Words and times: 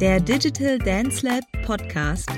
der 0.00 0.18
Digital 0.18 0.78
Dance 0.78 1.26
Lab 1.26 1.44
Podcast. 1.62 2.30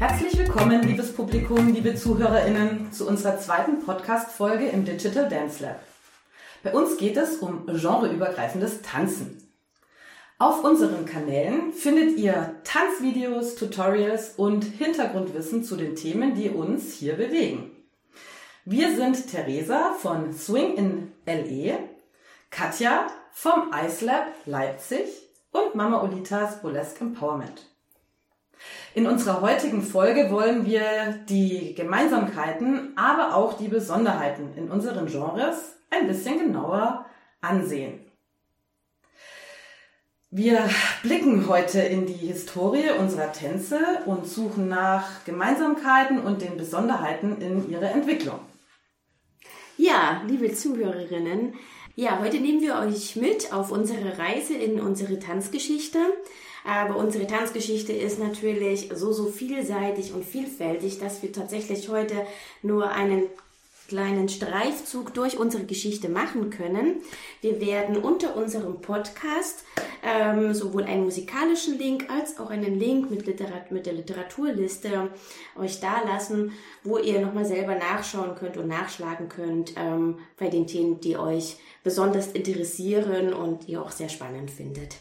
Herzlich 0.00 0.36
willkommen, 0.38 0.82
liebes 0.82 1.14
Publikum, 1.14 1.72
liebe 1.72 1.94
ZuhörerInnen, 1.94 2.90
zu 2.90 3.06
unserer 3.06 3.38
zweiten 3.38 3.84
Podcast-Folge 3.84 4.66
im 4.66 4.84
Digital 4.84 5.28
Dance 5.28 5.62
Lab. 5.62 5.80
Bei 6.64 6.72
uns 6.72 6.96
geht 6.96 7.16
es 7.16 7.36
um 7.36 7.66
genreübergreifendes 7.66 8.82
Tanzen. 8.82 9.39
Auf 10.40 10.64
unseren 10.64 11.04
Kanälen 11.04 11.70
findet 11.74 12.16
ihr 12.16 12.54
Tanzvideos, 12.64 13.56
Tutorials 13.56 14.36
und 14.38 14.64
Hintergrundwissen 14.64 15.62
zu 15.62 15.76
den 15.76 15.96
Themen, 15.96 16.34
die 16.34 16.48
uns 16.48 16.94
hier 16.94 17.16
bewegen. 17.16 17.72
Wir 18.64 18.96
sind 18.96 19.30
Theresa 19.30 19.92
von 19.98 20.32
Swing 20.32 20.76
in 20.78 21.12
LE, 21.26 21.80
Katja 22.48 23.08
vom 23.32 23.70
Ice 23.84 24.02
Lab 24.02 24.28
Leipzig 24.46 25.10
und 25.52 25.74
Mama 25.74 26.02
Olitas 26.02 26.62
Burlesque 26.62 27.02
Empowerment. 27.02 27.66
In 28.94 29.06
unserer 29.06 29.42
heutigen 29.42 29.82
Folge 29.82 30.30
wollen 30.30 30.64
wir 30.64 31.20
die 31.28 31.74
Gemeinsamkeiten, 31.74 32.94
aber 32.96 33.36
auch 33.36 33.58
die 33.58 33.68
Besonderheiten 33.68 34.54
in 34.56 34.70
unseren 34.70 35.04
Genres 35.04 35.76
ein 35.90 36.06
bisschen 36.06 36.38
genauer 36.38 37.04
ansehen. 37.42 37.99
Wir 40.32 40.70
blicken 41.02 41.48
heute 41.48 41.80
in 41.80 42.06
die 42.06 42.12
Historie 42.12 42.90
unserer 42.96 43.32
Tänze 43.32 43.80
und 44.06 44.28
suchen 44.28 44.68
nach 44.68 45.24
Gemeinsamkeiten 45.24 46.20
und 46.20 46.40
den 46.40 46.56
Besonderheiten 46.56 47.42
in 47.42 47.68
ihrer 47.68 47.90
Entwicklung. 47.90 48.38
Ja, 49.76 50.22
liebe 50.28 50.52
Zuhörerinnen, 50.52 51.54
ja, 51.96 52.20
heute 52.20 52.36
nehmen 52.36 52.60
wir 52.60 52.76
euch 52.76 53.16
mit 53.16 53.52
auf 53.52 53.72
unsere 53.72 54.18
Reise 54.18 54.54
in 54.54 54.80
unsere 54.80 55.18
Tanzgeschichte. 55.18 55.98
Aber 56.64 56.94
unsere 56.96 57.26
Tanzgeschichte 57.26 57.92
ist 57.92 58.20
natürlich 58.20 58.88
so, 58.94 59.12
so 59.12 59.26
vielseitig 59.26 60.12
und 60.12 60.24
vielfältig, 60.24 61.00
dass 61.00 61.24
wir 61.24 61.32
tatsächlich 61.32 61.88
heute 61.88 62.14
nur 62.62 62.90
einen 62.92 63.24
kleinen 63.90 64.28
Streifzug 64.28 65.12
durch 65.14 65.36
unsere 65.36 65.64
Geschichte 65.64 66.08
machen 66.08 66.50
können. 66.50 67.02
Wir 67.40 67.60
werden 67.60 67.96
unter 67.96 68.36
unserem 68.36 68.80
Podcast 68.80 69.64
ähm, 70.04 70.54
sowohl 70.54 70.84
einen 70.84 71.02
musikalischen 71.02 71.76
Link 71.76 72.08
als 72.08 72.38
auch 72.38 72.50
einen 72.50 72.78
Link 72.78 73.10
mit, 73.10 73.26
Literat 73.26 73.72
mit 73.72 73.86
der 73.86 73.94
Literaturliste 73.94 75.10
euch 75.58 75.80
da 75.80 76.02
lassen, 76.06 76.52
wo 76.84 76.98
ihr 76.98 77.20
nochmal 77.20 77.44
selber 77.44 77.74
nachschauen 77.74 78.36
könnt 78.36 78.56
und 78.56 78.68
nachschlagen 78.68 79.28
könnt 79.28 79.74
ähm, 79.76 80.20
bei 80.38 80.48
den 80.48 80.68
Themen, 80.68 81.00
die 81.00 81.16
euch 81.16 81.56
besonders 81.82 82.28
interessieren 82.28 83.34
und 83.34 83.68
ihr 83.68 83.82
auch 83.82 83.90
sehr 83.90 84.08
spannend 84.08 84.52
findet. 84.52 84.98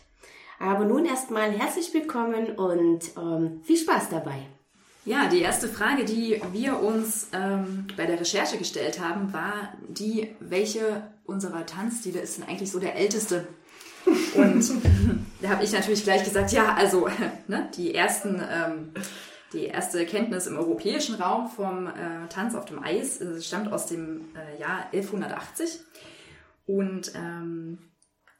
Aber 0.60 0.84
nun 0.86 1.06
erstmal 1.06 1.52
herzlich 1.52 1.94
willkommen 1.94 2.58
und 2.58 3.02
ähm, 3.18 3.62
viel 3.64 3.78
Spaß 3.78 4.10
dabei. 4.10 4.48
Ja, 5.06 5.28
die 5.28 5.42
erste 5.42 5.68
Frage, 5.68 6.04
die 6.04 6.42
wir 6.52 6.80
uns 6.80 7.30
ähm, 7.32 7.88
bei 7.96 8.06
der 8.06 8.20
Recherche 8.20 8.58
gestellt 8.58 9.00
haben, 9.00 9.32
war 9.34 9.74
die, 9.88 10.36
welche 10.40 11.04
unserer 11.26 11.66
Tanzstile 11.66 12.20
ist 12.20 12.38
denn 12.38 12.48
eigentlich 12.48 12.72
so 12.72 12.80
der 12.80 12.96
älteste? 12.96 13.48
Und 14.36 14.72
da 15.42 15.50
habe 15.50 15.64
ich 15.64 15.72
natürlich 15.72 16.04
gleich 16.04 16.24
gesagt, 16.24 16.52
ja, 16.52 16.76
also 16.76 17.08
ne, 17.48 17.70
die 17.76 17.96
ersten, 17.96 18.42
ähm, 18.52 18.94
die 19.54 19.66
erste 19.66 20.06
Kenntnis 20.06 20.48
im 20.48 20.58
europäischen 20.58 21.16
Raum 21.16 21.50
vom 21.50 21.88
äh, 21.88 22.28
Tanz 22.30 22.54
auf 22.54 22.66
dem 22.66 22.84
Eis 22.84 23.22
äh, 23.22 23.42
stammt 23.42 23.72
aus 23.72 23.88
dem 23.88 24.26
äh, 24.36 24.60
Jahr 24.60 24.86
1180 24.94 25.80
und 26.66 27.14
ähm, 27.16 27.80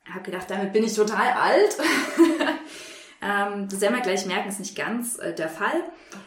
habe 0.06 0.24
gedacht, 0.24 0.50
damit 0.50 0.74
bin 0.74 0.84
ich 0.84 0.94
total 0.94 1.32
alt. 1.32 1.78
Ähm, 3.22 3.68
das 3.70 3.82
werden 3.82 3.96
wir 3.96 4.02
gleich 4.02 4.26
merken, 4.26 4.50
ist 4.50 4.60
nicht 4.60 4.78
ganz 4.78 5.20
äh, 5.20 5.34
der 5.34 5.50
Fall. 5.50 5.84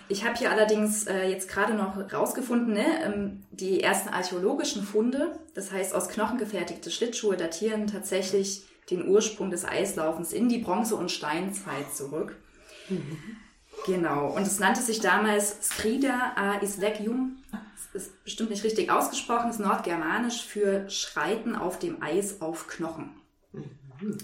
Ich 0.09 0.25
habe 0.25 0.37
hier 0.37 0.51
allerdings 0.51 1.07
äh, 1.07 1.29
jetzt 1.29 1.49
gerade 1.49 1.75
noch 1.75 1.97
rausgefunden, 2.13 2.75
ne, 2.75 2.85
ähm, 3.05 3.43
die 3.51 3.83
ersten 3.83 4.11
archäologischen 4.11 4.83
Funde, 4.83 5.39
das 5.55 5.73
heißt 5.73 5.95
aus 5.95 6.09
Knochen 6.09 6.39
gefertigte 6.39 6.91
Schlittschuhe, 6.91 7.37
datieren 7.37 7.87
tatsächlich 7.87 8.65
den 8.91 9.09
Ursprung 9.09 9.51
des 9.51 9.65
Eislaufens 9.65 10.33
in 10.33 10.49
die 10.49 10.59
Bronze- 10.59 10.97
und 10.97 11.11
Steinzeit 11.11 11.95
zurück. 11.95 12.37
Mhm. 12.89 13.19
Genau, 13.87 14.29
und 14.37 14.43
es 14.43 14.59
nannte 14.59 14.83
sich 14.83 15.01
damals 15.01 15.57
Scrida 15.63 16.33
a 16.37 16.61
Islegium. 16.61 17.43
Das 17.93 18.05
ist 18.05 18.25
bestimmt 18.25 18.51
nicht 18.51 18.65
richtig 18.65 18.91
ausgesprochen, 18.91 19.51
ist 19.51 19.61
nordgermanisch 19.61 20.45
für 20.45 20.89
Schreiten 20.91 21.57
auf 21.57 21.79
dem 21.79 22.03
Eis 22.03 22.41
auf 22.43 22.69
Knochen. 22.69 23.15
Mhm. 23.53 24.19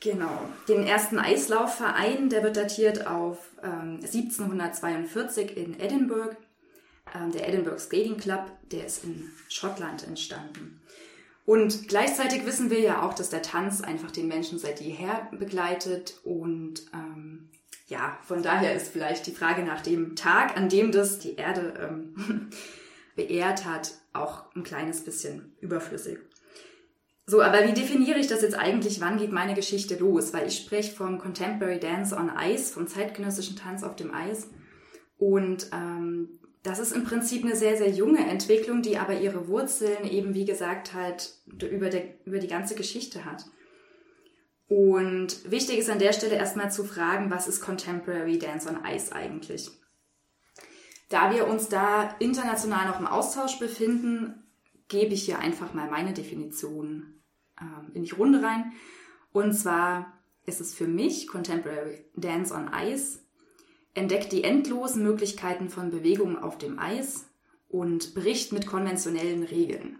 Genau. 0.00 0.48
Den 0.66 0.86
ersten 0.86 1.18
Eislaufverein, 1.18 2.30
der 2.30 2.42
wird 2.42 2.56
datiert 2.56 3.06
auf 3.06 3.38
ähm, 3.62 4.00
1742 4.02 5.56
in 5.56 5.78
Edinburgh. 5.78 6.36
Ähm, 7.14 7.32
der 7.32 7.48
Edinburgh 7.48 7.78
Skating 7.78 8.16
Club, 8.16 8.50
der 8.72 8.86
ist 8.86 9.04
in 9.04 9.30
Schottland 9.48 10.06
entstanden. 10.06 10.80
Und 11.44 11.88
gleichzeitig 11.88 12.46
wissen 12.46 12.70
wir 12.70 12.80
ja 12.80 13.02
auch, 13.02 13.12
dass 13.12 13.28
der 13.28 13.42
Tanz 13.42 13.82
einfach 13.82 14.10
den 14.10 14.28
Menschen 14.28 14.58
seit 14.58 14.80
jeher 14.80 15.28
begleitet. 15.32 16.20
Und 16.24 16.82
ähm, 16.94 17.50
ja, 17.88 18.18
von 18.22 18.42
daher 18.42 18.74
ist 18.74 18.88
vielleicht 18.92 19.26
die 19.26 19.32
Frage 19.32 19.64
nach 19.64 19.82
dem 19.82 20.16
Tag, 20.16 20.56
an 20.56 20.68
dem 20.68 20.92
das 20.92 21.18
die 21.18 21.36
Erde 21.36 21.74
ähm, 21.78 22.50
beehrt 23.16 23.66
hat, 23.66 23.94
auch 24.12 24.44
ein 24.54 24.62
kleines 24.62 25.04
bisschen 25.04 25.56
überflüssig. 25.60 26.18
So, 27.30 27.40
aber 27.42 27.64
wie 27.64 27.72
definiere 27.72 28.18
ich 28.18 28.26
das 28.26 28.42
jetzt 28.42 28.58
eigentlich? 28.58 29.00
Wann 29.00 29.16
geht 29.16 29.30
meine 29.30 29.54
Geschichte 29.54 29.94
los? 29.94 30.32
Weil 30.32 30.48
ich 30.48 30.56
spreche 30.56 30.92
vom 30.92 31.18
Contemporary 31.18 31.78
Dance 31.78 32.16
on 32.16 32.32
Ice, 32.36 32.72
vom 32.72 32.88
zeitgenössischen 32.88 33.54
Tanz 33.54 33.84
auf 33.84 33.94
dem 33.94 34.12
Eis. 34.12 34.50
Und 35.16 35.68
ähm, 35.72 36.40
das 36.64 36.80
ist 36.80 36.90
im 36.90 37.04
Prinzip 37.04 37.44
eine 37.44 37.54
sehr, 37.54 37.76
sehr 37.76 37.90
junge 37.90 38.26
Entwicklung, 38.26 38.82
die 38.82 38.98
aber 38.98 39.20
ihre 39.20 39.46
Wurzeln 39.46 40.10
eben, 40.10 40.34
wie 40.34 40.44
gesagt, 40.44 40.92
halt 40.92 41.34
über, 41.46 41.88
der, 41.88 42.02
über 42.24 42.40
die 42.40 42.48
ganze 42.48 42.74
Geschichte 42.74 43.24
hat. 43.24 43.44
Und 44.66 45.48
wichtig 45.48 45.78
ist 45.78 45.90
an 45.90 46.00
der 46.00 46.12
Stelle 46.12 46.34
erstmal 46.34 46.72
zu 46.72 46.82
fragen, 46.82 47.30
was 47.30 47.46
ist 47.46 47.60
Contemporary 47.60 48.40
Dance 48.40 48.68
on 48.68 48.80
Ice 48.92 49.14
eigentlich? 49.14 49.70
Da 51.10 51.32
wir 51.32 51.46
uns 51.46 51.68
da 51.68 52.12
international 52.18 52.88
noch 52.88 52.98
im 52.98 53.06
Austausch 53.06 53.60
befinden, 53.60 54.48
gebe 54.88 55.14
ich 55.14 55.26
hier 55.26 55.38
einfach 55.38 55.74
mal 55.74 55.88
meine 55.88 56.12
Definition 56.12 57.19
ähm, 57.60 57.90
in 57.94 58.04
die 58.04 58.12
Runde 58.12 58.42
rein. 58.42 58.72
Und 59.32 59.52
zwar 59.52 60.18
ist 60.46 60.60
es 60.60 60.74
für 60.74 60.88
mich 60.88 61.28
Contemporary 61.28 62.04
Dance 62.16 62.52
on 62.54 62.70
Ice, 62.74 63.20
entdeckt 63.94 64.32
die 64.32 64.44
endlosen 64.44 65.02
Möglichkeiten 65.02 65.68
von 65.68 65.90
Bewegungen 65.90 66.38
auf 66.38 66.58
dem 66.58 66.78
Eis 66.78 67.28
und 67.68 68.14
bricht 68.14 68.52
mit 68.52 68.66
konventionellen 68.66 69.42
Regeln. 69.42 69.98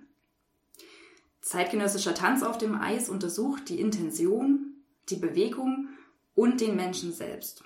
Zeitgenössischer 1.41 2.15
Tanz 2.15 2.43
auf 2.43 2.59
dem 2.59 2.75
Eis 2.75 3.09
untersucht 3.09 3.69
die 3.69 3.81
Intention, 3.81 4.75
die 5.09 5.17
Bewegung 5.17 5.89
und 6.35 6.61
den 6.61 6.77
Menschen 6.77 7.13
selbst. 7.13 7.65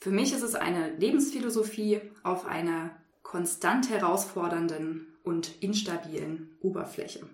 Für 0.00 0.10
mich 0.10 0.32
ist 0.32 0.42
es 0.42 0.54
eine 0.54 0.94
Lebensphilosophie 0.96 2.00
auf 2.22 2.46
einer 2.46 2.96
konstant 3.22 3.90
herausfordernden 3.90 5.06
und 5.22 5.62
instabilen 5.62 6.56
Oberfläche. 6.60 7.28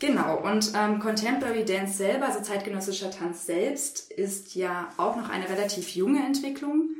Genau, 0.00 0.38
und 0.40 0.72
ähm, 0.76 1.00
Contemporary 1.00 1.64
Dance 1.64 1.96
selber, 1.96 2.26
also 2.26 2.40
zeitgenössischer 2.40 3.10
Tanz 3.10 3.46
selbst, 3.46 4.10
ist 4.12 4.54
ja 4.54 4.88
auch 4.96 5.16
noch 5.16 5.28
eine 5.28 5.48
relativ 5.48 5.94
junge 5.94 6.24
Entwicklung. 6.24 6.90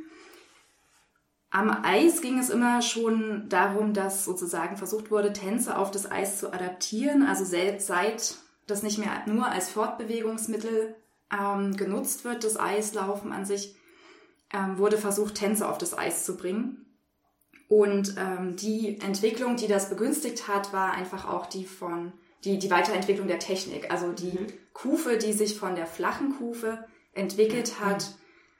Am 1.51 1.83
Eis 1.83 2.21
ging 2.21 2.37
es 2.37 2.49
immer 2.49 2.81
schon 2.81 3.47
darum, 3.49 3.93
dass 3.93 4.25
sozusagen 4.25 4.77
versucht 4.77 5.09
wurde, 5.09 5.33
Tänze 5.33 5.77
auf 5.77 5.89
das 5.91 6.11
Eis 6.11 6.37
zu 6.39 6.53
adaptieren. 6.53 7.23
Also 7.23 7.43
selbst 7.43 7.87
seit 7.87 8.35
das 8.67 8.83
nicht 8.83 8.99
mehr 8.99 9.23
nur 9.25 9.47
als 9.47 9.69
Fortbewegungsmittel 9.69 10.95
ähm, 11.31 11.75
genutzt 11.75 12.23
wird, 12.23 12.43
das 12.43 12.59
Eislaufen 12.59 13.31
an 13.31 13.45
sich, 13.45 13.75
ähm, 14.53 14.77
wurde 14.77 14.97
versucht, 14.97 15.35
Tänze 15.35 15.67
auf 15.67 15.77
das 15.77 15.97
Eis 15.97 16.25
zu 16.25 16.37
bringen. 16.37 16.85
Und 17.67 18.15
ähm, 18.17 18.55
die 18.55 18.99
Entwicklung, 18.99 19.55
die 19.55 19.67
das 19.67 19.89
begünstigt 19.89 20.47
hat, 20.47 20.73
war 20.73 20.93
einfach 20.93 21.27
auch 21.27 21.45
die 21.45 21.65
von 21.65 22.13
die, 22.43 22.57
die 22.57 22.71
Weiterentwicklung 22.71 23.27
der 23.27 23.39
Technik. 23.39 23.91
Also 23.91 24.11
die 24.11 24.31
mhm. 24.31 24.47
Kufe, 24.73 25.17
die 25.17 25.33
sich 25.33 25.57
von 25.57 25.75
der 25.75 25.85
flachen 25.85 26.37
Kufe 26.37 26.85
entwickelt 27.13 27.79
hat, 27.79 28.11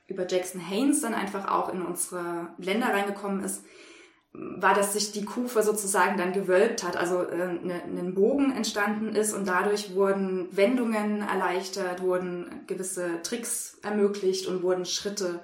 über 0.07 0.27
Jackson 0.27 0.59
Haynes 0.59 1.01
dann 1.01 1.13
einfach 1.13 1.47
auch 1.49 1.71
in 1.71 1.81
unsere 1.81 2.49
Länder 2.57 2.87
reingekommen 2.87 3.43
ist, 3.43 3.63
war, 4.31 4.75
dass 4.75 4.93
sich 4.93 5.11
die 5.11 5.25
Kufe 5.25 5.63
sozusagen 5.63 6.17
dann 6.17 6.33
gewölbt 6.33 6.83
hat, 6.83 6.95
also 6.95 7.23
äh, 7.23 7.53
ne, 7.53 7.81
ein 7.83 8.13
Bogen 8.13 8.51
entstanden 8.51 9.15
ist 9.15 9.33
und 9.33 9.47
dadurch 9.47 9.95
wurden 9.95 10.55
Wendungen 10.55 11.21
erleichtert, 11.21 12.01
wurden 12.01 12.63
gewisse 12.67 13.21
Tricks 13.23 13.79
ermöglicht 13.81 14.45
und 14.45 14.61
wurden 14.61 14.85
Schritte 14.85 15.39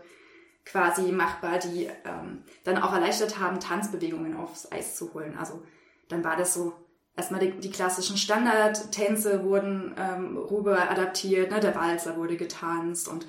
quasi 0.65 1.11
machbar, 1.11 1.59
die 1.59 1.85
ähm, 1.85 2.43
dann 2.63 2.77
auch 2.77 2.93
erleichtert 2.93 3.39
haben, 3.39 3.59
Tanzbewegungen 3.59 4.35
aufs 4.35 4.71
Eis 4.71 4.95
zu 4.95 5.13
holen. 5.13 5.35
Also 5.37 5.63
dann 6.07 6.23
war 6.23 6.37
das 6.37 6.53
so, 6.53 6.73
erstmal 7.15 7.39
die, 7.39 7.51
die 7.51 7.71
klassischen 7.71 8.17
Standardtänze 8.17 9.43
wurden 9.43 9.93
ähm, 9.97 10.37
rüber 10.37 10.89
adaptiert, 10.89 11.51
ne? 11.51 11.59
der 11.59 11.75
Walzer 11.75 12.17
wurde 12.17 12.37
getanzt 12.37 13.07
und 13.07 13.25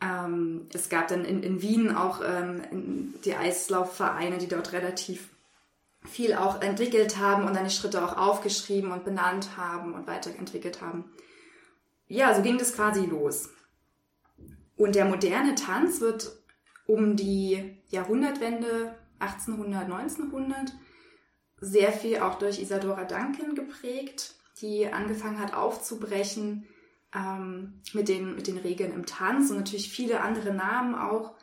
ähm, 0.00 0.68
es 0.72 0.88
gab 0.88 1.08
dann 1.08 1.24
in, 1.24 1.42
in 1.42 1.60
Wien 1.60 1.94
auch 1.94 2.20
ähm, 2.24 3.14
die 3.24 3.34
Eislaufvereine, 3.34 4.38
die 4.38 4.46
dort 4.46 4.72
relativ 4.72 5.28
viel 6.04 6.34
auch 6.34 6.62
entwickelt 6.62 7.18
haben 7.18 7.44
und 7.44 7.56
dann 7.56 7.64
die 7.64 7.74
Schritte 7.74 8.04
auch 8.04 8.16
aufgeschrieben 8.16 8.92
und 8.92 9.04
benannt 9.04 9.56
haben 9.56 9.94
und 9.94 10.06
weiterentwickelt 10.06 10.80
haben. 10.80 11.04
Ja, 12.06 12.34
so 12.34 12.42
ging 12.42 12.58
das 12.58 12.74
quasi 12.74 13.04
los. 13.04 13.50
Und 14.76 14.94
der 14.94 15.04
moderne 15.04 15.56
Tanz 15.56 16.00
wird 16.00 16.30
um 16.86 17.16
die 17.16 17.76
Jahrhundertwende 17.88 18.94
1800, 19.18 19.84
1900 19.84 20.72
sehr 21.60 21.92
viel 21.92 22.18
auch 22.18 22.36
durch 22.36 22.60
Isadora 22.60 23.04
Duncan 23.04 23.54
geprägt, 23.54 24.34
die 24.60 24.86
angefangen 24.86 25.40
hat 25.40 25.54
aufzubrechen 25.54 26.66
ähm, 27.14 27.80
mit, 27.92 28.08
den, 28.08 28.34
mit 28.34 28.46
den 28.46 28.58
Regeln 28.58 28.92
im 28.92 29.06
Tanz 29.06 29.50
und 29.50 29.56
natürlich 29.56 29.90
viele 29.90 30.20
andere 30.20 30.52
Namen 30.52 30.94
auch. 30.94 31.34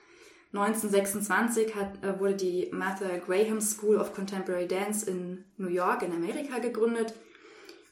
1926 0.54 1.76
hat, 1.76 2.04
äh, 2.04 2.20
wurde 2.20 2.36
die 2.36 2.70
Martha 2.72 3.18
Graham 3.18 3.60
School 3.60 3.98
of 3.98 4.14
Contemporary 4.14 4.68
Dance 4.68 5.10
in 5.10 5.44
New 5.58 5.68
York 5.68 6.02
in 6.02 6.14
Amerika 6.14 6.60
gegründet 6.60 7.14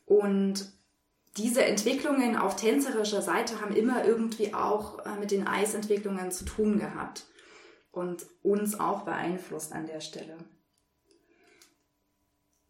und 0.05 0.71
diese 1.37 1.65
Entwicklungen 1.65 2.37
auf 2.37 2.55
tänzerischer 2.55 3.21
Seite 3.21 3.59
haben 3.59 3.75
immer 3.75 4.05
irgendwie 4.05 4.53
auch 4.53 5.03
äh, 5.05 5.19
mit 5.19 5.31
den 5.31 5.47
Eisentwicklungen 5.47 6.31
zu 6.31 6.45
tun 6.45 6.79
gehabt 6.79 7.25
und 7.91 8.25
uns 8.43 8.79
auch 8.79 9.01
beeinflusst 9.03 9.73
an 9.73 9.87
der 9.87 9.99
Stelle. 9.99 10.37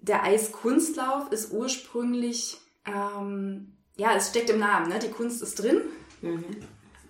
Der 0.03 0.23
Eiskunstlauf 0.23 1.31
ist 1.31 1.53
ursprünglich, 1.53 2.57
ähm, 2.85 3.73
ja, 3.95 4.13
es 4.15 4.29
steckt 4.29 4.50
im 4.50 4.59
Namen, 4.59 4.89
ne? 4.89 5.00
die 5.00 5.09
Kunst 5.09 5.41
ist 5.41 5.55
drin, 5.55 5.81
mhm. 6.21 6.44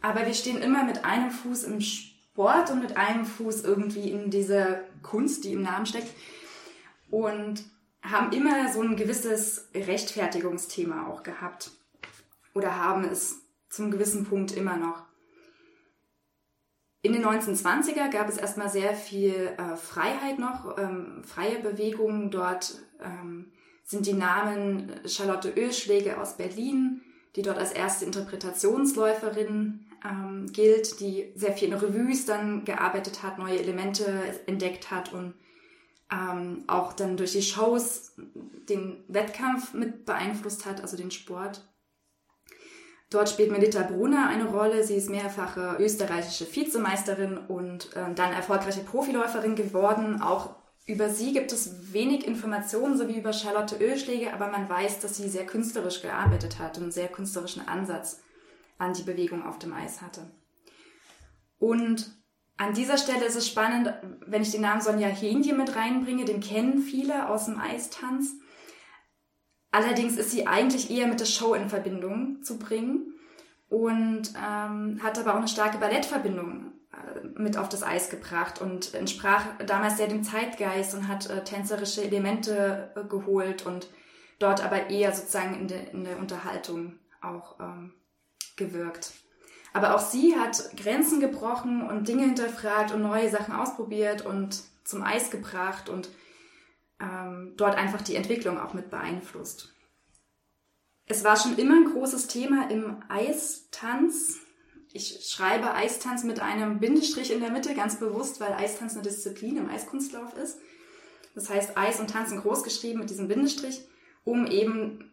aber 0.01 0.27
wir 0.27 0.33
stehen 0.35 0.61
immer 0.61 0.83
mit 0.83 1.03
einem 1.03 1.31
Fuß 1.31 1.63
im 1.63 1.81
Sport 1.81 2.69
und 2.69 2.83
mit 2.83 2.95
einem 2.95 3.25
Fuß 3.25 3.63
irgendwie 3.63 4.11
in 4.11 4.29
dieser 4.29 4.81
Kunst, 5.01 5.43
die 5.43 5.53
im 5.53 5.63
Namen 5.63 5.87
steckt. 5.87 6.13
Und 7.09 7.63
haben 8.03 8.31
immer 8.31 8.71
so 8.71 8.81
ein 8.81 8.95
gewisses 8.95 9.69
Rechtfertigungsthema 9.73 11.07
auch 11.07 11.23
gehabt. 11.23 11.71
Oder 12.53 12.75
haben 12.75 13.05
es 13.05 13.41
zum 13.69 13.89
gewissen 13.89 14.25
Punkt 14.25 14.51
immer 14.51 14.77
noch. 14.77 15.03
In 17.03 17.11
den 17.11 17.25
1920er 17.25 18.09
gab 18.09 18.29
es 18.29 18.37
erstmal 18.37 18.69
sehr 18.69 18.93
viel 18.93 19.51
äh, 19.57 19.75
Freiheit 19.75 20.39
noch, 20.39 20.77
ähm, 20.77 21.21
freie 21.25 21.59
Bewegungen. 21.59 22.31
Dort 22.31 22.79
ähm, 23.03 23.51
sind 23.83 24.05
die 24.05 24.13
Namen 24.13 24.89
Charlotte 25.05 25.49
Ölschläge 25.49 26.17
aus 26.17 26.37
Berlin, 26.37 27.01
die 27.35 27.41
dort 27.41 27.57
als 27.57 27.73
erste 27.73 28.05
Interpretationsläuferin 28.05 29.85
ähm, 30.09 30.45
gilt, 30.53 31.01
die 31.01 31.33
sehr 31.35 31.51
viel 31.51 31.73
in 31.73 31.73
Revues 31.73 32.25
dann 32.25 32.63
gearbeitet 32.63 33.21
hat, 33.21 33.37
neue 33.37 33.59
Elemente 33.59 34.05
entdeckt 34.45 34.89
hat 34.89 35.11
und 35.11 35.33
ähm, 36.09 36.63
auch 36.67 36.93
dann 36.93 37.17
durch 37.17 37.33
die 37.33 37.41
Shows 37.41 38.13
den 38.69 39.03
Wettkampf 39.09 39.73
mit 39.73 40.05
beeinflusst 40.05 40.65
hat, 40.65 40.79
also 40.79 40.95
den 40.95 41.11
Sport. 41.11 41.67
Dort 43.13 43.29
spielt 43.29 43.51
Melita 43.51 43.83
Brunner 43.83 44.27
eine 44.27 44.45
Rolle. 44.45 44.83
Sie 44.83 44.95
ist 44.95 45.09
mehrfache 45.09 45.77
österreichische 45.79 46.47
Vizemeisterin 46.51 47.37
und 47.37 47.95
äh, 47.95 48.13
dann 48.15 48.33
erfolgreiche 48.33 48.81
Profiläuferin 48.81 49.55
geworden. 49.55 50.19
Auch 50.19 50.55
über 50.87 51.09
sie 51.09 51.31
gibt 51.31 51.51
es 51.51 51.93
wenig 51.93 52.25
Informationen, 52.25 52.97
so 52.97 53.07
wie 53.07 53.17
über 53.17 53.31
Charlotte 53.31 53.77
Ölschläge, 53.77 54.33
aber 54.33 54.47
man 54.47 54.67
weiß, 54.67 54.99
dass 54.99 55.15
sie 55.15 55.29
sehr 55.29 55.45
künstlerisch 55.45 56.01
gearbeitet 56.01 56.57
hat 56.57 56.77
und 56.77 56.83
einen 56.83 56.91
sehr 56.91 57.07
künstlerischen 57.07 57.67
Ansatz 57.67 58.19
an 58.79 58.93
die 58.93 59.03
Bewegung 59.03 59.45
auf 59.45 59.59
dem 59.59 59.73
Eis 59.73 60.01
hatte. 60.01 60.31
Und 61.59 62.11
an 62.57 62.73
dieser 62.73 62.97
Stelle 62.97 63.25
ist 63.25 63.35
es 63.35 63.47
spannend, 63.47 63.93
wenn 64.25 64.41
ich 64.41 64.51
den 64.51 64.61
Namen 64.61 64.81
Sonja 64.81 65.07
Hendje 65.07 65.53
mit 65.53 65.75
reinbringe, 65.75 66.25
den 66.25 66.41
kennen 66.41 66.79
viele 66.79 67.29
aus 67.29 67.45
dem 67.45 67.59
Eistanz. 67.59 68.35
Allerdings 69.73 70.17
ist 70.17 70.29
sie 70.29 70.45
eigentlich 70.45 70.91
eher 70.91 71.07
mit 71.07 71.19
der 71.19 71.25
Show 71.25 71.55
in 71.55 71.67
Verbindung 71.67 72.43
zu 72.43 72.59
bringen 72.59 73.15
und 73.69 74.31
ähm, 74.37 74.99
hat 75.01 75.17
aber 75.17 75.33
auch 75.33 75.39
eine 75.39 75.47
starke 75.47 75.79
Ballettverbindung 75.79 76.73
äh, 76.91 77.39
mit 77.41 77.57
auf 77.57 77.69
das 77.69 77.81
Eis 77.81 78.11
gebracht 78.11 78.61
und 78.61 78.93
entsprach 78.93 79.43
damals 79.65 79.97
sehr 79.97 80.05
dem 80.05 80.23
Zeitgeist 80.23 80.93
und 80.93 81.07
hat 81.07 81.27
äh, 81.27 81.43
tänzerische 81.43 82.03
Elemente 82.03 82.91
äh, 82.95 83.03
geholt 83.05 83.65
und 83.65 83.87
dort 84.37 84.63
aber 84.63 84.91
eher 84.91 85.11
sozusagen 85.11 85.55
in, 85.55 85.67
de, 85.67 85.89
in 85.91 86.03
der 86.03 86.19
Unterhaltung 86.19 86.99
auch 87.19 87.59
ähm, 87.59 87.93
gewirkt. 88.55 89.11
Aber 89.73 89.95
auch 89.95 90.01
sie 90.01 90.35
hat 90.35 90.69
Grenzen 90.77 91.19
gebrochen 91.19 91.81
und 91.81 92.07
Dinge 92.07 92.25
hinterfragt 92.25 92.91
und 92.91 93.01
neue 93.01 93.31
Sachen 93.31 93.55
ausprobiert 93.55 94.23
und 94.23 94.61
zum 94.83 95.01
Eis 95.01 95.31
gebracht 95.31 95.89
und 95.89 96.09
ähm, 96.99 97.53
dort 97.57 97.75
einfach 97.75 98.01
die 98.01 98.15
Entwicklung 98.15 98.59
auch 98.59 98.73
mit 98.73 98.89
beeinflusst. 98.89 99.73
Es 101.05 101.23
war 101.23 101.35
schon 101.35 101.57
immer 101.57 101.75
ein 101.75 101.91
großes 101.91 102.27
Thema 102.27 102.69
im 102.69 103.03
Eistanz. 103.09 104.39
Ich 104.93 105.25
schreibe 105.27 105.73
Eistanz 105.73 106.23
mit 106.23 106.39
einem 106.39 106.79
Bindestrich 106.79 107.31
in 107.31 107.41
der 107.41 107.51
Mitte, 107.51 107.75
ganz 107.75 107.99
bewusst, 107.99 108.39
weil 108.39 108.53
Eistanz 108.53 108.93
eine 108.93 109.01
Disziplin 109.01 109.57
im 109.57 109.69
Eiskunstlauf 109.69 110.33
ist. 110.37 110.59
Das 111.35 111.49
heißt 111.49 111.77
Eis 111.77 111.99
und 111.99 112.09
Tanzen 112.09 112.39
groß 112.39 112.63
geschrieben 112.63 112.99
mit 112.99 113.09
diesem 113.09 113.27
Bindestrich, 113.27 113.81
um 114.23 114.45
eben 114.47 115.11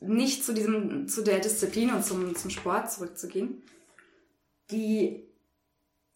nicht 0.00 0.44
zu 0.44 0.52
diesem, 0.52 1.08
zu 1.08 1.22
der 1.22 1.38
Disziplin 1.38 1.92
und 1.92 2.04
zum, 2.04 2.34
zum 2.34 2.50
Sport 2.50 2.90
zurückzugehen. 2.90 3.62
Die 4.70 5.25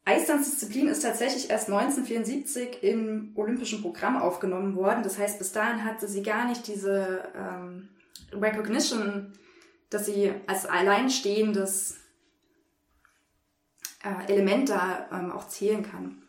Eistanzdisziplin 0.05 0.89
ist 0.89 1.03
tatsächlich 1.03 1.51
erst 1.51 1.69
1974 1.69 2.83
im 2.83 3.33
olympischen 3.37 3.83
Programm 3.83 4.17
aufgenommen 4.17 4.75
worden. 4.75 5.03
Das 5.03 5.19
heißt, 5.19 5.39
bis 5.39 5.53
dahin 5.53 5.85
hatte 5.85 6.09
sie 6.09 6.23
gar 6.23 6.47
nicht 6.49 6.67
diese 6.67 7.29
ähm, 7.37 7.89
Recognition, 8.33 9.33
dass 9.91 10.07
sie 10.07 10.33
als 10.47 10.67
alleinstehendes 10.67 11.99
äh, 14.03 14.33
Element 14.33 14.71
da 14.71 15.09
ähm, 15.13 15.33
auch 15.33 15.49
zählen 15.49 15.83
kann. 15.83 16.23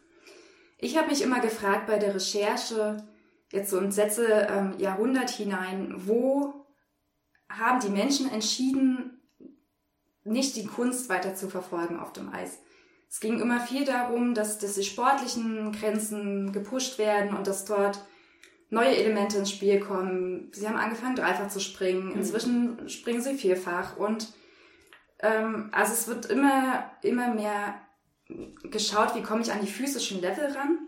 Ich 0.78 0.98
habe 0.98 1.10
mich 1.10 1.22
immer 1.22 1.40
gefragt 1.40 1.88
bei 1.88 1.98
der 2.00 2.16
Recherche, 2.16 2.98
jetzt 3.52 3.70
so 3.70 3.78
in 3.78 3.92
Sätze 3.92 4.48
ähm, 4.50 4.74
Jahrhundert 4.80 5.30
hinein, 5.30 5.94
wo 5.96 6.66
haben 7.50 7.80
die 7.80 7.90
Menschen 7.90 8.32
entschieden, 8.32 9.22
nicht 10.24 10.56
die 10.56 10.66
Kunst 10.66 11.10
weiter 11.10 11.36
zu 11.36 11.50
verfolgen 11.50 12.00
auf 12.00 12.14
dem 12.14 12.34
Eis. 12.34 12.60
Es 13.12 13.20
ging 13.20 13.42
immer 13.42 13.60
viel 13.60 13.84
darum, 13.84 14.34
dass, 14.34 14.58
dass 14.58 14.76
die 14.76 14.84
sportlichen 14.84 15.74
Grenzen 15.74 16.54
gepusht 16.54 16.98
werden 16.98 17.36
und 17.36 17.46
dass 17.46 17.66
dort 17.66 18.00
neue 18.70 18.96
Elemente 18.96 19.38
ins 19.38 19.52
Spiel 19.52 19.82
kommen. 19.82 20.50
Sie 20.54 20.66
haben 20.66 20.78
angefangen, 20.78 21.18
dreifach 21.18 21.50
zu 21.50 21.60
springen. 21.60 22.06
Mhm. 22.06 22.14
Inzwischen 22.14 22.88
springen 22.88 23.22
sie 23.22 23.36
vierfach. 23.36 23.98
Und 23.98 24.32
ähm, 25.20 25.68
also 25.74 25.92
es 25.92 26.08
wird 26.08 26.28
immer, 26.28 26.90
immer 27.02 27.36
mehr 27.36 27.82
geschaut, 28.64 29.14
wie 29.14 29.24
komme 29.24 29.42
ich 29.42 29.52
an 29.52 29.60
die 29.60 29.68
physischen 29.68 30.22
Level 30.22 30.46
ran. 30.46 30.80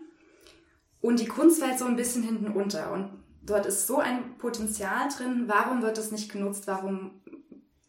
Und 1.02 1.20
die 1.20 1.28
Kunst 1.28 1.62
fällt 1.62 1.78
so 1.78 1.84
ein 1.84 1.96
bisschen 1.96 2.22
hinten 2.22 2.52
unter. 2.52 2.90
Und 2.90 3.22
dort 3.42 3.66
ist 3.66 3.86
so 3.86 3.98
ein 3.98 4.38
Potenzial 4.38 5.10
drin. 5.14 5.44
Warum 5.46 5.82
wird 5.82 5.98
das 5.98 6.10
nicht 6.10 6.32
genutzt? 6.32 6.66
Warum 6.68 7.20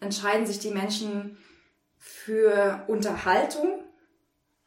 entscheiden 0.02 0.46
sich 0.46 0.60
die 0.60 0.72
Menschen 0.72 1.38
für 1.98 2.84
Unterhaltung 2.88 3.85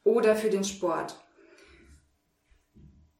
oder 0.04 0.36
für 0.36 0.50
den 0.50 0.64
Sport. 0.64 1.22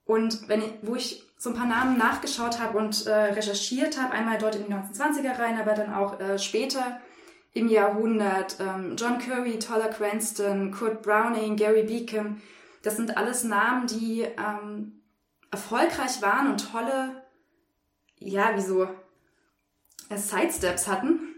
Und 0.05 0.49
wenn 0.49 0.63
ich, 0.63 0.73
wo 0.83 0.95
ich 0.95 1.23
so 1.37 1.51
ein 1.51 1.57
paar 1.57 1.67
Namen 1.67 1.99
nachgeschaut 1.99 2.59
habe 2.59 2.79
und 2.79 3.07
äh, 3.07 3.13
recherchiert 3.13 4.01
habe, 4.01 4.13
einmal 4.13 4.39
dort 4.39 4.57
in 4.57 4.67
die 4.67 4.73
1920er 4.73 5.39
rein, 5.39 5.61
aber 5.61 5.75
dann 5.75 5.93
auch 5.93 6.19
äh, 6.19 6.39
später 6.39 7.01
im 7.53 7.69
Jahrhundert, 7.69 8.57
ähm, 8.61 8.97
John 8.97 9.19
Curry, 9.19 9.59
Toller 9.59 9.89
Cranston, 9.89 10.71
Kurt 10.71 11.03
Browning, 11.03 11.57
Gary 11.57 11.83
Beacom, 11.83 12.41
das 12.83 12.97
sind 12.97 13.17
alles 13.17 13.45
Namen, 13.45 13.87
die 13.87 14.23
ähm, 14.23 15.03
erfolgreich 15.51 16.23
waren 16.23 16.51
und 16.51 16.73
tolle, 16.73 17.23
ja, 18.19 18.57
wie 18.57 20.15
äh, 20.15 20.17
Sidesteps 20.17 20.89
hatten 20.89 21.29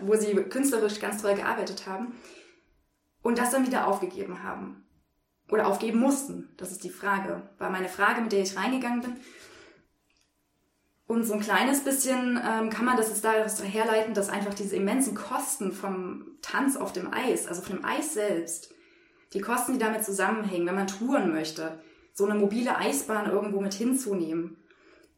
wo 0.00 0.16
sie 0.16 0.34
künstlerisch 0.34 1.00
ganz 1.00 1.22
toll 1.22 1.34
gearbeitet 1.34 1.86
haben 1.86 2.14
und 3.22 3.38
das 3.38 3.50
dann 3.50 3.66
wieder 3.66 3.86
aufgegeben 3.86 4.42
haben. 4.42 4.84
Oder 5.50 5.66
aufgeben 5.66 5.98
mussten. 5.98 6.48
Das 6.56 6.72
ist 6.72 6.84
die 6.84 6.90
Frage. 6.90 7.42
War 7.58 7.70
meine 7.70 7.88
Frage, 7.88 8.20
mit 8.20 8.32
der 8.32 8.42
ich 8.42 8.56
reingegangen 8.56 9.00
bin. 9.00 9.16
Und 11.06 11.24
so 11.24 11.32
ein 11.32 11.40
kleines 11.40 11.84
bisschen 11.84 12.38
ähm, 12.46 12.68
kann 12.68 12.84
man 12.84 12.98
das 12.98 13.08
jetzt 13.08 13.24
daraus 13.24 13.62
herleiten, 13.64 14.12
dass 14.12 14.28
einfach 14.28 14.52
diese 14.52 14.76
immensen 14.76 15.14
Kosten 15.14 15.72
vom 15.72 16.26
Tanz 16.42 16.76
auf 16.76 16.92
dem 16.92 17.12
Eis, 17.12 17.46
also 17.46 17.62
von 17.62 17.76
dem 17.76 17.84
Eis 17.84 18.12
selbst, 18.12 18.74
die 19.32 19.40
Kosten, 19.40 19.72
die 19.72 19.78
damit 19.78 20.04
zusammenhängen, 20.04 20.66
wenn 20.66 20.74
man 20.74 20.86
touren 20.86 21.32
möchte, 21.32 21.80
so 22.12 22.26
eine 22.26 22.38
mobile 22.38 22.76
Eisbahn 22.76 23.30
irgendwo 23.30 23.60
mit 23.60 23.72
hinzunehmen. 23.72 24.58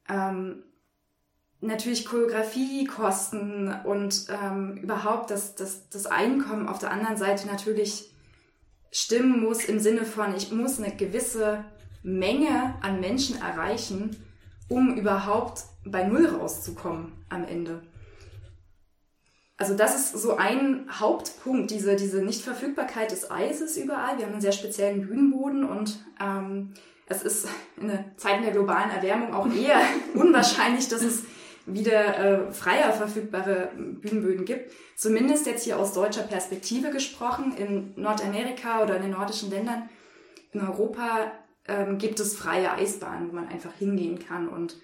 Ähm, 0.09 0.63
natürlich 1.61 2.05
Choreografiekosten 2.05 3.75
und 3.85 4.27
ähm, 4.29 4.77
überhaupt 4.77 5.31
das, 5.31 5.57
das, 5.57 5.89
das 5.89 6.07
Einkommen 6.07 6.69
auf 6.69 6.79
der 6.79 6.93
anderen 6.93 7.17
Seite 7.17 7.49
natürlich 7.49 8.10
stimmen 8.91 9.41
muss 9.41 9.65
im 9.65 9.79
Sinne 9.79 10.05
von, 10.05 10.35
ich 10.35 10.51
muss 10.53 10.81
eine 10.81 10.95
gewisse 10.95 11.65
Menge 12.03 12.75
an 12.81 13.01
Menschen 13.01 13.41
erreichen, 13.41 14.17
um 14.69 14.95
überhaupt 14.97 15.65
bei 15.85 16.05
Null 16.05 16.27
rauszukommen 16.27 17.13
am 17.29 17.45
Ende. 17.45 17.83
Also 19.57 19.77
das 19.77 19.95
ist 19.95 20.23
so 20.23 20.37
ein 20.37 20.87
Hauptpunkt, 20.91 21.71
diese, 21.71 21.95
diese 21.95 22.23
Nichtverfügbarkeit 22.23 23.11
des 23.11 23.31
Eises 23.31 23.77
überall. 23.77 24.17
Wir 24.17 24.25
haben 24.25 24.33
einen 24.33 24.41
sehr 24.41 24.53
speziellen 24.53 25.07
Bühnenboden 25.07 25.65
und 25.65 25.99
ähm, 26.19 26.73
es 27.07 27.23
ist 27.23 27.47
in 27.77 27.93
Zeiten 28.17 28.43
der 28.43 28.53
globalen 28.53 28.91
Erwärmung 28.91 29.35
auch 29.35 29.53
eher 29.53 29.81
unwahrscheinlich, 30.15 30.89
dass 30.89 31.03
es 31.03 31.25
wieder 31.67 32.19
äh, 32.19 32.53
freier 32.53 32.93
verfügbare 32.93 33.71
Bühnenböden 33.77 34.45
gibt. 34.45 34.73
Zumindest 34.97 35.47
jetzt 35.47 35.65
hier 35.65 35.79
aus 35.79 35.93
deutscher 35.93 36.23
Perspektive 36.23 36.91
gesprochen. 36.91 37.55
In 37.57 37.93
Nordamerika 37.97 38.83
oder 38.83 38.97
in 38.97 39.03
den 39.03 39.11
nordischen 39.13 39.51
Ländern, 39.51 39.89
in 40.53 40.61
Europa 40.61 41.33
ähm, 41.67 41.99
gibt 41.99 42.21
es 42.21 42.37
freie 42.37 42.73
Eisbahnen, 42.73 43.31
wo 43.31 43.35
man 43.35 43.49
einfach 43.49 43.73
hingehen 43.75 44.19
kann 44.19 44.49
und 44.49 44.77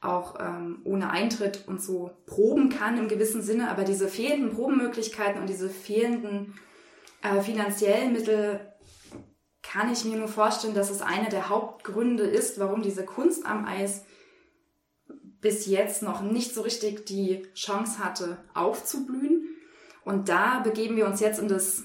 auch 0.00 0.40
ähm, 0.40 0.80
ohne 0.84 1.10
Eintritt 1.10 1.64
und 1.66 1.82
so 1.82 2.10
proben 2.26 2.70
kann 2.70 2.96
im 2.96 3.08
gewissen 3.08 3.42
Sinne. 3.42 3.70
Aber 3.70 3.84
diese 3.84 4.08
fehlenden 4.08 4.54
Probenmöglichkeiten 4.54 5.40
und 5.40 5.48
diese 5.48 5.68
fehlenden 5.68 6.54
äh, 7.22 7.40
finanziellen 7.42 8.12
Mittel 8.12 8.60
kann 9.62 9.92
ich 9.92 10.04
mir 10.04 10.16
nur 10.16 10.28
vorstellen, 10.28 10.74
dass 10.74 10.90
es 10.90 11.02
einer 11.02 11.28
der 11.28 11.48
Hauptgründe 11.48 12.24
ist, 12.24 12.58
warum 12.58 12.82
diese 12.82 13.04
Kunst 13.04 13.44
am 13.44 13.66
Eis 13.66 14.04
bis 15.40 15.66
jetzt 15.66 16.02
noch 16.02 16.20
nicht 16.22 16.54
so 16.54 16.62
richtig 16.62 17.06
die 17.06 17.46
Chance 17.54 17.98
hatte, 17.98 18.38
aufzublühen. 18.54 19.48
Und 20.04 20.28
da 20.28 20.60
begeben 20.60 20.96
wir 20.96 21.06
uns 21.06 21.20
jetzt 21.20 21.38
in 21.38 21.48
das 21.48 21.82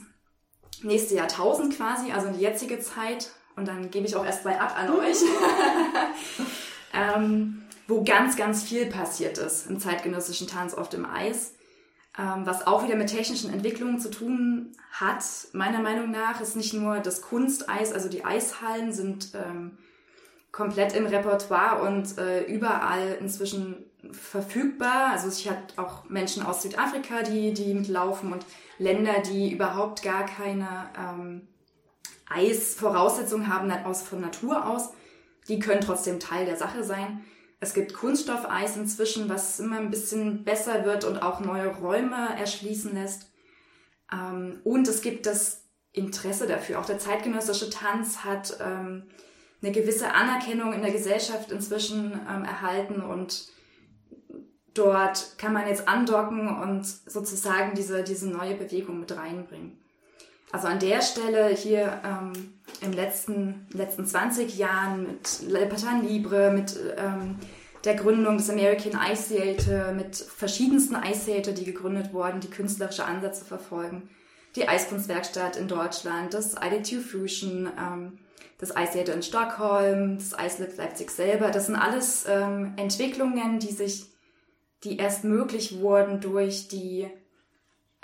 nächste 0.83 1.15
Jahrtausend 1.15 1.75
quasi, 1.75 2.11
also 2.11 2.27
in 2.27 2.33
die 2.33 2.41
jetzige 2.41 2.79
Zeit. 2.79 3.31
Und 3.55 3.67
dann 3.67 3.91
gebe 3.91 4.05
ich 4.05 4.15
auch 4.15 4.25
erst 4.25 4.45
mal 4.45 4.57
ab 4.57 4.75
an 4.77 4.91
euch. 4.91 5.17
ähm, 6.93 7.61
wo 7.87 8.03
ganz, 8.03 8.35
ganz 8.35 8.63
viel 8.63 8.87
passiert 8.87 9.37
ist 9.37 9.69
im 9.69 9.79
zeitgenössischen 9.79 10.47
Tanz 10.47 10.73
auf 10.73 10.89
dem 10.89 11.05
Eis. 11.05 11.53
Ähm, 12.17 12.45
was 12.45 12.65
auch 12.65 12.83
wieder 12.83 12.95
mit 12.95 13.09
technischen 13.09 13.53
Entwicklungen 13.53 13.99
zu 13.99 14.09
tun 14.09 14.71
hat, 14.91 15.23
meiner 15.53 15.81
Meinung 15.81 16.11
nach, 16.11 16.39
ist 16.41 16.55
nicht 16.55 16.73
nur 16.73 16.99
das 16.99 17.21
Kunsteis, 17.21 17.91
also 17.91 18.09
die 18.09 18.23
Eishallen 18.23 18.93
sind 18.93 19.31
ähm, 19.33 19.77
komplett 20.55 20.95
im 20.95 21.05
Repertoire 21.05 21.81
und 21.81 22.17
äh, 22.17 22.43
überall 22.43 23.17
inzwischen 23.19 23.91
verfügbar. 24.13 25.11
Also 25.11 25.27
ich 25.27 25.49
hatte 25.49 25.77
auch 25.77 26.07
Menschen 26.07 26.43
aus 26.43 26.61
Südafrika, 26.61 27.23
die, 27.23 27.53
die 27.53 27.73
mitlaufen 27.73 28.31
und 28.31 28.45
Länder, 28.77 29.15
die 29.19 29.51
überhaupt 29.51 30.01
gar 30.01 30.25
keine 30.25 30.89
ähm, 30.97 31.49
Eisvoraussetzungen 32.29 33.53
haben 33.53 33.69
aus, 33.83 34.03
von 34.03 34.21
Natur 34.21 34.65
aus. 34.65 34.93
Die 35.49 35.59
können 35.59 35.81
trotzdem 35.81 36.21
Teil 36.21 36.45
der 36.45 36.55
Sache 36.55 36.85
sein. 36.85 37.25
Es 37.59 37.73
gibt 37.73 37.93
Kunststoffeis 37.93 38.77
inzwischen, 38.77 39.27
was 39.27 39.59
immer 39.59 39.77
ein 39.79 39.91
bisschen 39.91 40.45
besser 40.45 40.85
wird 40.85 41.03
und 41.03 41.21
auch 41.21 41.41
neue 41.41 41.67
Räume 41.67 42.29
erschließen 42.39 42.93
lässt. 42.93 43.29
Ähm, 44.09 44.61
und 44.63 44.87
es 44.87 45.01
gibt 45.01 45.25
das 45.25 45.65
Interesse 45.91 46.47
dafür. 46.47 46.79
Auch 46.79 46.85
der 46.85 46.97
zeitgenössische 46.99 47.69
Tanz 47.69 48.19
hat 48.23 48.57
ähm, 48.61 49.03
eine 49.65 49.73
gewisse 49.73 50.13
Anerkennung 50.13 50.73
in 50.73 50.81
der 50.81 50.91
Gesellschaft 50.91 51.51
inzwischen 51.51 52.13
ähm, 52.13 52.43
erhalten 52.43 53.01
und 53.01 53.47
dort 54.75 55.37
kann 55.39 55.53
man 55.53 55.67
jetzt 55.67 55.87
andocken 55.87 56.47
und 56.47 56.85
sozusagen 56.85 57.73
diese, 57.75 58.03
diese 58.03 58.29
neue 58.29 58.55
Bewegung 58.55 58.99
mit 58.99 59.15
reinbringen. 59.17 59.79
Also 60.51 60.67
an 60.67 60.79
der 60.79 61.01
Stelle 61.01 61.47
hier 61.47 61.99
ähm, 62.05 62.53
im 62.81 62.93
letzten, 62.93 63.67
letzten 63.71 64.05
20 64.05 64.55
Jahren 64.55 65.07
mit 65.07 65.41
Le 65.47 65.65
Patan 65.65 66.07
Libre, 66.07 66.51
mit 66.51 66.77
ähm, 66.97 67.37
der 67.83 67.95
Gründung 67.95 68.37
des 68.37 68.49
American 68.49 68.99
Ice 69.11 69.33
Theater, 69.33 69.93
mit 69.93 70.15
verschiedensten 70.15 70.95
Ice 70.95 71.25
Theater, 71.25 71.51
die 71.53 71.65
gegründet 71.65 72.13
wurden, 72.13 72.39
die 72.39 72.49
künstlerische 72.49 73.05
Ansätze 73.05 73.43
verfolgen. 73.43 74.09
Die 74.55 74.67
Eiskunstwerkstatt 74.67 75.57
in 75.57 75.67
Deutschland, 75.67 76.33
das 76.33 76.55
IDTU 76.55 77.01
Fusion, 77.01 77.69
ähm, 77.77 78.19
das 78.57 78.71
Ice 78.71 78.93
Theater 78.93 79.13
in 79.13 79.23
Stockholm, 79.23 80.17
das 80.17 80.33
Ice 80.33 80.63
Lab 80.63 80.77
Leipzig 80.77 81.11
selber. 81.11 81.51
Das 81.51 81.65
sind 81.65 81.75
alles 81.75 82.25
ähm, 82.27 82.73
Entwicklungen, 82.77 83.59
die 83.59 83.71
sich, 83.71 84.05
die 84.83 84.97
erst 84.97 85.23
möglich 85.23 85.79
wurden 85.79 86.21
durch 86.21 86.67
die, 86.67 87.09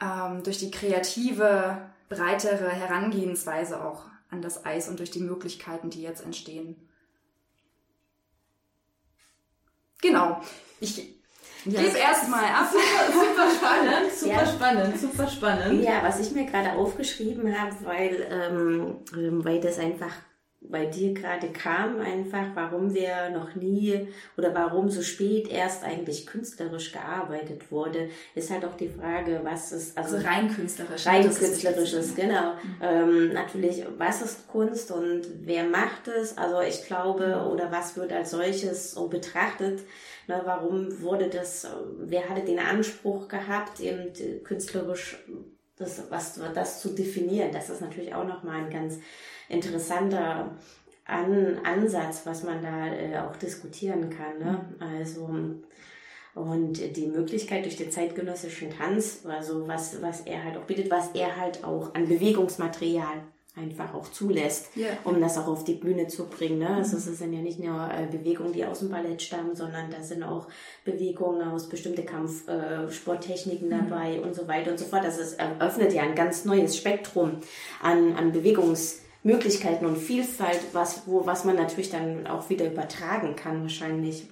ähm, 0.02 0.44
durch 0.44 0.58
die 0.58 0.72
kreative, 0.72 1.78
breitere 2.10 2.70
Herangehensweise 2.70 3.84
auch 3.84 4.06
an 4.30 4.42
das 4.42 4.66
Eis 4.66 4.90
und 4.90 5.00
durch 5.00 5.12
die 5.12 5.22
Möglichkeiten, 5.22 5.90
die 5.90 6.02
jetzt 6.02 6.24
entstehen. 6.24 6.76
Genau. 10.02 10.42
Ich 10.80 10.98
ja. 11.66 11.82
gebe 11.82 11.98
erstmal 11.98 12.44
ab. 12.44 12.72
Super, 12.72 13.14
super 13.14 13.52
spannend, 13.56 14.12
super 14.16 14.34
ja. 14.34 14.46
spannend, 14.48 15.00
super 15.00 15.28
spannend. 15.28 15.84
Ja, 15.84 16.02
was 16.02 16.20
ich 16.20 16.32
mir 16.32 16.46
gerade 16.46 16.74
aufgeschrieben 16.74 17.58
habe, 17.58 17.76
weil, 17.84 18.28
ähm, 18.30 19.44
weil 19.46 19.62
das 19.62 19.78
einfach 19.78 20.14
bei 20.62 20.86
dir 20.86 21.14
gerade 21.14 21.48
kam, 21.50 22.00
einfach, 22.00 22.46
warum 22.54 22.94
wir 22.94 23.30
noch 23.32 23.56
nie 23.56 24.08
oder 24.38 24.54
warum 24.54 24.90
so 24.90 25.02
spät 25.02 25.50
erst 25.50 25.84
eigentlich 25.84 26.28
künstlerisch 26.28 26.92
gearbeitet 26.92 27.72
wurde, 27.72 28.10
ist 28.36 28.52
halt 28.52 28.64
auch 28.64 28.78
die 28.78 28.90
Frage, 28.90 29.42
was 29.44 29.72
ist, 29.72 29.98
also, 29.98 30.16
also 30.16 30.28
rein 30.28 30.54
künstlerisch. 30.54 31.06
Rein 31.08 31.24
künstlerisch 31.24 31.94
ist, 31.94 32.16
genau. 32.16 32.54
Mhm. 32.54 32.76
Ähm, 32.82 33.34
natürlich, 33.34 33.84
was 33.98 34.22
ist 34.22 34.48
Kunst 34.48 34.92
und 34.92 35.24
wer 35.42 35.64
macht 35.64 36.08
es? 36.08 36.38
Also 36.38 36.62
ich 36.62 36.86
glaube, 36.86 37.48
oder 37.52 37.72
was 37.72 37.98
wird 37.98 38.14
als 38.14 38.32
solches 38.32 38.92
so 38.92 39.08
betrachtet? 39.08 39.82
Ne, 40.28 40.42
warum 40.46 41.02
wurde 41.02 41.28
das, 41.30 41.68
wer 41.98 42.30
hatte 42.30 42.46
den 42.46 42.60
Anspruch 42.60 43.28
gehabt, 43.28 43.80
eben 43.80 44.14
künstlerisch 44.44 45.18
das, 45.82 46.04
was, 46.10 46.40
das 46.54 46.82
zu 46.82 46.90
definieren? 46.90 47.52
Das 47.52 47.70
ist 47.70 47.82
natürlich 47.82 48.14
auch 48.14 48.26
nochmal 48.26 48.64
ein 48.64 48.70
ganz 48.70 49.00
interessanter 49.50 50.52
An 51.06 51.60
Ansatz, 51.64 52.22
was 52.26 52.44
man 52.44 52.62
da 52.62 52.88
äh, 52.88 53.18
auch 53.20 53.36
diskutieren 53.36 54.10
kann. 54.10 54.40
Ne? 54.40 54.66
Also 54.80 55.30
und 56.34 56.96
die 56.96 57.08
Möglichkeit 57.08 57.66
durch 57.66 57.76
den 57.76 57.92
zeitgenössischen 57.92 58.70
Tanz, 58.70 59.26
also 59.26 59.68
was, 59.68 60.02
was 60.02 60.22
er 60.22 60.44
halt 60.44 60.56
auch 60.58 60.64
bietet, 60.64 60.90
was 60.90 61.12
er 61.14 61.36
halt 61.36 61.64
auch 61.66 61.94
an 61.94 62.08
Bewegungsmaterial 62.08 63.24
einfach 63.56 63.94
auch 63.94 64.10
zulässt, 64.10 64.76
yeah. 64.78 64.98
um 65.04 65.20
das 65.20 65.38
auch 65.38 65.48
auf 65.48 65.66
die 65.66 65.74
Bühne 65.74 66.08
zu 66.08 66.26
bringen. 66.28 66.60
Ne? 66.60 66.70
Also 66.70 66.98
es 66.98 67.06
sind 67.06 67.34
ja 67.34 67.42
nicht 67.42 67.60
nur 67.60 67.90
äh, 67.92 68.08
Bewegungen, 68.10 68.54
die 68.54 68.66
aus 68.66 68.80
dem 68.80 68.90
Ballett 68.90 69.22
stammen, 69.22 69.56
sondern 69.56 69.92
da 69.92 70.02
sind 70.02 70.24
auch 70.24 70.48
Bewegungen 70.86 71.42
aus 71.42 71.68
bestimmten 71.68 72.06
Kampfsporttechniken 72.06 73.70
äh, 73.70 73.76
dabei 73.78 74.22
und 74.22 74.36
so 74.36 74.48
weiter 74.48 74.72
und 74.72 74.80
so 74.80 74.86
fort. 74.86 75.04
Also 75.04 75.22
es 75.22 75.34
eröffnet 75.34 75.94
ja 75.94 76.04
ein 76.04 76.16
ganz 76.16 76.46
neues 76.46 76.78
Spektrum 76.78 77.38
an, 77.82 78.16
an 78.16 78.32
Bewegungs 78.32 79.02
Möglichkeiten 79.24 79.86
und 79.86 79.98
Vielfalt, 79.98 80.60
was, 80.74 81.04
wo, 81.06 81.26
was 81.26 81.44
man 81.44 81.56
natürlich 81.56 81.92
dann 81.92 82.28
auch 82.28 82.50
wieder 82.50 82.66
übertragen 82.66 83.36
kann, 83.36 83.62
wahrscheinlich. 83.62 84.28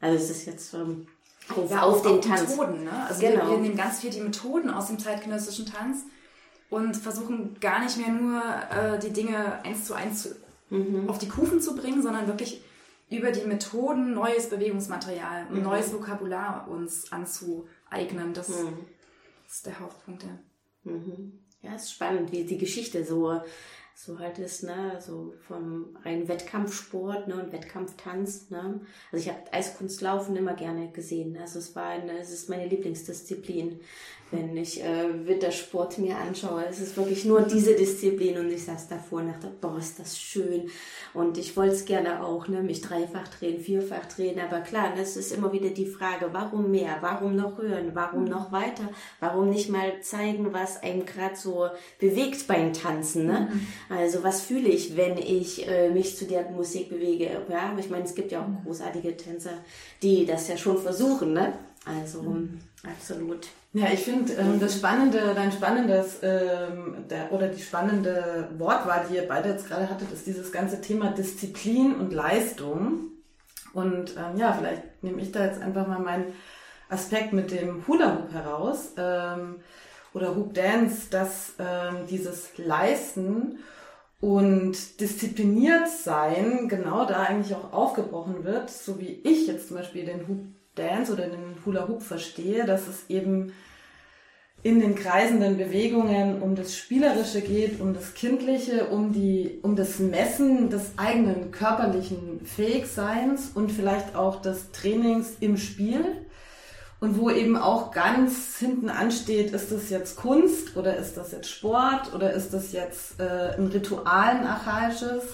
Also 0.00 0.16
es 0.16 0.30
ist 0.30 0.46
jetzt 0.46 0.72
ähm, 0.74 1.08
auf, 1.50 1.70
ja, 1.70 1.82
auf, 1.82 1.96
auf 1.96 2.02
den 2.02 2.22
Tanz. 2.22 2.56
Methoden, 2.56 2.84
ne? 2.84 3.06
Also 3.06 3.20
genau. 3.20 3.46
wir, 3.46 3.50
wir 3.50 3.58
nehmen 3.58 3.76
ganz 3.76 4.00
viel 4.00 4.10
die 4.10 4.20
Methoden 4.20 4.70
aus 4.70 4.86
dem 4.86 4.98
zeitgenössischen 4.98 5.66
Tanz 5.66 6.04
und 6.70 6.96
versuchen 6.96 7.58
gar 7.60 7.82
nicht 7.82 7.98
mehr 7.98 8.08
nur 8.08 8.42
äh, 8.42 8.98
die 8.98 9.12
Dinge 9.12 9.62
eins 9.64 9.84
zu 9.84 9.94
eins 9.94 10.22
zu, 10.22 10.36
mhm. 10.70 11.10
auf 11.10 11.18
die 11.18 11.28
Kufen 11.28 11.60
zu 11.60 11.74
bringen, 11.74 12.02
sondern 12.02 12.26
wirklich 12.26 12.62
über 13.10 13.32
die 13.32 13.46
Methoden 13.46 14.14
neues 14.14 14.48
Bewegungsmaterial, 14.48 15.46
mhm. 15.50 15.62
neues 15.62 15.92
Vokabular 15.92 16.68
uns 16.68 17.10
anzueignen. 17.12 18.32
Das 18.32 18.48
mhm. 18.48 18.78
ist 19.48 19.66
der 19.66 19.80
Hauptpunkt. 19.80 20.22
Ja. 20.22 20.92
Mhm. 20.92 21.40
ja, 21.60 21.74
ist 21.74 21.92
spannend, 21.92 22.32
wie 22.32 22.44
die 22.44 22.58
Geschichte 22.58 23.04
so 23.04 23.40
so 23.94 24.18
halt 24.18 24.38
ist, 24.38 24.62
ne, 24.62 24.98
so 24.98 25.34
vom 25.46 25.96
reinen 26.04 26.26
Wettkampfsport, 26.26 27.28
ne, 27.28 27.34
und 27.34 27.52
Wettkampftanz, 27.52 28.48
ne. 28.48 28.80
Also 29.12 29.28
ich 29.28 29.28
habe 29.28 29.52
Eiskunstlaufen 29.52 30.36
immer 30.36 30.54
gerne 30.54 30.90
gesehen. 30.90 31.36
Also 31.36 31.58
es 31.58 31.76
war 31.76 31.90
eine, 31.90 32.18
es 32.18 32.30
ist 32.30 32.48
meine 32.48 32.66
Lieblingsdisziplin. 32.66 33.80
Wenn 34.30 34.56
ich 34.56 34.82
äh, 34.82 35.26
Wintersport 35.26 35.98
mir 35.98 36.16
anschaue. 36.16 36.64
Es 36.68 36.80
ist 36.80 36.96
wirklich 36.96 37.24
nur 37.24 37.42
diese 37.42 37.74
Disziplin 37.74 38.38
und 38.38 38.50
ich 38.50 38.64
saß 38.64 38.88
davor 38.88 39.20
und 39.20 39.28
dachte, 39.28 39.50
boah, 39.60 39.76
ist 39.78 39.98
das 39.98 40.18
schön. 40.18 40.68
Und 41.14 41.36
ich 41.38 41.56
wollte 41.56 41.74
es 41.74 41.84
gerne 41.84 42.24
auch, 42.24 42.46
ne, 42.46 42.62
mich 42.62 42.80
dreifach 42.80 43.26
drehen, 43.28 43.60
vierfach 43.60 44.06
drehen. 44.06 44.38
Aber 44.38 44.60
klar, 44.60 44.92
das 44.96 45.16
ist 45.16 45.32
immer 45.32 45.52
wieder 45.52 45.70
die 45.70 45.86
Frage, 45.86 46.28
warum 46.32 46.70
mehr? 46.70 46.98
Warum 47.00 47.34
noch 47.34 47.58
hören? 47.58 47.90
Warum 47.94 48.24
noch 48.24 48.52
weiter? 48.52 48.88
Warum 49.18 49.50
nicht 49.50 49.68
mal 49.68 50.00
zeigen, 50.02 50.52
was 50.52 50.82
einem 50.82 51.04
gerade 51.04 51.36
so 51.36 51.66
bewegt 51.98 52.46
beim 52.46 52.72
Tanzen? 52.72 53.26
Ne? 53.26 53.48
Mhm. 53.52 53.66
Also 53.88 54.22
was 54.22 54.42
fühle 54.42 54.68
ich, 54.68 54.96
wenn 54.96 55.18
ich 55.18 55.66
äh, 55.66 55.90
mich 55.90 56.16
zu 56.16 56.24
der 56.24 56.48
Musik 56.50 56.90
bewege? 56.90 57.42
Ja, 57.48 57.76
ich 57.78 57.90
meine, 57.90 58.04
es 58.04 58.14
gibt 58.14 58.30
ja 58.30 58.40
auch 58.40 58.64
großartige 58.64 59.16
Tänzer, 59.16 59.54
die 60.02 60.24
das 60.24 60.46
ja 60.48 60.56
schon 60.56 60.78
versuchen. 60.78 61.32
Ne? 61.32 61.52
Also 61.84 62.22
mhm. 62.22 62.60
absolut. 62.84 63.48
Ja, 63.72 63.86
ich 63.92 64.00
finde 64.00 64.32
ähm, 64.32 64.58
das 64.58 64.74
Spannende, 64.76 65.32
dein 65.34 65.52
spannendes 65.52 66.18
ähm, 66.22 67.04
der, 67.08 67.32
oder 67.32 67.46
die 67.46 67.62
spannende 67.62 68.48
Wortwahl, 68.58 69.06
die 69.08 69.14
ihr 69.14 69.28
beide 69.28 69.50
jetzt 69.50 69.68
gerade 69.68 69.88
hattet, 69.88 70.10
ist 70.12 70.26
dieses 70.26 70.50
ganze 70.50 70.80
Thema 70.80 71.12
Disziplin 71.12 71.94
und 71.94 72.12
Leistung. 72.12 73.12
Und 73.72 74.16
ähm, 74.16 74.36
ja, 74.36 74.52
vielleicht 74.52 75.04
nehme 75.04 75.22
ich 75.22 75.30
da 75.30 75.44
jetzt 75.44 75.62
einfach 75.62 75.86
mal 75.86 76.00
meinen 76.00 76.32
Aspekt 76.88 77.32
mit 77.32 77.52
dem 77.52 77.86
Hula 77.86 78.16
Hoop 78.16 78.32
heraus 78.32 78.94
ähm, 78.96 79.60
oder 80.14 80.34
Hoop 80.34 80.52
Dance, 80.52 81.08
dass 81.08 81.54
ähm, 81.60 82.06
dieses 82.08 82.58
Leisten 82.58 83.60
und 84.20 85.00
diszipliniert 85.00 85.88
sein 85.88 86.68
genau 86.68 87.06
da 87.06 87.22
eigentlich 87.22 87.54
auch 87.54 87.72
aufgebrochen 87.72 88.42
wird, 88.42 88.68
so 88.68 88.98
wie 88.98 89.20
ich 89.22 89.46
jetzt 89.46 89.68
zum 89.68 89.76
Beispiel 89.76 90.04
den 90.04 90.26
Hoop 90.26 90.40
Dance 90.74 91.12
oder 91.12 91.26
den 91.26 91.56
Hula 91.64 91.88
Hoop 91.88 92.02
verstehe, 92.02 92.64
dass 92.64 92.86
es 92.88 93.08
eben 93.08 93.52
in 94.62 94.80
den 94.80 94.94
kreisenden 94.94 95.56
Bewegungen 95.56 96.42
um 96.42 96.54
das 96.54 96.76
Spielerische 96.76 97.40
geht, 97.40 97.80
um 97.80 97.94
das 97.94 98.12
Kindliche, 98.14 98.86
um 98.86 99.12
die, 99.12 99.58
um 99.62 99.74
das 99.74 99.98
Messen 99.98 100.68
des 100.68 100.92
eigenen 100.98 101.50
körperlichen 101.50 102.44
Fähigseins 102.44 103.52
und 103.54 103.72
vielleicht 103.72 104.14
auch 104.14 104.42
des 104.42 104.70
Trainings 104.72 105.32
im 105.40 105.56
Spiel. 105.56 106.04
Und 107.00 107.18
wo 107.18 107.30
eben 107.30 107.56
auch 107.56 107.92
ganz 107.92 108.58
hinten 108.58 108.90
ansteht, 108.90 109.52
ist 109.52 109.72
das 109.72 109.88
jetzt 109.88 110.16
Kunst 110.16 110.76
oder 110.76 110.98
ist 110.98 111.16
das 111.16 111.32
jetzt 111.32 111.48
Sport 111.48 112.12
oder 112.14 112.34
ist 112.34 112.52
das 112.52 112.72
jetzt 112.72 113.18
äh, 113.18 113.54
ein 113.56 113.68
Ritual, 113.68 114.36
ein 114.36 114.46
archaisches? 114.46 115.24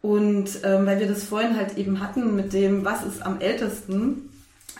Und 0.00 0.60
ähm, 0.62 0.86
weil 0.86 1.00
wir 1.00 1.08
das 1.08 1.24
vorhin 1.24 1.56
halt 1.56 1.76
eben 1.76 1.98
hatten 1.98 2.36
mit 2.36 2.52
dem, 2.52 2.84
was 2.84 3.04
ist 3.04 3.26
am 3.26 3.40
ältesten, 3.40 4.30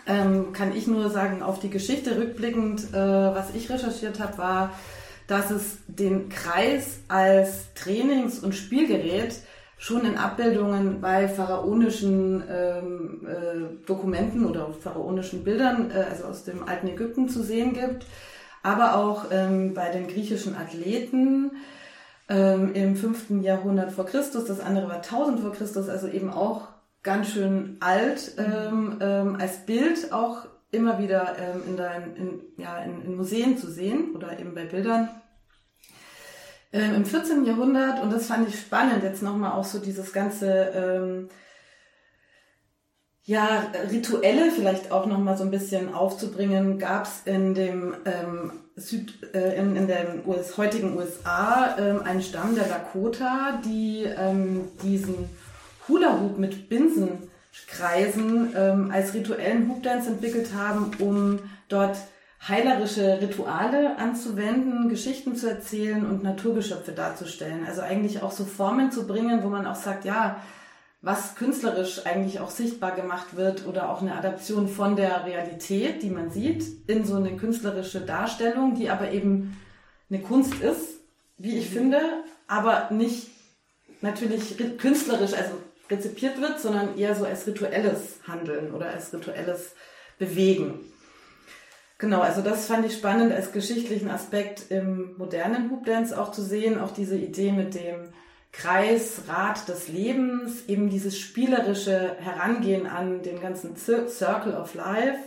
ähm, 0.08 0.52
kann 0.52 0.74
ich 0.74 0.86
nur 0.86 1.10
sagen, 1.10 1.42
auf 1.42 1.60
die 1.60 1.70
Geschichte 1.70 2.18
rückblickend, 2.18 2.92
äh, 2.92 2.96
was 2.96 3.54
ich 3.54 3.70
recherchiert 3.70 4.18
habe, 4.18 4.38
war, 4.38 4.72
dass 5.26 5.50
es 5.50 5.76
den 5.86 6.30
Kreis 6.30 7.00
als 7.08 7.74
Trainings- 7.74 8.40
und 8.40 8.54
Spielgerät 8.54 9.34
schon 9.76 10.04
in 10.04 10.16
Abbildungen 10.16 11.00
bei 11.00 11.28
pharaonischen 11.28 12.42
ähm, 12.50 13.26
äh, 13.26 13.86
Dokumenten 13.86 14.46
oder 14.46 14.72
pharaonischen 14.72 15.44
Bildern, 15.44 15.90
äh, 15.90 16.06
also 16.10 16.24
aus 16.24 16.44
dem 16.44 16.66
alten 16.66 16.88
Ägypten 16.88 17.28
zu 17.28 17.42
sehen 17.42 17.74
gibt, 17.74 18.06
aber 18.62 18.96
auch 18.96 19.26
ähm, 19.30 19.74
bei 19.74 19.90
den 19.90 20.08
griechischen 20.08 20.56
Athleten 20.56 21.52
ähm, 22.28 22.74
im 22.74 22.96
5. 22.96 23.42
Jahrhundert 23.42 23.92
vor 23.92 24.06
Christus, 24.06 24.46
das 24.46 24.60
andere 24.60 24.88
war 24.88 24.96
1000 24.96 25.40
vor 25.40 25.52
Christus, 25.52 25.88
also 25.88 26.08
eben 26.08 26.30
auch 26.30 26.68
ganz 27.02 27.30
schön 27.30 27.76
alt 27.80 28.32
ähm, 28.38 28.98
ähm, 29.00 29.36
als 29.40 29.64
Bild 29.66 30.12
auch 30.12 30.46
immer 30.70 30.98
wieder 30.98 31.36
ähm, 31.38 31.62
in, 31.66 31.76
dein, 31.76 32.16
in, 32.16 32.40
ja, 32.56 32.78
in, 32.78 33.02
in, 33.02 33.16
Museen 33.16 33.56
zu 33.56 33.70
sehen 33.70 34.14
oder 34.14 34.38
eben 34.38 34.54
bei 34.54 34.64
Bildern. 34.64 35.08
Ähm, 36.72 36.96
Im 36.96 37.06
14. 37.06 37.46
Jahrhundert, 37.46 38.02
und 38.02 38.12
das 38.12 38.26
fand 38.26 38.48
ich 38.48 38.60
spannend, 38.60 39.02
jetzt 39.02 39.22
nochmal 39.22 39.52
auch 39.52 39.64
so 39.64 39.78
dieses 39.78 40.12
ganze 40.12 40.50
ähm, 40.74 41.28
ja, 43.28 43.70
Rituelle 43.90 44.50
vielleicht 44.50 44.90
auch 44.90 45.06
nochmal 45.06 45.36
so 45.36 45.44
ein 45.44 45.50
bisschen 45.50 45.94
aufzubringen, 45.94 46.78
gab 46.78 47.04
es 47.04 47.22
in 47.24 47.54
dem 47.54 47.94
ähm, 48.04 48.52
Süd, 48.76 49.34
äh, 49.34 49.54
in, 49.58 49.76
in 49.76 49.86
den 49.86 50.26
US, 50.26 50.56
heutigen 50.56 50.96
USA 50.96 51.76
ähm, 51.78 52.02
einen 52.02 52.22
Stamm 52.22 52.54
der 52.54 52.68
Lakota, 52.68 53.60
die 53.64 54.04
ähm, 54.04 54.68
diesen 54.82 55.28
Hula 55.88 56.20
Hoop 56.20 56.38
mit 56.38 56.68
Binsenkreisen 56.68 58.54
ähm, 58.56 58.90
als 58.92 59.14
rituellen 59.14 59.68
Hoop 59.68 59.82
Dance 59.82 60.08
entwickelt 60.10 60.50
haben, 60.54 60.90
um 60.98 61.38
dort 61.68 61.96
heilerische 62.46 63.20
Rituale 63.20 63.98
anzuwenden, 63.98 64.88
Geschichten 64.88 65.34
zu 65.34 65.48
erzählen 65.48 66.06
und 66.06 66.22
Naturgeschöpfe 66.22 66.92
darzustellen. 66.92 67.66
Also 67.66 67.80
eigentlich 67.80 68.22
auch 68.22 68.30
so 68.30 68.44
Formen 68.44 68.92
zu 68.92 69.06
bringen, 69.06 69.42
wo 69.42 69.48
man 69.48 69.66
auch 69.66 69.74
sagt, 69.74 70.04
ja, 70.04 70.40
was 71.00 71.36
künstlerisch 71.36 72.06
eigentlich 72.06 72.40
auch 72.40 72.50
sichtbar 72.50 72.92
gemacht 72.94 73.36
wird 73.36 73.66
oder 73.66 73.90
auch 73.90 74.02
eine 74.02 74.16
Adaption 74.16 74.68
von 74.68 74.96
der 74.96 75.24
Realität, 75.24 76.02
die 76.02 76.10
man 76.10 76.30
sieht, 76.30 76.64
in 76.88 77.04
so 77.04 77.16
eine 77.16 77.36
künstlerische 77.36 78.00
Darstellung, 78.00 78.74
die 78.74 78.90
aber 78.90 79.12
eben 79.12 79.56
eine 80.10 80.20
Kunst 80.20 80.54
ist, 80.54 80.98
wie 81.36 81.56
ich 81.56 81.70
finde, 81.70 82.00
aber 82.48 82.88
nicht 82.90 83.28
natürlich 84.00 84.56
künstlerisch, 84.78 85.34
also 85.34 85.52
rezipiert 85.90 86.40
wird, 86.40 86.60
sondern 86.60 86.96
eher 86.98 87.14
so 87.14 87.24
als 87.24 87.46
rituelles 87.46 88.20
Handeln 88.26 88.72
oder 88.72 88.90
als 88.90 89.12
rituelles 89.12 89.74
Bewegen. 90.18 90.80
Genau, 91.98 92.20
also 92.20 92.42
das 92.42 92.66
fand 92.66 92.86
ich 92.86 92.94
spannend 92.94 93.32
als 93.32 93.52
geschichtlichen 93.52 94.08
Aspekt 94.08 94.70
im 94.70 95.16
modernen 95.16 95.70
Hoop 95.70 95.84
Dance 95.84 96.18
auch 96.18 96.30
zu 96.30 96.42
sehen, 96.42 96.80
auch 96.80 96.92
diese 96.92 97.16
Idee 97.16 97.50
mit 97.50 97.74
dem 97.74 98.12
Kreisrad 98.52 99.68
des 99.68 99.88
Lebens, 99.88 100.66
eben 100.68 100.90
dieses 100.90 101.18
spielerische 101.18 102.16
Herangehen 102.20 102.86
an 102.86 103.22
den 103.22 103.40
ganzen 103.40 103.76
Circle 103.76 104.54
of 104.54 104.74
Life, 104.74 105.18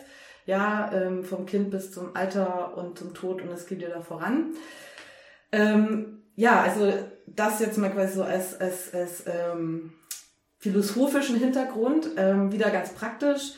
ja, 0.46 0.92
ähm, 0.94 1.24
vom 1.24 1.46
Kind 1.46 1.72
bis 1.72 1.92
zum 1.92 2.16
Alter 2.16 2.78
und 2.78 2.98
zum 2.98 3.14
Tod 3.14 3.42
und 3.42 3.52
es 3.52 3.68
geht 3.68 3.80
wieder 3.80 4.02
voran. 4.02 4.54
Ähm, 5.52 6.24
ja, 6.36 6.62
also 6.62 6.92
das 7.28 7.60
jetzt 7.60 7.78
mal 7.78 7.92
quasi 7.92 8.16
so 8.16 8.24
als, 8.24 8.60
als, 8.60 8.94
als 8.94 9.24
ähm, 9.28 9.94
philosophischen 10.62 11.36
Hintergrund, 11.38 12.12
ähm, 12.18 12.52
wieder 12.52 12.70
ganz 12.70 12.94
praktisch, 12.94 13.54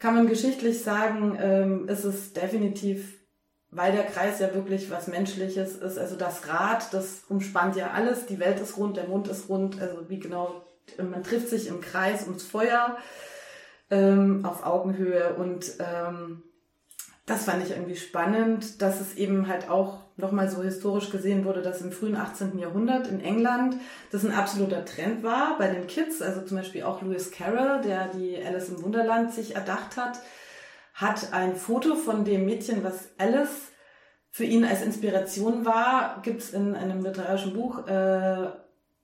kann 0.00 0.14
man 0.14 0.26
geschichtlich 0.26 0.82
sagen, 0.82 1.38
ähm, 1.40 1.88
ist 1.88 2.04
es 2.04 2.32
definitiv, 2.32 3.14
weil 3.70 3.92
der 3.92 4.04
Kreis 4.04 4.40
ja 4.40 4.54
wirklich 4.54 4.90
was 4.90 5.06
Menschliches 5.06 5.76
ist, 5.76 5.98
also 5.98 6.16
das 6.16 6.48
Rad, 6.48 6.94
das 6.94 7.24
umspannt 7.28 7.76
ja 7.76 7.90
alles, 7.90 8.24
die 8.24 8.40
Welt 8.40 8.58
ist 8.58 8.78
rund, 8.78 8.96
der 8.96 9.06
Mond 9.06 9.28
ist 9.28 9.50
rund, 9.50 9.80
also 9.80 10.08
wie 10.08 10.18
genau, 10.18 10.64
man 10.98 11.22
trifft 11.22 11.48
sich 11.48 11.68
im 11.68 11.82
Kreis 11.82 12.24
ums 12.24 12.44
Feuer 12.44 12.96
ähm, 13.90 14.46
auf 14.46 14.64
Augenhöhe 14.64 15.34
und 15.34 15.72
ähm, 15.78 16.42
das 17.26 17.44
fand 17.44 17.62
ich 17.62 17.72
irgendwie 17.72 17.96
spannend, 17.96 18.80
dass 18.80 19.00
es 19.00 19.14
eben 19.16 19.46
halt 19.46 19.68
auch 19.68 20.05
nochmal 20.16 20.48
so 20.48 20.62
historisch 20.62 21.10
gesehen 21.10 21.44
wurde, 21.44 21.62
dass 21.62 21.82
im 21.82 21.92
frühen 21.92 22.16
18. 22.16 22.58
Jahrhundert 22.58 23.06
in 23.06 23.20
England 23.20 23.76
das 24.10 24.24
ein 24.24 24.32
absoluter 24.32 24.84
Trend 24.84 25.22
war 25.22 25.56
bei 25.58 25.68
den 25.68 25.86
Kids. 25.86 26.22
Also 26.22 26.40
zum 26.42 26.56
Beispiel 26.56 26.84
auch 26.84 27.02
Lewis 27.02 27.30
Carroll, 27.30 27.82
der 27.82 28.08
die 28.08 28.42
Alice 28.42 28.70
im 28.70 28.82
Wunderland 28.82 29.32
sich 29.32 29.54
erdacht 29.54 29.96
hat, 29.96 30.20
hat 30.94 31.32
ein 31.34 31.56
Foto 31.56 31.94
von 31.94 32.24
dem 32.24 32.46
Mädchen, 32.46 32.82
was 32.82 33.10
Alice 33.18 33.72
für 34.30 34.44
ihn 34.44 34.64
als 34.64 34.82
Inspiration 34.82 35.64
war, 35.64 36.20
gibt's 36.22 36.50
in 36.50 36.74
einem 36.74 37.02
literarischen 37.02 37.52
Buch, 37.54 37.86
äh, 37.86 38.50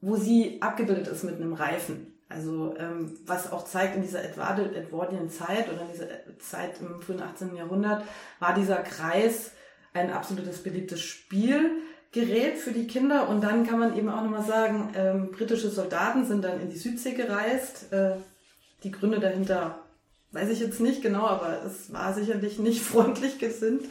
wo 0.01 0.17
sie 0.17 0.61
abgebildet 0.61 1.09
ist 1.09 1.25
mit 1.25 1.37
einem 1.37 1.53
Reifen. 1.53 2.19
Also 2.29 2.75
ähm, 2.79 3.19
was 3.27 3.53
auch 3.53 3.65
zeigt, 3.65 3.97
in 3.97 4.03
dieser 4.03 4.25
Edwardian 4.25 5.29
Zeit 5.29 5.71
oder 5.71 5.83
in 5.83 5.93
dieser 5.93 6.09
Zeit 6.39 6.81
im 6.81 7.01
frühen 7.03 7.23
18. 7.23 7.55
Jahrhundert 7.55 8.05
war 8.41 8.55
dieser 8.55 8.77
Kreis 8.77 9.53
ein 9.95 10.13
absolutes 10.13 10.63
beliebtes 10.63 11.01
Spielgerät 11.01 12.59
für 12.59 12.73
die 12.73 12.87
Kinder. 12.87 13.29
Und 13.29 13.43
dann 13.43 13.67
kann 13.67 13.79
man 13.79 13.97
eben 13.97 14.09
auch 14.09 14.23
nochmal 14.23 14.45
sagen, 14.45 14.91
ähm, 14.97 15.31
britische 15.31 15.71
Soldaten 15.71 16.27
sind 16.27 16.45
dann 16.45 16.61
in 16.61 16.71
die 16.71 16.79
Südsee 16.79 17.13
gereist. 17.13 17.93
Äh, 17.93 18.17
die 18.83 18.91
Gründe 18.91 19.21
dahinter 19.21 19.79
weiß 20.33 20.49
ich 20.49 20.61
jetzt 20.61 20.81
nicht 20.81 21.03
genau, 21.03 21.27
aber 21.27 21.63
es 21.67 21.93
war 21.93 22.15
sicherlich 22.15 22.59
nicht 22.59 22.83
freundlich 22.83 23.39
gesinnt. 23.39 23.85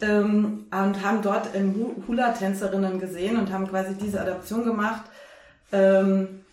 Ähm, 0.00 0.66
und 0.70 1.02
haben 1.02 1.22
dort 1.22 1.48
Hula-Tänzerinnen 2.06 3.00
gesehen 3.00 3.36
und 3.36 3.52
haben 3.52 3.66
quasi 3.66 3.94
diese 3.94 4.20
Adaption 4.20 4.64
gemacht. 4.64 5.04
Ähm, 5.72 6.44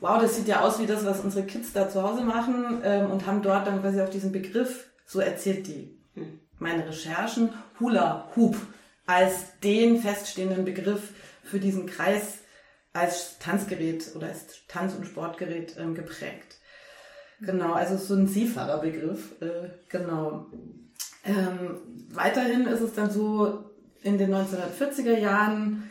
wow, 0.00 0.20
das 0.20 0.36
sieht 0.36 0.46
ja 0.48 0.60
aus 0.60 0.78
wie 0.78 0.86
das, 0.86 1.04
was 1.04 1.20
unsere 1.20 1.44
Kids 1.44 1.72
da 1.72 1.88
zu 1.88 2.02
Hause 2.02 2.22
machen 2.22 2.80
ähm, 2.84 3.10
und 3.10 3.26
haben 3.26 3.42
dort 3.42 3.66
dann 3.66 3.80
quasi 3.80 4.00
auf 4.00 4.10
diesen 4.10 4.32
Begriff, 4.32 4.90
so 5.04 5.20
erzählt 5.20 5.66
die 5.66 5.98
hm. 6.14 6.38
Meine 6.62 6.86
Recherchen, 6.86 7.50
Hula 7.78 8.30
Hoop 8.36 8.56
als 9.06 9.58
den 9.62 10.00
feststehenden 10.00 10.64
Begriff 10.64 11.10
für 11.42 11.58
diesen 11.58 11.86
Kreis 11.86 12.38
als 12.92 13.38
Tanzgerät 13.38 14.14
oder 14.14 14.28
als 14.28 14.46
Tanz- 14.68 14.94
und 14.94 15.06
Sportgerät 15.06 15.76
ähm, 15.78 15.94
geprägt. 15.94 16.58
Genau, 17.40 17.72
also 17.72 17.96
so 17.96 18.14
ein 18.14 18.28
Seefahrerbegriff, 18.28 19.40
äh, 19.40 19.70
genau. 19.88 20.46
Ähm, 21.24 21.80
weiterhin 22.10 22.66
ist 22.66 22.80
es 22.80 22.94
dann 22.94 23.10
so, 23.10 23.64
in 24.02 24.18
den 24.18 24.32
1940er 24.34 25.18
Jahren 25.18 25.90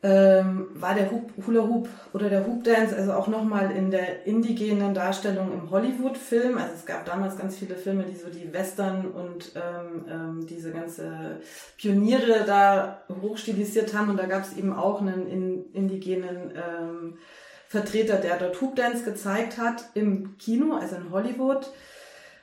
ähm, 0.00 0.68
war 0.74 0.94
der 0.94 1.10
Hoop, 1.10 1.32
Hula 1.44 1.62
Hoop 1.62 1.88
oder 2.12 2.28
der 2.28 2.46
Hoop 2.46 2.62
Dance 2.62 2.96
also 2.96 3.12
auch 3.14 3.26
nochmal 3.26 3.72
in 3.72 3.90
der 3.90 4.26
indigenen 4.26 4.94
Darstellung 4.94 5.52
im 5.52 5.70
Hollywood-Film. 5.70 6.56
Also 6.56 6.74
es 6.76 6.86
gab 6.86 7.04
damals 7.04 7.36
ganz 7.36 7.56
viele 7.56 7.74
Filme, 7.74 8.04
die 8.04 8.14
so 8.14 8.28
die 8.28 8.52
Western 8.52 9.10
und 9.10 9.52
ähm, 9.56 10.04
ähm, 10.08 10.46
diese 10.46 10.70
ganze 10.70 11.40
Pioniere 11.76 12.44
da 12.46 13.02
hochstilisiert 13.22 13.92
haben. 13.92 14.10
Und 14.10 14.18
da 14.18 14.26
gab 14.26 14.44
es 14.44 14.56
eben 14.56 14.72
auch 14.72 15.00
einen 15.00 15.26
in, 15.26 15.72
indigenen 15.72 16.52
ähm, 16.54 17.18
Vertreter, 17.66 18.16
der 18.18 18.38
dort 18.38 18.60
Hoop 18.60 18.76
Dance 18.76 19.04
gezeigt 19.04 19.58
hat 19.58 19.90
im 19.94 20.38
Kino, 20.38 20.76
also 20.76 20.94
in 20.94 21.10
Hollywood, 21.10 21.72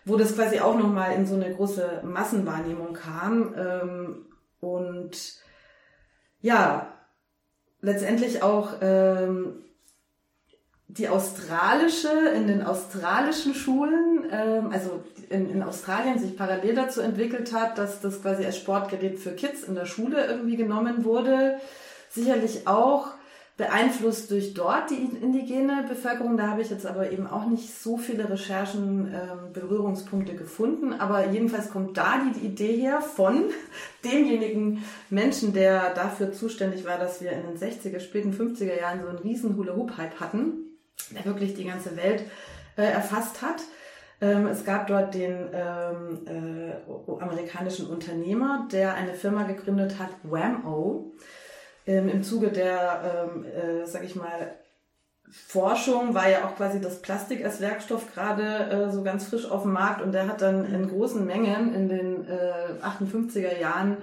wo 0.04 0.18
das 0.18 0.36
quasi 0.36 0.60
auch 0.60 0.78
nochmal 0.78 1.13
in 1.13 1.26
so 1.26 1.36
eine 1.36 1.56
große 1.56 2.02
Massenwahrnehmung 2.04 2.94
kam. 2.94 3.56
Ähm, 3.58 4.26
und 4.60 5.41
ja, 6.41 6.94
letztendlich 7.86 8.41
auch 8.41 8.74
ähm, 8.82 9.63
die 10.88 11.08
australische, 11.08 12.10
in 12.36 12.48
den 12.48 12.63
australischen 12.63 13.54
Schulen, 13.54 14.26
ähm, 14.32 14.71
also 14.71 15.04
in, 15.30 15.50
in 15.50 15.63
Australien 15.63 16.19
sich 16.19 16.36
parallel 16.36 16.76
dazu 16.76 17.02
entwickelt 17.02 17.54
hat, 17.54 17.78
dass 17.78 18.02
das 18.02 18.21
quasi 18.21 18.45
als 18.45 18.58
Sportgerät 18.58 19.19
für 19.19 19.32
Kids 19.32 19.63
in 19.63 19.76
der 19.76 19.86
Schule 19.86 20.26
irgendwie 20.26 20.56
genommen 20.56 21.06
wurde. 21.06 21.60
Sicherlich 22.10 22.67
auch 22.67 23.10
beeinflusst 23.58 24.32
durch 24.32 24.54
dort 24.54 24.89
die 24.89 24.96
indigene 24.96 25.86
Bevölkerung. 25.88 26.36
Da 26.36 26.48
habe 26.48 26.62
ich 26.62 26.70
jetzt 26.70 26.86
aber 26.86 27.12
eben 27.12 27.26
auch 27.26 27.46
nicht 27.46 27.74
so 27.74 27.98
viele 27.98 28.30
Recherchen, 28.30 29.08
ähm, 29.13 29.54
Berührungspunkte 29.54 30.36
gefunden. 30.36 30.94
Aber 30.94 31.28
jedenfalls 31.30 31.70
kommt 31.70 31.98
da 31.98 32.22
die 32.36 32.46
Idee 32.46 32.76
her 32.76 33.02
von 33.02 33.46
demjenigen 34.04 34.84
Menschen, 35.10 35.54
der 35.54 35.94
dafür 35.94 36.34
zuständig 36.34 36.86
war, 36.86 36.98
dass 36.98 37.22
wir 37.22 37.32
in 37.32 37.44
den 37.44 37.58
60er, 37.58 38.02
späten 38.02 38.34
50er 38.34 38.78
Jahren 38.78 39.02
so 39.02 39.08
einen 39.08 39.20
riesen 39.20 39.56
Hula-Hoop-Hype 39.56 40.20
hatten, 40.20 40.78
der 41.12 41.24
wirklich 41.24 41.54
die 41.54 41.65
ganze 41.65 41.96
Welt 41.96 42.24
äh, 42.76 42.84
erfasst 42.84 43.41
hat. 43.41 43.62
Ähm, 44.20 44.48
es 44.48 44.65
gab 44.65 44.88
dort 44.88 45.13
den 45.13 45.48
ähm, 45.54 46.20
äh, 46.28 47.22
amerikanischen 47.22 47.88
Unternehmer, 47.88 48.68
der 48.70 48.96
eine 48.96 49.13
Firma 49.13 49.44
gegründet 49.44 49.98
hat, 49.98 50.10
Wham-O 50.24 51.13
ähm, 51.86 52.10
im 52.10 52.24
Zuge 52.24 52.50
der, 52.50 53.30
ähm, 53.36 53.45
äh, 53.45 53.86
sag 53.86 54.04
ich 54.04 54.15
mal, 54.15 54.56
Forschung 55.30 56.13
war 56.13 56.30
ja 56.30 56.45
auch 56.45 56.56
quasi 56.56 56.80
das 56.80 57.02
Plastik 57.02 57.43
als 57.43 57.60
Werkstoff 57.60 58.13
gerade 58.13 58.69
äh, 58.69 58.91
so 58.91 59.04
ganz 59.04 59.26
frisch 59.26 59.50
auf 59.50 59.63
dem 59.63 59.74
Markt 59.74 60.02
und 60.02 60.12
der 60.12 60.28
hat 60.28 60.41
dann 60.41 60.65
in 60.71 60.88
großen 60.88 61.26
Mengen 61.26 61.74
in 61.74 61.89
den 61.89 62.28
äh, 62.28 62.84
58er 62.84 63.60
Jahren 63.60 63.98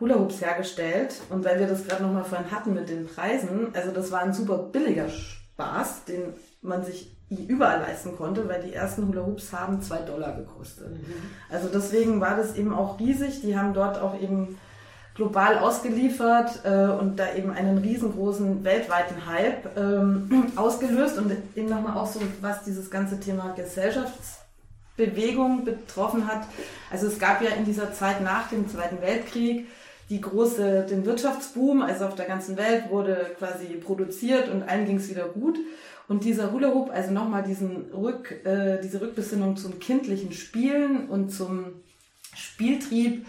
Hula 0.00 0.16
Hoops 0.16 0.40
hergestellt 0.40 1.20
und 1.30 1.44
weil 1.44 1.60
wir 1.60 1.66
das 1.66 1.86
gerade 1.86 2.02
nochmal 2.02 2.24
vorhin 2.24 2.50
hatten 2.50 2.74
mit 2.74 2.88
den 2.88 3.06
Preisen, 3.06 3.68
also 3.74 3.90
das 3.92 4.10
war 4.10 4.20
ein 4.20 4.32
super 4.32 4.58
billiger 4.58 5.08
Spaß, 5.08 6.04
den 6.04 6.34
man 6.62 6.84
sich 6.84 7.16
überall 7.30 7.80
leisten 7.80 8.16
konnte, 8.16 8.48
weil 8.48 8.62
die 8.62 8.72
ersten 8.72 9.08
Hula 9.08 9.24
Hoops 9.26 9.52
haben 9.52 9.82
zwei 9.82 9.98
Dollar 9.98 10.36
gekostet. 10.36 10.90
Mhm. 10.90 11.14
Also 11.50 11.68
deswegen 11.68 12.20
war 12.20 12.36
das 12.36 12.56
eben 12.56 12.72
auch 12.72 13.00
riesig. 13.00 13.40
Die 13.40 13.58
haben 13.58 13.74
dort 13.74 14.00
auch 14.00 14.20
eben 14.20 14.58
global 15.16 15.58
ausgeliefert 15.58 16.60
äh, 16.64 16.88
und 16.88 17.18
da 17.18 17.34
eben 17.34 17.50
einen 17.50 17.78
riesengroßen 17.78 18.62
weltweiten 18.62 19.26
Hype 19.26 19.76
ähm, 19.76 20.52
ausgelöst 20.56 21.18
und 21.18 21.32
eben 21.56 21.68
nochmal 21.68 21.96
auch 21.96 22.06
so, 22.06 22.20
was 22.42 22.62
dieses 22.64 22.90
ganze 22.90 23.18
Thema 23.18 23.54
Gesellschaftsbewegung 23.56 25.64
betroffen 25.64 26.28
hat. 26.28 26.46
Also 26.90 27.06
es 27.06 27.18
gab 27.18 27.40
ja 27.42 27.50
in 27.50 27.64
dieser 27.64 27.94
Zeit 27.94 28.22
nach 28.22 28.50
dem 28.50 28.68
Zweiten 28.68 29.00
Weltkrieg 29.00 29.66
die 30.10 30.20
große, 30.20 30.86
den 30.88 31.04
Wirtschaftsboom, 31.04 31.82
also 31.82 32.06
auf 32.06 32.14
der 32.14 32.26
ganzen 32.26 32.56
Welt 32.56 32.90
wurde 32.90 33.34
quasi 33.38 33.66
produziert 33.74 34.48
und 34.48 34.62
allen 34.62 34.86
ging 34.86 34.98
es 34.98 35.08
wieder 35.08 35.28
gut. 35.28 35.58
Und 36.08 36.22
dieser 36.22 36.52
Hula 36.52 36.72
Hoop, 36.72 36.90
also 36.90 37.10
nochmal 37.10 37.42
diesen 37.42 37.90
Rück, 37.92 38.44
äh, 38.44 38.80
diese 38.80 39.00
Rückbesinnung 39.00 39.56
zum 39.56 39.80
kindlichen 39.80 40.32
Spielen 40.32 41.08
und 41.08 41.30
zum 41.30 41.82
Spieltrieb, 42.34 43.26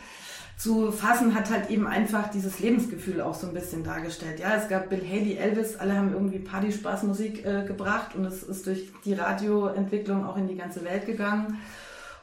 zu 0.57 0.91
fassen, 0.91 1.35
hat 1.35 1.51
halt 1.51 1.69
eben 1.69 1.85
einfach 1.85 2.31
dieses 2.31 2.59
Lebensgefühl 2.59 3.21
auch 3.21 3.35
so 3.35 3.47
ein 3.47 3.53
bisschen 3.53 3.83
dargestellt. 3.83 4.39
Ja, 4.39 4.55
es 4.55 4.67
gab 4.67 4.89
Bill 4.89 5.01
Haley, 5.07 5.37
Elvis, 5.37 5.75
alle 5.75 5.95
haben 5.95 6.11
irgendwie 6.11 6.39
Party-Spaß-Musik 6.39 7.45
äh, 7.45 7.63
gebracht 7.65 8.15
und 8.15 8.25
es 8.25 8.41
ist 8.41 8.65
durch 8.65 8.91
die 9.05 9.13
Radioentwicklung 9.13 10.25
auch 10.25 10.35
in 10.35 10.47
die 10.47 10.57
ganze 10.57 10.83
Welt 10.83 11.05
gegangen. 11.05 11.59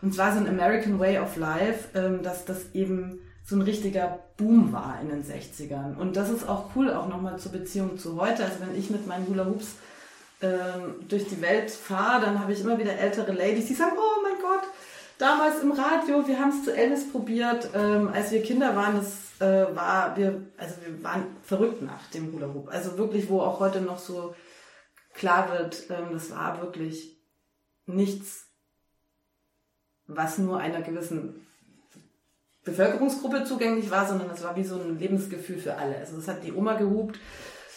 Und 0.02 0.14
zwar 0.14 0.32
so 0.32 0.40
ein 0.40 0.48
American 0.48 0.98
Way 0.98 1.20
of 1.20 1.36
Life, 1.36 1.96
ähm, 1.96 2.22
dass 2.24 2.44
das 2.44 2.74
eben 2.74 3.20
so 3.44 3.54
ein 3.54 3.62
richtiger 3.62 4.18
Boom 4.36 4.72
war 4.72 4.98
in 5.00 5.10
den 5.10 5.22
60ern. 5.22 5.96
Und 5.96 6.16
das 6.16 6.28
ist 6.28 6.48
auch 6.48 6.70
cool, 6.74 6.92
auch 6.92 7.08
nochmal 7.08 7.38
zur 7.38 7.52
Beziehung 7.52 7.98
zu 7.98 8.20
heute. 8.20 8.44
Also 8.44 8.56
wenn 8.60 8.76
ich 8.76 8.90
mit 8.90 9.06
meinen 9.06 9.28
Hula 9.28 9.46
Hoops 9.46 9.76
ähm, 10.42 10.96
durch 11.08 11.28
die 11.28 11.40
Welt 11.40 11.70
fahre, 11.70 12.24
dann 12.24 12.40
habe 12.40 12.52
ich 12.52 12.62
immer 12.62 12.78
wieder 12.78 12.98
ältere 12.98 13.32
Ladies, 13.32 13.66
die 13.66 13.74
sagen, 13.74 13.92
oh 13.96 14.22
mein 14.22 14.42
Gott, 14.42 14.68
damals 15.18 15.62
im 15.62 15.72
Radio, 15.72 16.26
wir 16.26 16.38
haben 16.38 16.50
es 16.50 16.64
zu 16.64 16.74
Elvis 16.74 17.10
probiert, 17.10 17.70
ähm, 17.74 18.08
als 18.12 18.30
wir 18.30 18.42
Kinder 18.42 18.74
waren, 18.76 18.96
das 18.96 19.40
äh, 19.40 19.74
war, 19.74 20.16
wir, 20.16 20.42
also 20.56 20.74
wir 20.84 21.02
waren 21.02 21.26
verrückt 21.42 21.82
nach 21.82 22.06
dem 22.10 22.32
Hula 22.32 22.52
Hoop. 22.52 22.68
Also 22.68 22.98
wirklich, 22.98 23.28
wo 23.28 23.40
auch 23.40 23.60
heute 23.60 23.80
noch 23.80 23.98
so 23.98 24.34
klar 25.14 25.50
wird, 25.50 25.90
ähm, 25.90 26.08
das 26.12 26.30
war 26.30 26.60
wirklich 26.60 27.16
nichts, 27.86 28.46
was 30.06 30.38
nur 30.38 30.58
einer 30.58 30.82
gewissen 30.82 31.46
Bevölkerungsgruppe 32.64 33.44
zugänglich 33.44 33.90
war, 33.90 34.06
sondern 34.06 34.30
es 34.30 34.42
war 34.42 34.56
wie 34.56 34.64
so 34.64 34.76
ein 34.76 34.98
Lebensgefühl 34.98 35.58
für 35.58 35.76
alle. 35.76 35.98
Also 35.98 36.16
es 36.16 36.28
hat 36.28 36.42
die 36.44 36.52
Oma 36.52 36.74
gehupt, 36.74 37.18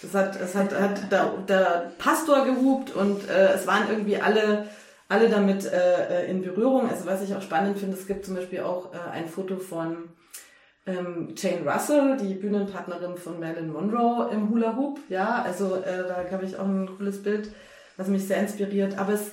es 0.02 0.14
hat, 0.14 0.40
es 0.40 0.56
hat, 0.56 0.74
hat 0.74 1.12
der, 1.12 1.38
der 1.48 1.92
Pastor 1.98 2.46
gehupt 2.46 2.96
und 2.96 3.28
äh, 3.30 3.54
es 3.54 3.68
waren 3.68 3.90
irgendwie 3.90 4.18
alle 4.18 4.68
alle 5.10 5.30
damit 5.30 5.66
äh, 5.66 6.24
äh, 6.26 6.32
in 6.32 6.42
Berührung. 6.42 6.90
Also 6.90 7.06
was 7.06 7.22
ich 7.24 7.34
auch 7.34 7.42
spannend 7.42 7.80
finde, 7.80 7.96
es 7.96 8.08
gibt 8.08 8.26
zum 8.26 8.36
Beispiel 8.36 8.62
auch 8.62 8.94
äh, 8.94 8.98
ein 9.12 9.28
Foto 9.28 9.58
von 9.58 10.10
ähm, 10.86 11.34
Jane 11.36 11.70
Russell, 11.70 12.18
die 12.18 12.34
Bühnenpartnerin 12.34 13.18
von 13.18 13.40
Marilyn 13.40 13.72
Monroe 13.72 14.30
im 14.32 14.50
Hula 14.50 14.76
Hoop. 14.76 15.00
Ja, 15.10 15.42
also 15.44 15.76
äh, 15.76 16.08
da 16.08 16.26
habe 16.32 16.46
ich 16.46 16.58
auch 16.58 16.66
ein 16.66 16.90
cooles 16.98 17.24
Bild, 17.24 17.52
was 17.96 18.08
mich 18.08 18.28
sehr 18.28 18.40
inspiriert. 18.40 18.98
Aber 18.98 19.14
es 19.14 19.32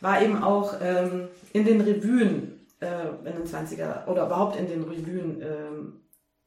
war 0.00 0.20
eben 0.22 0.42
auch 0.42 0.74
ähm, 0.82 1.28
in 1.52 1.64
den 1.64 1.80
Revuen 1.80 2.66
äh, 2.80 3.08
in 3.24 3.36
den 3.36 3.46
20er 3.46 4.06
oder 4.06 4.26
überhaupt 4.26 4.56
in 4.56 4.66
den 4.66 4.82
Revuen. 4.82 5.40
Ähm, 5.40 6.00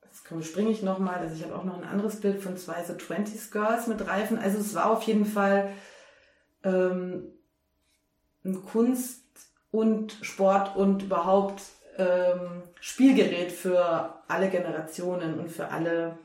jetzt 0.04 0.48
springe 0.48 0.72
ich 0.72 0.84
nochmal, 0.84 1.20
also 1.20 1.36
ich 1.36 1.44
habe 1.44 1.56
auch 1.56 1.64
noch 1.64 1.78
ein 1.78 1.88
anderes 1.88 2.20
Bild 2.20 2.42
von 2.42 2.58
zwei 2.58 2.84
so 2.84 2.94
20s 2.94 3.52
Girls 3.52 3.88
mit 3.88 4.06
Reifen. 4.08 4.38
Also 4.38 4.60
es 4.60 4.76
war 4.76 4.90
auf 4.90 5.04
jeden 5.04 5.26
Fall 5.26 5.70
ähm, 6.64 7.35
Kunst 8.54 9.22
und 9.72 10.18
Sport 10.22 10.76
und 10.76 11.04
überhaupt 11.04 11.62
ähm, 11.98 12.64
Spielgerät 12.80 13.52
für 13.52 14.14
alle 14.28 14.50
Generationen 14.50 15.40
und 15.40 15.52
für 15.52 15.70
alle 15.70 16.18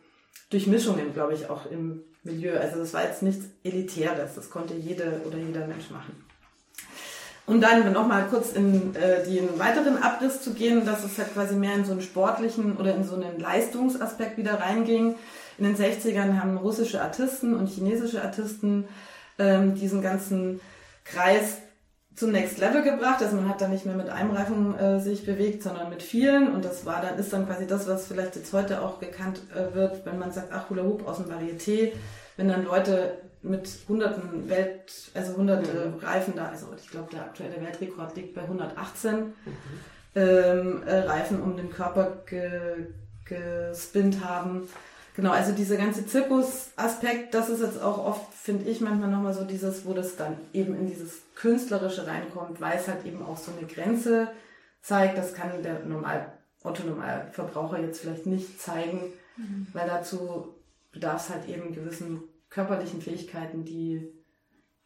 Durchmischungen, 0.51 1.13
glaube 1.15 1.35
ich, 1.35 1.49
auch 1.49 1.71
im 1.71 2.03
Milieu. 2.23 2.59
Also 2.59 2.79
das 2.79 2.93
war 2.93 3.05
jetzt 3.05 3.23
nichts 3.23 3.47
Elitäres, 3.65 4.35
das 4.35 4.51
konnte 4.51 4.75
jede 4.75 5.23
oder 5.27 5.39
jeder 5.39 5.67
Mensch 5.67 5.91
machen. 5.91 6.25
Und 7.47 7.63
dann 7.63 7.93
nochmal 7.93 8.27
kurz 8.29 8.53
in 8.53 8.95
äh, 8.95 9.25
den 9.25 9.59
weiteren 9.59 10.01
Abriss 10.01 10.43
zu 10.43 10.53
gehen, 10.53 10.85
dass 10.85 11.03
es 11.03 11.19
halt 11.19 11.33
quasi 11.33 11.57
mehr 11.57 11.75
in 11.75 11.85
so 11.85 11.93
einen 11.93 12.03
sportlichen 12.03 12.77
oder 12.77 12.95
in 12.95 13.03
so 13.03 13.17
einen 13.17 13.41
Leistungsaspekt 13.41 14.37
wieder 14.37 14.61
reinging. 14.61 15.17
In 15.59 15.65
den 15.65 15.77
60ern 15.77 16.39
haben 16.39 16.59
russische 16.59 17.03
Artisten 17.03 17.55
und 17.55 17.67
chinesische 17.69 18.23
Artisten 18.23 18.87
ähm, 19.39 19.75
diesen 19.75 20.01
ganzen 20.01 20.61
Kreis 21.05 21.57
zum 22.21 22.33
Next 22.33 22.59
Level 22.59 22.83
gebracht. 22.83 23.23
Also 23.23 23.35
man 23.35 23.49
hat 23.49 23.63
dann 23.63 23.71
nicht 23.71 23.87
mehr 23.87 23.97
mit 23.97 24.11
einem 24.11 24.31
Reifen 24.33 24.79
äh, 24.79 25.01
sich 25.01 25.25
bewegt, 25.25 25.63
sondern 25.63 25.89
mit 25.89 26.03
vielen. 26.03 26.55
Und 26.55 26.65
das 26.67 26.85
war 26.85 27.01
dann, 27.01 27.19
ist 27.19 27.33
dann 27.33 27.47
quasi 27.47 27.67
das, 27.67 27.89
was 27.89 28.07
vielleicht 28.07 28.37
jetzt 28.37 28.53
heute 28.53 28.83
auch 28.83 29.01
gekannt 29.01 29.41
äh, 29.55 29.75
wird, 29.75 30.05
wenn 30.05 30.19
man 30.19 30.31
sagt, 30.31 30.53
ach, 30.53 30.69
Hula 30.69 30.83
Hoop 30.83 31.09
aus 31.09 31.17
dem 31.17 31.27
Varieté. 31.27 31.93
Wenn 32.37 32.49
dann 32.49 32.65
Leute 32.65 33.15
mit 33.43 33.71
hunderten 33.89 34.51
Welt, 34.51 35.11
also 35.15 35.35
hunderte 35.35 35.71
mhm. 35.89 35.99
Reifen 35.99 36.35
da, 36.37 36.49
also 36.49 36.67
ich 36.77 36.91
glaube, 36.91 37.09
der 37.11 37.23
aktuelle 37.23 37.59
Weltrekord 37.59 38.15
liegt 38.15 38.35
bei 38.35 38.43
118 38.43 39.17
mhm. 39.17 39.33
ähm, 40.15 40.83
äh, 40.87 40.99
Reifen 40.99 41.43
um 41.43 41.57
den 41.57 41.71
Körper 41.71 42.19
ge, 42.27 42.89
gespinnt 43.25 44.23
haben. 44.23 44.69
Genau, 45.21 45.33
also 45.33 45.53
dieser 45.53 45.77
ganze 45.77 46.07
Zirkusaspekt, 46.07 47.35
das 47.35 47.51
ist 47.51 47.61
jetzt 47.61 47.83
auch 47.83 47.99
oft, 48.07 48.33
finde 48.33 48.71
ich, 48.71 48.81
manchmal 48.81 49.11
nochmal 49.11 49.35
so 49.35 49.45
dieses, 49.45 49.85
wo 49.85 49.93
das 49.93 50.17
dann 50.17 50.39
eben 50.55 50.75
in 50.75 50.87
dieses 50.87 51.21
Künstlerische 51.35 52.07
reinkommt, 52.07 52.59
weil 52.63 52.79
es 52.79 52.89
halt 52.89 53.05
eben 53.05 53.23
auch 53.23 53.37
so 53.37 53.53
eine 53.53 53.67
Grenze 53.67 54.29
zeigt. 54.81 55.19
Das 55.19 55.35
kann 55.35 55.63
der 55.63 55.81
normal, 55.81 56.33
Otto-Normalverbraucher 56.63 57.81
jetzt 57.81 58.01
vielleicht 58.01 58.25
nicht 58.25 58.63
zeigen, 58.63 59.13
mhm. 59.37 59.67
weil 59.75 59.87
dazu 59.87 60.55
bedarf 60.91 61.29
es 61.29 61.35
halt 61.35 61.47
eben 61.51 61.75
gewissen 61.75 62.23
körperlichen 62.49 63.03
Fähigkeiten, 63.03 63.67
die 63.67 64.11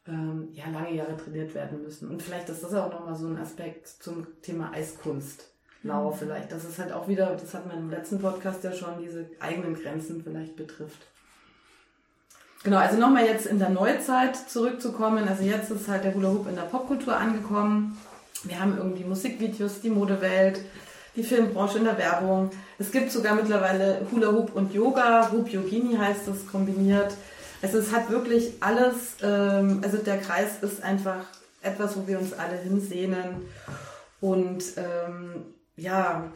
ähm, 0.09 0.49
ja 0.51 0.69
lange 0.69 0.97
Jahre 0.97 1.17
trainiert 1.17 1.55
werden 1.55 1.81
müssen. 1.81 2.11
Und 2.11 2.21
vielleicht 2.21 2.49
ist 2.49 2.65
das 2.65 2.75
auch 2.75 2.91
nochmal 2.91 3.15
so 3.15 3.29
ein 3.29 3.39
Aspekt 3.39 3.87
zum 3.87 4.27
Thema 4.43 4.73
Eiskunst. 4.73 5.54
Lau 5.85 6.11
vielleicht. 6.11 6.51
Das 6.51 6.65
ist 6.65 6.79
halt 6.79 6.93
auch 6.93 7.07
wieder, 7.07 7.37
das 7.41 7.55
hat 7.55 7.67
man 7.67 7.79
im 7.79 7.91
letzten 7.91 8.19
Podcast 8.19 8.65
ja 8.65 8.73
schon, 8.73 8.99
diese 9.01 9.27
eigenen 9.39 9.81
Grenzen 9.81 10.23
vielleicht 10.25 10.57
betrifft. 10.57 11.07
Genau, 12.65 12.79
also 12.79 12.97
nochmal 12.97 13.27
jetzt 13.27 13.47
in 13.47 13.59
der 13.59 13.69
Neuzeit 13.69 14.37
zurückzukommen. 14.37 15.29
Also 15.29 15.45
jetzt 15.45 15.71
ist 15.71 15.87
halt 15.87 16.03
der 16.03 16.15
Hula 16.15 16.31
Hoop 16.31 16.49
in 16.49 16.57
der 16.57 16.63
Popkultur 16.63 17.15
angekommen. 17.15 17.99
Wir 18.43 18.59
haben 18.59 18.77
irgendwie 18.79 19.05
Musikvideos, 19.05 19.83
die 19.83 19.91
Modewelt, 19.91 20.61
die 21.15 21.23
Filmbranche 21.23 21.79
in 21.79 21.85
der 21.85 21.99
Werbung. 21.99 22.51
Es 22.79 22.91
gibt 22.91 23.13
sogar 23.13 23.35
mittlerweile 23.35 24.07
Hula 24.11 24.33
Hoop 24.33 24.57
und 24.57 24.73
Yoga. 24.73 25.31
Hoop 25.31 25.49
Yogini 25.49 25.97
heißt 25.97 26.27
es 26.29 26.47
kombiniert. 26.47 27.15
Also 27.61 27.79
es 27.79 27.93
hat 27.93 28.11
wirklich 28.11 28.55
alles, 28.61 29.17
ähm, 29.23 29.81
also 29.83 29.99
der 29.99 30.19
Kreis 30.19 30.63
ist 30.63 30.83
einfach 30.83 31.27
etwas, 31.63 31.97
wo 31.97 32.07
wir 32.07 32.19
uns 32.19 32.33
alle 32.33 32.57
hinsehnen. 32.57 33.43
Und 34.23 34.65
ähm, 34.77 35.45
ja, 35.77 36.31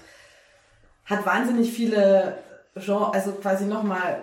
hat 1.04 1.26
wahnsinnig 1.26 1.72
viele 1.72 2.38
Genre, 2.74 3.12
also 3.12 3.32
quasi 3.32 3.64
nochmal 3.64 4.22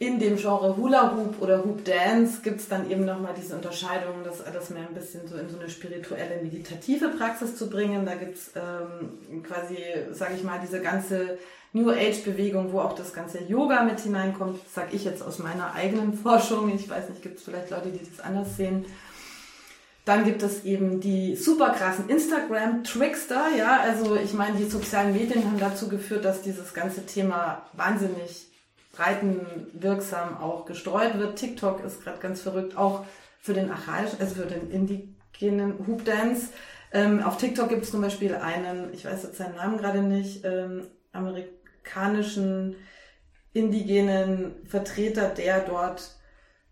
in 0.00 0.18
dem 0.18 0.36
Genre 0.38 0.78
Hula 0.78 1.14
Hoop 1.14 1.42
oder 1.42 1.62
Hoop 1.62 1.84
Dance 1.84 2.40
gibt 2.42 2.60
es 2.60 2.68
dann 2.68 2.90
eben 2.90 3.04
nochmal 3.04 3.34
diese 3.36 3.54
Unterscheidung, 3.54 4.24
das 4.24 4.40
alles 4.40 4.70
mehr 4.70 4.88
ein 4.88 4.94
bisschen 4.94 5.28
so 5.28 5.36
in 5.36 5.50
so 5.50 5.58
eine 5.58 5.68
spirituelle, 5.68 6.42
meditative 6.42 7.08
Praxis 7.08 7.54
zu 7.54 7.68
bringen. 7.68 8.06
Da 8.06 8.14
gibt 8.14 8.38
es 8.38 8.52
ähm, 8.56 9.42
quasi, 9.42 9.76
sage 10.12 10.34
ich 10.36 10.42
mal, 10.42 10.58
diese 10.58 10.80
ganze 10.80 11.38
New 11.74 11.90
Age 11.90 12.24
Bewegung, 12.24 12.72
wo 12.72 12.80
auch 12.80 12.94
das 12.94 13.12
ganze 13.12 13.42
Yoga 13.42 13.84
mit 13.84 14.00
hineinkommt. 14.00 14.58
Sage 14.72 14.96
ich 14.96 15.04
jetzt 15.04 15.22
aus 15.22 15.38
meiner 15.38 15.74
eigenen 15.74 16.14
Forschung. 16.22 16.74
Ich 16.74 16.88
weiß 16.88 17.10
nicht, 17.10 17.20
gibt 17.20 17.36
es 17.36 17.44
vielleicht 17.44 17.68
Leute, 17.68 17.90
die 17.90 17.98
das 17.98 18.24
anders 18.24 18.56
sehen. 18.56 18.86
Dann 20.10 20.24
gibt 20.24 20.42
es 20.42 20.64
eben 20.64 21.00
die 21.00 21.36
super 21.36 21.70
krassen 21.70 22.08
Instagram-Trickster, 22.08 23.54
ja, 23.56 23.78
also 23.78 24.16
ich 24.16 24.32
meine, 24.32 24.56
die 24.56 24.64
sozialen 24.64 25.12
Medien 25.12 25.44
haben 25.44 25.60
dazu 25.60 25.88
geführt, 25.88 26.24
dass 26.24 26.42
dieses 26.42 26.74
ganze 26.74 27.06
Thema 27.06 27.62
wahnsinnig 27.74 28.48
breitenwirksam 28.92 30.36
auch 30.38 30.66
gestreut 30.66 31.16
wird. 31.16 31.38
TikTok 31.38 31.84
ist 31.84 32.02
gerade 32.02 32.18
ganz 32.18 32.40
verrückt, 32.40 32.76
auch 32.76 33.04
für 33.40 33.54
den 33.54 33.70
archaischen, 33.70 34.18
also 34.18 34.34
für 34.34 34.46
den 34.46 34.68
indigenen 34.72 35.86
Hoop 35.86 36.04
Dance. 36.04 36.48
Ähm, 36.92 37.22
auf 37.22 37.36
TikTok 37.36 37.68
gibt 37.68 37.84
es 37.84 37.92
zum 37.92 38.00
Beispiel 38.00 38.34
einen, 38.34 38.92
ich 38.92 39.04
weiß 39.04 39.22
jetzt 39.22 39.36
seinen 39.36 39.54
Namen 39.54 39.78
gerade 39.78 40.02
nicht, 40.02 40.44
ähm, 40.44 40.88
amerikanischen 41.12 42.74
indigenen 43.52 44.56
Vertreter, 44.66 45.28
der 45.28 45.60
dort 45.60 46.16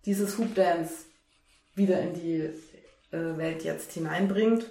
dieses 0.06 0.38
Hoop 0.38 0.56
Dance 0.56 1.04
wieder 1.76 2.00
in 2.00 2.14
die 2.14 2.50
Welt 3.10 3.64
jetzt 3.64 3.92
hineinbringt. 3.92 4.70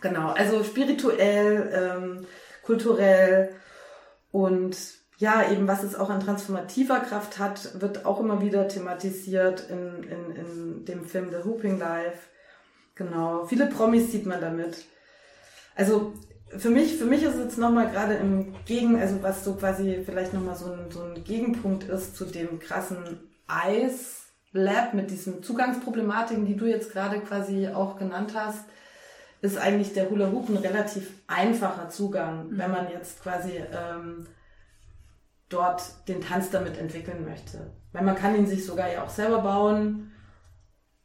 Genau, 0.00 0.30
also 0.30 0.64
spirituell, 0.64 1.70
ähm, 1.72 2.26
kulturell 2.62 3.54
und 4.30 4.76
ja, 5.18 5.50
eben 5.50 5.68
was 5.68 5.82
es 5.82 5.94
auch 5.94 6.10
an 6.10 6.20
transformativer 6.20 7.00
Kraft 7.00 7.38
hat, 7.38 7.80
wird 7.80 8.04
auch 8.04 8.20
immer 8.20 8.42
wieder 8.42 8.66
thematisiert 8.68 9.68
in, 9.70 10.02
in, 10.04 10.36
in 10.36 10.84
dem 10.84 11.04
Film 11.04 11.30
The 11.30 11.48
Hooping 11.48 11.78
Life. 11.78 12.18
Genau, 12.94 13.44
viele 13.46 13.66
Promis 13.66 14.10
sieht 14.10 14.26
man 14.26 14.40
damit. 14.40 14.84
Also 15.76 16.14
für 16.56 16.70
mich, 16.70 16.96
für 16.96 17.06
mich 17.06 17.22
ist 17.22 17.34
es 17.34 17.44
jetzt 17.44 17.58
nochmal 17.58 17.90
gerade 17.90 18.14
im 18.14 18.54
Gegen, 18.64 19.00
also 19.00 19.22
was 19.22 19.44
so 19.44 19.54
quasi 19.54 20.02
vielleicht 20.04 20.32
nochmal 20.32 20.56
so 20.56 20.66
ein, 20.66 20.90
so 20.90 21.02
ein 21.02 21.24
Gegenpunkt 21.24 21.84
ist 21.84 22.16
zu 22.16 22.24
dem 22.24 22.58
krassen 22.58 23.30
Eis 23.46 24.23
Lab 24.54 24.94
mit 24.94 25.10
diesen 25.10 25.42
Zugangsproblematiken, 25.42 26.46
die 26.46 26.56
du 26.56 26.64
jetzt 26.64 26.92
gerade 26.92 27.20
quasi 27.20 27.68
auch 27.68 27.98
genannt 27.98 28.32
hast, 28.34 28.64
ist 29.42 29.58
eigentlich 29.58 29.92
der 29.92 30.08
Hula 30.08 30.30
Hoop 30.30 30.48
ein 30.48 30.56
relativ 30.56 31.12
einfacher 31.26 31.90
Zugang, 31.90 32.48
mhm. 32.48 32.58
wenn 32.58 32.70
man 32.70 32.90
jetzt 32.90 33.22
quasi 33.22 33.52
ähm, 33.52 34.26
dort 35.48 35.82
den 36.08 36.20
Tanz 36.20 36.50
damit 36.50 36.78
entwickeln 36.78 37.24
möchte. 37.24 37.72
Weil 37.92 38.04
man 38.04 38.14
kann 38.14 38.36
ihn 38.36 38.46
sich 38.46 38.64
sogar 38.64 38.90
ja 38.90 39.04
auch 39.04 39.10
selber 39.10 39.42
bauen 39.42 40.12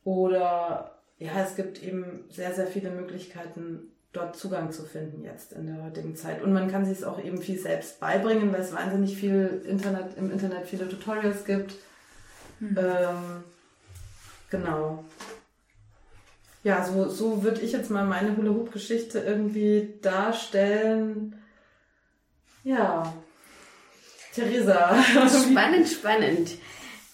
oder 0.03 1.01
ja, 1.17 1.31
es 1.43 1.55
gibt 1.55 1.83
eben 1.83 2.25
sehr, 2.29 2.53
sehr 2.53 2.67
viele 2.67 2.91
Möglichkeiten, 2.91 3.91
dort 4.13 4.35
Zugang 4.35 4.71
zu 4.71 4.83
finden 4.83 5.23
jetzt 5.23 5.53
in 5.53 5.65
der 5.65 5.83
heutigen 5.83 6.15
Zeit. 6.15 6.41
Und 6.41 6.53
man 6.53 6.69
kann 6.69 6.85
sich 6.85 6.99
es 6.99 7.03
auch 7.03 7.21
eben 7.23 7.41
viel 7.41 7.59
selbst 7.59 7.99
beibringen, 7.99 8.53
weil 8.53 8.61
es 8.61 8.73
wahnsinnig 8.73 9.17
viel 9.17 9.63
Internet, 9.67 10.17
im 10.17 10.31
Internet 10.31 10.67
viele 10.67 10.87
Tutorials 10.87 11.45
gibt. 11.45 11.75
Mhm. 12.59 12.77
Ähm, 12.77 13.43
genau. 14.49 15.05
Ja, 16.63 16.83
so, 16.85 17.07
so 17.09 17.43
würde 17.43 17.61
ich 17.61 17.71
jetzt 17.71 17.89
mal 17.89 18.05
meine 18.05 18.35
Hula-Hoop-Geschichte 18.35 19.19
irgendwie 19.19 19.93
darstellen. 20.01 21.41
Ja, 22.63 23.13
Theresa. 24.33 24.95
Spannend, 25.49 25.87
spannend. 25.87 26.51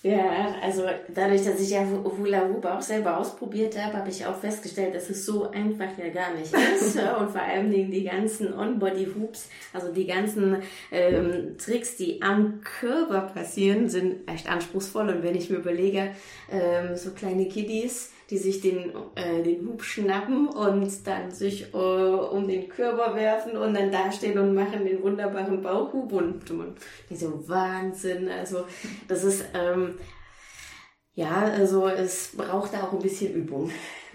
Ja, 0.06 0.54
also 0.62 0.84
dadurch, 1.16 1.44
dass 1.46 1.60
ich 1.60 1.72
ja 1.72 1.84
Hula 1.84 2.48
Hoop 2.48 2.64
auch 2.66 2.82
selber 2.82 3.18
ausprobiert 3.18 3.76
habe, 3.76 3.98
habe 3.98 4.10
ich 4.12 4.24
auch 4.24 4.38
festgestellt, 4.40 4.94
dass 4.94 5.10
es 5.10 5.26
so 5.26 5.50
einfach 5.50 5.98
ja 5.98 6.10
gar 6.10 6.32
nicht 6.36 6.54
ist. 6.54 6.96
Und 7.20 7.32
vor 7.32 7.42
allem 7.42 7.72
die 7.72 8.04
ganzen 8.04 8.54
On-Body-Hoops, 8.54 9.50
also 9.74 9.92
die 9.92 10.06
ganzen 10.06 10.58
ähm, 10.92 11.58
Tricks, 11.58 11.98
die 11.98 12.22
am 12.22 12.62
Körper 12.62 13.22
passieren, 13.22 13.90
sind 13.90 14.30
echt 14.30 14.48
anspruchsvoll. 14.48 15.10
Und 15.10 15.24
wenn 15.24 15.34
ich 15.34 15.50
mir 15.50 15.58
überlege, 15.58 16.12
ähm, 16.52 16.96
so 16.96 17.10
kleine 17.10 17.48
Kiddies, 17.48 18.12
die 18.30 18.38
sich 18.38 18.62
den, 18.62 18.92
äh, 19.16 19.44
den 19.44 19.68
Hub 19.68 19.84
schnappen 19.84 20.48
und 20.48 21.08
dann 21.08 21.32
sich 21.32 21.74
äh, 21.74 21.78
um 21.78 22.48
den 22.48 22.68
Körper 22.70 23.16
werfen 23.16 23.56
und 23.56 23.76
dann 23.76 23.92
dastehen 23.92 24.38
und 24.40 24.56
machen 24.56 24.86
den 24.86 25.02
wunderbaren 25.04 25.62
Bauchhub 25.62 26.12
und, 26.12 26.50
und 26.50 26.78
so 27.12 27.48
Wahnsinn. 27.48 28.30
Also 28.30 28.66
das 29.08 29.24
ist 29.24 29.46
ähm, 29.54 29.96
ja, 31.16 31.50
also 31.58 31.88
es 31.88 32.32
braucht 32.36 32.74
da 32.74 32.84
auch 32.84 32.92
ein 32.92 33.00
bisschen 33.00 33.34
Übung. 33.34 33.72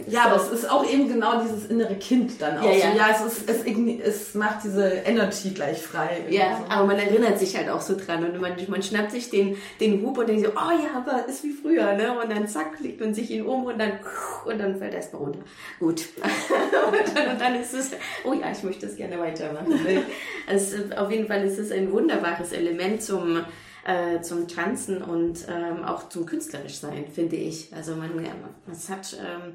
Ja, 0.07 0.25
aber 0.25 0.37
es 0.37 0.49
ist 0.51 0.71
auch 0.71 0.87
eben 0.87 1.09
genau 1.09 1.41
dieses 1.41 1.67
innere 1.67 1.95
Kind 1.95 2.43
dann 2.43 2.59
auch. 2.59 2.65
Ja, 2.65 2.73
ja. 2.73 2.93
So, 2.93 2.99
ja 2.99 3.07
es, 3.11 3.39
ist, 3.39 3.51
es, 3.51 3.65
es 4.05 4.35
macht 4.35 4.65
diese 4.65 4.87
Energy 4.87 5.51
gleich 5.51 5.81
frei. 5.81 6.27
Ja, 6.29 6.59
so. 6.59 6.65
aber 6.71 6.87
man 6.87 6.99
erinnert 6.99 7.39
sich 7.39 7.57
halt 7.57 7.71
auch 7.71 7.81
so 7.81 7.97
dran 7.97 8.25
und 8.25 8.39
man, 8.39 8.53
man 8.69 8.83
schnappt 8.83 9.13
sich 9.13 9.31
den, 9.31 9.57
den 9.81 10.03
Hub 10.03 10.19
und 10.19 10.29
denkt 10.29 10.45
so, 10.45 10.53
oh 10.53 10.71
ja, 10.71 10.99
aber 10.99 11.27
ist 11.27 11.43
wie 11.43 11.53
früher, 11.53 11.95
ne? 11.95 12.21
Und 12.21 12.31
dann 12.31 12.47
zack, 12.47 12.79
legt 12.81 13.01
man 13.01 13.15
sich 13.15 13.31
ihn 13.31 13.47
um 13.47 13.65
und 13.65 13.79
dann, 13.79 13.93
und 14.45 14.59
dann 14.59 14.77
fällt 14.77 14.93
er 14.93 14.99
erstmal 14.99 15.23
runter. 15.23 15.41
Gut. 15.79 16.05
und, 16.23 17.17
dann, 17.17 17.29
und 17.33 17.41
dann 17.41 17.55
ist 17.55 17.73
es, 17.73 17.93
oh 18.25 18.35
ja, 18.35 18.51
ich 18.53 18.63
möchte 18.63 18.87
das 18.87 18.97
gerne 18.97 19.19
weitermachen. 19.19 19.73
also, 20.47 20.77
auf 20.99 21.11
jeden 21.11 21.27
Fall 21.27 21.45
ist 21.45 21.59
es 21.59 21.73
ein 21.73 21.91
wunderbares 21.93 22.53
Element 22.53 23.03
zum, 23.03 23.45
äh, 23.85 24.21
zum 24.21 24.49
Tanzen 24.49 25.03
und 25.03 25.47
ähm, 25.49 25.85
auch 25.85 26.09
zum 26.09 26.27
künstlerisch 26.27 26.77
sein, 26.77 27.07
finde 27.13 27.37
ich. 27.37 27.73
Also 27.75 27.97
man, 27.97 28.11
es 28.71 28.89
hat 28.89 29.17
ähm, 29.19 29.55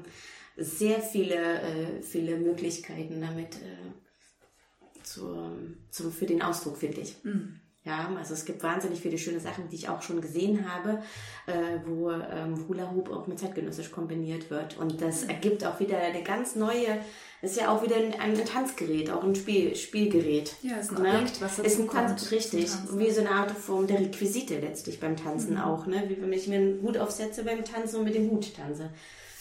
sehr 0.56 1.00
viele, 1.00 1.60
äh, 1.60 2.02
viele 2.02 2.36
Möglichkeiten 2.36 3.20
damit 3.20 3.56
äh, 3.56 5.02
zu, 5.02 5.52
zu, 5.90 6.10
für 6.10 6.26
den 6.26 6.42
Ausdruck, 6.42 6.78
finde 6.78 7.00
ich. 7.00 7.22
Mhm. 7.24 7.60
Ja, 7.84 8.12
also 8.18 8.34
es 8.34 8.44
gibt 8.44 8.64
wahnsinnig 8.64 9.00
viele 9.00 9.16
schöne 9.16 9.38
Sachen, 9.38 9.68
die 9.68 9.76
ich 9.76 9.88
auch 9.88 10.02
schon 10.02 10.20
gesehen 10.20 10.68
habe, 10.68 11.00
äh, 11.46 11.78
wo 11.86 12.10
ähm, 12.10 12.66
Hula 12.66 12.90
Hoop 12.90 13.10
auch 13.12 13.28
mit 13.28 13.38
zeitgenössisch 13.38 13.92
kombiniert 13.92 14.50
wird. 14.50 14.76
Und 14.76 15.00
das 15.00 15.22
mhm. 15.22 15.30
ergibt 15.30 15.64
auch 15.64 15.78
wieder 15.78 15.96
eine 15.98 16.24
ganz 16.24 16.56
neue, 16.56 16.98
ist 17.42 17.56
ja 17.56 17.68
auch 17.68 17.82
wieder 17.82 17.96
ein, 17.96 18.18
ein 18.18 18.44
Tanzgerät, 18.44 19.10
auch 19.10 19.22
ein 19.22 19.34
Spiel, 19.34 19.76
Spielgerät. 19.76 20.54
Ja, 20.62 20.76
ist 20.76 20.90
ein 20.90 21.02
ne? 21.02 21.10
Objekt, 21.10 21.40
was 21.40 21.58
ist 21.58 21.78
ein 21.78 21.86
kommt, 21.86 22.30
richtig, 22.30 22.70
wie 22.92 23.10
so 23.10 23.20
eine 23.20 23.30
Art 23.30 23.50
Form 23.50 23.86
der 23.86 24.00
Requisite 24.00 24.58
letztlich 24.58 25.00
beim 25.00 25.16
Tanzen 25.16 25.54
mhm. 25.54 25.60
auch, 25.60 25.86
ne? 25.86 26.04
Wie 26.08 26.20
wenn 26.20 26.32
ich 26.32 26.48
mir 26.48 26.56
einen 26.56 26.82
Hut 26.82 26.98
aufsetze 26.98 27.44
beim 27.44 27.64
Tanzen 27.64 27.98
und 27.98 28.04
mit 28.04 28.14
dem 28.14 28.30
Hut 28.30 28.54
tanze. 28.54 28.90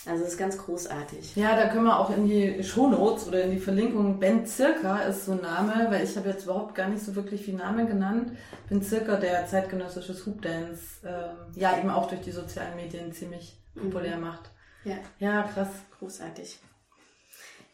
Also 0.08 0.24
das 0.24 0.34
ist 0.34 0.38
ganz 0.38 0.58
großartig. 0.58 1.36
Ja, 1.36 1.56
da 1.56 1.68
können 1.70 1.86
wir 1.86 2.00
auch 2.00 2.16
in 2.16 2.28
die 2.28 2.64
Shownotes 2.64 3.28
oder 3.28 3.44
in 3.44 3.52
die 3.52 3.60
Verlinkung. 3.60 4.20
Ben 4.20 4.46
Zirka 4.46 5.00
ist 5.00 5.26
so 5.26 5.32
ein 5.32 5.42
Name, 5.42 5.88
weil 5.90 6.04
ich 6.04 6.16
habe 6.16 6.30
jetzt 6.30 6.44
überhaupt 6.44 6.76
gar 6.76 6.90
nicht 6.90 7.04
so 7.04 7.16
wirklich 7.16 7.44
viel 7.44 7.56
Namen 7.56 7.88
genannt. 7.88 8.32
Ben 8.70 8.84
Zirka, 8.84 9.16
der 9.16 9.48
zeitgenössisches 9.48 10.26
Hoop 10.28 10.44
Dance, 10.44 10.84
ähm, 11.04 11.52
ja 11.56 11.78
eben 11.78 11.90
auch 11.90 12.08
durch 12.08 12.22
die 12.22 12.32
sozialen 12.32 12.76
Medien 12.76 13.12
ziemlich 13.14 13.58
populär 13.74 14.18
mhm. 14.18 14.24
macht. 14.24 14.52
Ja. 14.84 14.98
Ja, 15.18 15.44
krass. 15.44 15.70
Großartig. 15.98 16.60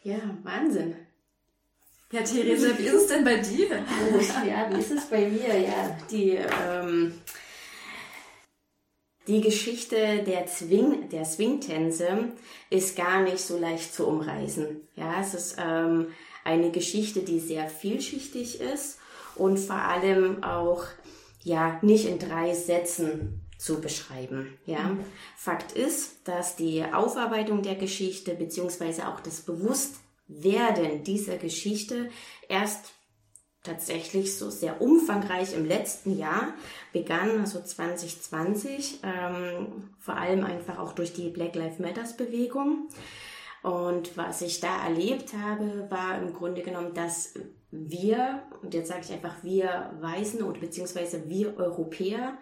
Ja, 0.04 0.20
Wahnsinn. 0.44 0.96
Ja, 2.12 2.22
Therese, 2.24 2.76
wie 2.78 2.84
ist 2.84 2.94
es 2.94 3.08
denn 3.08 3.24
bei 3.24 3.38
dir? 3.38 3.86
ja, 4.48 4.70
wie 4.74 4.80
ist 4.80 4.92
es 4.92 5.06
bei 5.06 5.28
mir? 5.28 5.60
Ja, 5.60 5.98
die 6.10 6.32
ähm, 6.32 7.14
die 9.28 9.42
Geschichte 9.42 10.24
der, 10.24 10.48
Zwing, 10.48 11.10
der 11.10 11.26
Swingtänze 11.26 12.32
ist 12.70 12.98
gar 12.98 13.22
nicht 13.22 13.40
so 13.40 13.58
leicht 13.58 13.94
zu 13.94 14.08
umreißen. 14.08 14.82
Ja, 14.96 15.22
es 15.22 15.34
ist 15.34 15.58
ähm, 15.60 16.08
eine 16.44 16.72
Geschichte, 16.72 17.22
die 17.22 17.40
sehr 17.40 17.70
vielschichtig 17.70 18.60
ist 18.60 18.98
und 19.36 19.60
vor 19.60 19.76
allem 19.76 20.44
auch 20.44 20.86
ja 21.44 21.80
nicht 21.82 22.06
in 22.06 22.18
drei 22.18 22.54
Sätzen 22.54 23.41
zu 23.62 23.80
beschreiben. 23.80 24.58
Ja, 24.66 24.98
Fakt 25.38 25.72
ist, 25.74 26.28
dass 26.28 26.56
die 26.56 26.84
Aufarbeitung 26.84 27.62
der 27.62 27.76
Geschichte 27.76 28.34
beziehungsweise 28.34 29.08
auch 29.08 29.20
das 29.20 29.42
Bewusstwerden 29.42 31.04
dieser 31.04 31.38
Geschichte 31.38 32.10
erst 32.50 32.94
tatsächlich 33.62 34.36
so 34.36 34.50
sehr 34.50 34.82
umfangreich 34.82 35.54
im 35.54 35.66
letzten 35.66 36.18
Jahr 36.18 36.56
begann, 36.92 37.40
also 37.40 37.62
2020, 37.62 39.02
ähm, 39.04 39.92
vor 40.00 40.18
allem 40.18 40.44
einfach 40.44 40.80
auch 40.80 40.94
durch 40.94 41.14
die 41.14 41.30
Black 41.30 41.54
Lives 41.54 41.78
Matters 41.78 42.18
Bewegung. 42.18 42.90
Und 43.62 44.18
was 44.18 44.42
ich 44.42 44.60
da 44.60 44.88
erlebt 44.88 45.34
habe, 45.38 45.86
war 45.92 46.20
im 46.20 46.34
Grunde 46.34 46.64
genommen, 46.64 46.96
dass 46.96 47.36
wir, 47.70 48.42
und 48.64 48.74
jetzt 48.74 48.88
sage 48.88 49.02
ich 49.04 49.12
einfach 49.12 49.44
wir 49.44 49.92
Weißen 50.02 50.42
oder 50.42 50.60
beziehungsweise 50.60 51.30
wir 51.30 51.56
Europäer, 51.58 52.40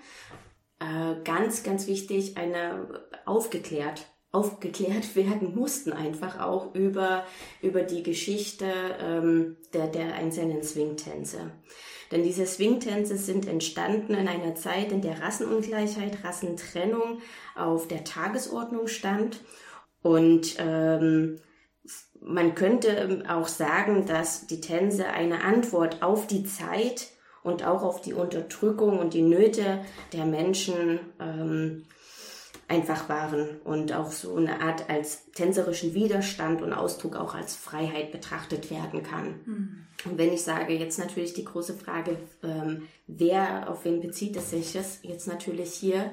äh, 0.80 1.22
ganz, 1.24 1.64
ganz 1.64 1.88
wichtig, 1.88 2.38
eine 2.38 3.04
aufgeklärt 3.26 4.06
aufgeklärt 4.32 5.16
werden 5.16 5.56
mussten, 5.56 5.94
einfach 5.94 6.40
auch 6.40 6.76
über, 6.76 7.26
über 7.62 7.84
die 7.84 8.04
Geschichte 8.04 8.66
ähm, 9.02 9.58
der, 9.74 9.88
der 9.88 10.14
einzelnen 10.16 10.64
Swingtänze. 10.64 11.52
Denn 12.12 12.24
diese 12.24 12.46
Swingtänze 12.46 13.18
sind 13.18 13.48
entstanden 13.48 14.16
in 14.16 14.28
einer 14.28 14.56
Zeit, 14.56 14.92
in 14.92 15.02
der 15.02 15.22
Rassenungleichheit, 15.22 16.24
Rassentrennung 16.24 17.20
auf 17.56 17.88
der 17.88 18.04
Tagesordnung 18.04 18.88
stand. 18.88 19.42
Und 20.02 20.56
ähm, 20.58 21.40
man 22.20 22.56
könnte 22.56 23.24
auch 23.30 23.48
sagen, 23.48 24.08
dass 24.08 24.48
die 24.48 24.60
Tänze 24.60 25.08
eine 25.08 25.44
Antwort 25.44 26.02
auf 26.02 26.26
die 26.26 26.46
Zeit 26.46 27.10
und 27.44 27.66
auch 27.66 27.84
auf 27.84 28.02
die 28.02 28.14
Unterdrückung 28.14 29.00
und 29.00 29.14
die 29.14 29.22
Nöte 29.22 29.80
der 30.14 30.26
Menschen 30.26 31.00
ähm, 31.20 31.86
einfach 32.68 33.10
waren 33.10 33.60
und 33.64 33.94
auch 33.94 34.12
so 34.12 34.36
eine 34.36 34.62
Art 34.62 34.90
als 34.90 35.32
tänzerischen 35.32 35.94
Widerstand 35.94 36.62
und 36.62 36.72
Ausdruck 36.72 37.16
auch 37.16 37.34
als 37.34 37.56
Freiheit 37.56 38.12
betrachtet 38.12 38.70
werden 38.70 39.02
kann. 39.02 39.40
Mhm. 39.46 39.88
Und 40.06 40.18
wenn 40.18 40.32
ich 40.32 40.44
sage, 40.44 40.74
jetzt 40.74 41.00
natürlich 41.00 41.34
die 41.34 41.46
große 41.46 41.74
Frage, 41.74 42.18
ähm, 42.44 42.84
wer, 43.08 43.70
auf 43.70 43.86
wen 43.86 44.02
bezieht 44.02 44.36
es 44.38 44.52
sich 44.52 44.74
das 44.74 45.00
jetzt 45.02 45.28
natürlich 45.28 45.74
hier? 45.74 46.12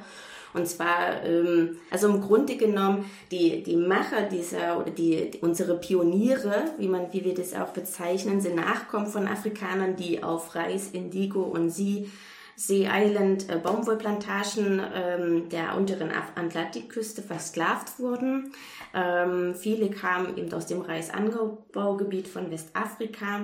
Und 0.57 0.67
zwar, 0.67 1.23
ähm, 1.25 1.77
also 1.91 2.09
im 2.09 2.23
Grunde 2.23 2.57
genommen, 2.57 3.05
die, 3.31 3.63
die 3.63 3.77
Macher 3.77 4.23
dieser, 4.23 4.79
oder 4.81 4.91
die, 4.91 5.31
die, 5.31 5.39
unsere 5.41 5.79
Pioniere, 5.79 6.65
wie 6.79 6.89
man, 6.89 7.13
wie 7.13 7.25
wir 7.25 7.35
das 7.35 7.55
auch 7.55 7.69
bezeichnen, 7.69 8.41
sind 8.41 8.57
Nachkommen 8.57 9.07
von 9.07 9.29
Afrikanern, 9.29 9.97
die 9.97 10.23
auf 10.23 10.55
Reis, 10.55 10.91
Indigo 10.93 11.43
und 11.43 11.69
Sie 11.71 12.11
Sea 12.57 12.89
Island 12.91 13.51
äh, 13.51 13.59
Baumwollplantagen 13.59 14.81
ähm, 14.95 15.49
der 15.51 15.77
unteren 15.77 16.11
Atlantikküste 16.11 17.21
versklavt 17.21 17.99
wurden. 18.01 18.53
Ähm, 18.95 19.55
viele 19.55 19.91
kamen 19.91 20.39
eben 20.39 20.51
aus 20.55 20.67
dem 20.67 20.81
Reisanbaugebiet 20.81 22.27
von 22.27 22.51
Westafrika 22.51 23.43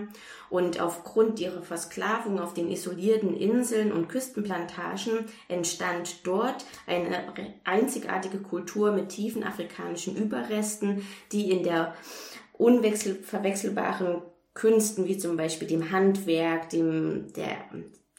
und 0.48 0.80
aufgrund 0.80 1.40
ihrer 1.40 1.60
Versklavung 1.60 2.40
auf 2.40 2.54
den 2.54 2.70
isolierten 2.70 3.36
Inseln 3.36 3.92
und 3.92 4.08
Küstenplantagen 4.08 5.26
entstand 5.48 6.26
dort 6.26 6.64
eine 6.86 7.18
einzigartige 7.64 8.38
Kultur 8.38 8.92
mit 8.92 9.10
tiefen 9.10 9.44
afrikanischen 9.44 10.16
Überresten, 10.16 11.06
die 11.32 11.50
in 11.50 11.64
der 11.64 11.94
unverwechselbaren 12.54 14.22
Künsten 14.54 15.06
wie 15.06 15.18
zum 15.18 15.36
Beispiel 15.36 15.68
dem 15.68 15.90
Handwerk, 15.90 16.70
dem, 16.70 17.32
der, 17.34 17.56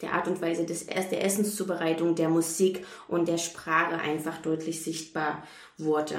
der 0.03 0.13
Art 0.13 0.27
und 0.27 0.41
Weise 0.41 0.65
des, 0.65 0.85
der 0.85 1.23
Essenszubereitung, 1.23 2.15
der 2.15 2.29
Musik 2.29 2.85
und 3.07 3.27
der 3.27 3.37
Sprache 3.37 3.99
einfach 3.99 4.37
deutlich 4.41 4.83
sichtbar 4.83 5.43
wurde. 5.77 6.17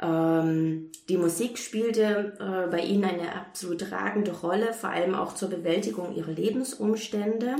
Ähm, 0.00 0.90
die 1.08 1.16
Musik 1.16 1.58
spielte 1.58 2.36
äh, 2.38 2.70
bei 2.70 2.80
ihnen 2.80 3.04
eine 3.04 3.34
absolut 3.34 3.80
tragende 3.80 4.32
Rolle, 4.32 4.72
vor 4.72 4.90
allem 4.90 5.14
auch 5.14 5.34
zur 5.34 5.50
Bewältigung 5.50 6.14
ihrer 6.14 6.32
Lebensumstände. 6.32 7.56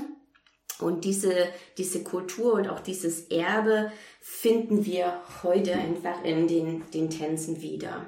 Und 0.81 1.05
diese, 1.05 1.35
diese 1.77 2.03
Kultur 2.03 2.55
und 2.55 2.69
auch 2.69 2.81
dieses 2.81 3.27
Erbe 3.29 3.93
finden 4.21 4.87
wir 4.87 5.21
heute 5.43 5.75
einfach 5.75 6.25
in 6.25 6.49
den, 6.49 6.83
den 6.95 7.11
Tänzen 7.11 7.61
wieder. 7.61 8.07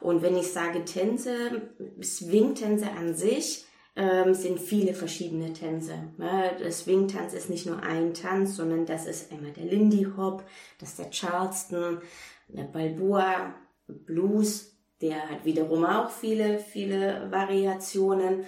Und 0.00 0.22
wenn 0.22 0.36
ich 0.36 0.50
sage 0.52 0.84
Tänze, 0.84 1.70
Swing-Tänze 2.02 2.90
an 2.90 3.14
sich, 3.14 3.66
ähm, 3.98 4.32
sind 4.32 4.60
viele 4.60 4.94
verschiedene 4.94 5.52
Tänze. 5.52 5.94
Ja, 6.18 6.52
der 6.52 6.70
Swing-Tanz 6.70 7.34
ist 7.34 7.50
nicht 7.50 7.66
nur 7.66 7.82
ein 7.82 8.14
Tanz, 8.14 8.56
sondern 8.56 8.86
das 8.86 9.06
ist 9.06 9.32
einmal 9.32 9.50
der 9.50 9.64
Lindy 9.64 10.06
Hop, 10.16 10.44
das 10.78 10.90
ist 10.90 10.98
der 11.00 11.10
Charleston, 11.10 11.98
der 12.46 12.62
Balboa, 12.62 13.54
Blues, 13.88 14.72
der 15.00 15.28
hat 15.28 15.44
wiederum 15.44 15.84
auch 15.84 16.10
viele, 16.10 16.60
viele 16.60 17.26
Variationen. 17.30 18.44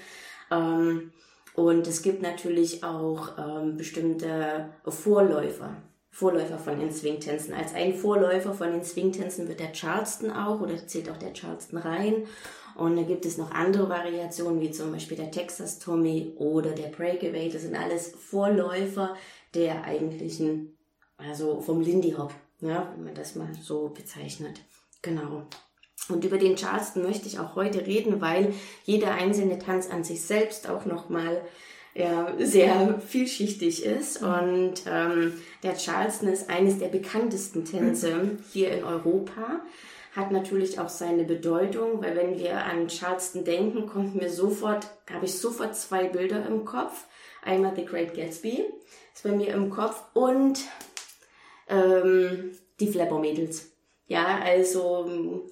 Ähm, 0.52 1.12
und 1.54 1.86
es 1.86 2.02
gibt 2.02 2.22
natürlich 2.22 2.84
auch 2.84 3.36
ähm, 3.36 3.76
bestimmte 3.76 4.70
Vorläufer. 4.86 5.76
Vorläufer 6.12 6.58
von 6.58 6.78
den 6.78 6.92
Swing-Tänzen. 6.92 7.54
Als 7.54 7.74
ein 7.74 7.94
Vorläufer 7.94 8.54
von 8.54 8.70
den 8.70 8.84
Swing-Tänzen 8.84 9.48
wird 9.48 9.60
der 9.60 9.72
Charleston 9.72 10.30
auch 10.30 10.60
oder 10.60 10.86
zählt 10.86 11.10
auch 11.10 11.16
der 11.16 11.32
Charleston 11.32 11.78
rein. 11.78 12.26
Und 12.76 12.96
da 12.96 13.02
gibt 13.02 13.26
es 13.26 13.38
noch 13.38 13.50
andere 13.50 13.88
Variationen, 13.88 14.60
wie 14.60 14.70
zum 14.70 14.92
Beispiel 14.92 15.16
der 15.16 15.30
Texas 15.30 15.78
Tommy 15.78 16.32
oder 16.36 16.70
der 16.72 16.88
Breakaway. 16.88 17.50
Das 17.50 17.62
sind 17.62 17.76
alles 17.76 18.08
Vorläufer 18.08 19.16
der 19.54 19.84
eigentlichen, 19.84 20.76
also 21.16 21.60
vom 21.60 21.80
Lindy 21.80 22.12
Hop, 22.12 22.32
ja, 22.60 22.92
wenn 22.94 23.04
man 23.04 23.14
das 23.14 23.34
mal 23.34 23.50
so 23.60 23.88
bezeichnet. 23.88 24.60
Genau. 25.02 25.46
Und 26.08 26.24
über 26.24 26.38
den 26.38 26.56
Charleston 26.56 27.02
möchte 27.02 27.28
ich 27.28 27.38
auch 27.38 27.54
heute 27.54 27.86
reden, 27.86 28.20
weil 28.20 28.54
jeder 28.84 29.12
einzelne 29.12 29.58
Tanz 29.58 29.88
an 29.88 30.02
sich 30.02 30.22
selbst 30.22 30.68
auch 30.68 30.84
nochmal 30.84 31.42
ja, 31.94 32.34
sehr 32.38 33.00
vielschichtig 33.00 33.84
ist. 33.84 34.22
Und 34.22 34.82
ähm, 34.86 35.34
der 35.62 35.76
Charleston 35.76 36.28
ist 36.28 36.48
eines 36.48 36.78
der 36.78 36.88
bekanntesten 36.88 37.64
Tänze 37.64 38.38
hier 38.52 38.72
in 38.72 38.84
Europa 38.84 39.60
hat 40.16 40.32
natürlich 40.32 40.80
auch 40.80 40.88
seine 40.88 41.24
Bedeutung, 41.24 42.02
weil 42.02 42.16
wenn 42.16 42.38
wir 42.38 42.64
an 42.64 42.88
Charleston 42.88 43.44
denken, 43.44 43.86
kommt 43.86 44.16
mir 44.16 44.30
sofort, 44.30 44.88
habe 45.12 45.26
ich 45.26 45.38
sofort 45.38 45.76
zwei 45.76 46.08
Bilder 46.08 46.44
im 46.46 46.64
Kopf. 46.64 47.06
Einmal 47.42 47.74
The 47.76 47.84
Great 47.84 48.14
Gatsby 48.14 48.64
ist 49.14 49.22
bei 49.22 49.30
mir 49.30 49.54
im 49.54 49.70
Kopf 49.70 50.02
und 50.14 50.60
ähm, 51.68 52.52
die 52.80 52.88
Flapper 52.88 53.18
Mädels. 53.18 53.70
Ja, 54.06 54.40
also 54.42 55.48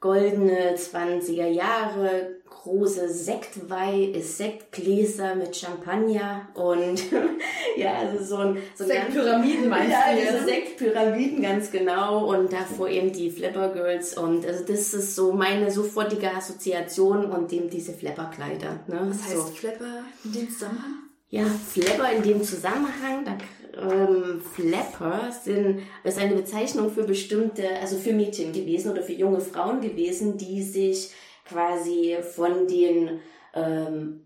goldene 0.00 0.76
20er 0.76 1.48
Jahre, 1.48 2.35
große 2.66 3.08
Sektweih, 3.08 4.12
Sektgläser 4.20 5.36
mit 5.36 5.54
Champagner 5.54 6.48
und 6.54 7.00
ja, 7.76 7.94
also 7.94 8.24
so 8.24 8.36
ein 8.38 8.56
so 8.74 8.84
Sektpyramiden 8.84 9.68
meinst 9.68 9.92
ja, 9.92 10.12
du? 10.12 10.20
Ja, 10.20 10.32
diese 10.32 10.44
Sektpyramiden 10.44 11.42
ganz 11.42 11.70
genau 11.70 12.26
und 12.26 12.52
davor 12.52 12.88
eben 12.88 13.12
die 13.12 13.30
Flapper 13.30 13.68
Girls 13.68 14.18
und 14.18 14.44
also 14.44 14.64
das 14.64 14.94
ist 14.94 15.14
so 15.14 15.32
meine 15.32 15.70
sofortige 15.70 16.34
Assoziation 16.34 17.26
und 17.26 17.52
eben 17.52 17.70
diese 17.70 17.92
Flapper-Kleider. 17.92 18.80
Ne? 18.88 19.00
Was 19.10 19.22
heißt 19.22 19.36
so. 19.36 19.54
Flapper 19.54 20.02
in 20.24 20.32
dem 20.32 20.50
Zusammenhang? 20.50 20.94
Ja, 21.28 21.44
Flapper 21.44 22.12
in 22.12 22.22
dem 22.24 22.42
Zusammenhang, 22.42 23.24
da 23.24 23.38
ähm, 23.80 24.40
Flapper 24.54 25.30
sind, 25.30 25.82
ist 26.02 26.18
eine 26.18 26.34
Bezeichnung 26.34 26.90
für 26.90 27.04
bestimmte, 27.04 27.78
also 27.80 27.96
für 27.96 28.12
Mädchen 28.12 28.52
gewesen 28.52 28.90
oder 28.90 29.02
für 29.02 29.12
junge 29.12 29.40
Frauen 29.40 29.80
gewesen, 29.80 30.36
die 30.36 30.62
sich 30.62 31.10
quasi 31.48 32.16
von 32.34 32.66
den, 32.66 33.20
ähm, 33.54 34.22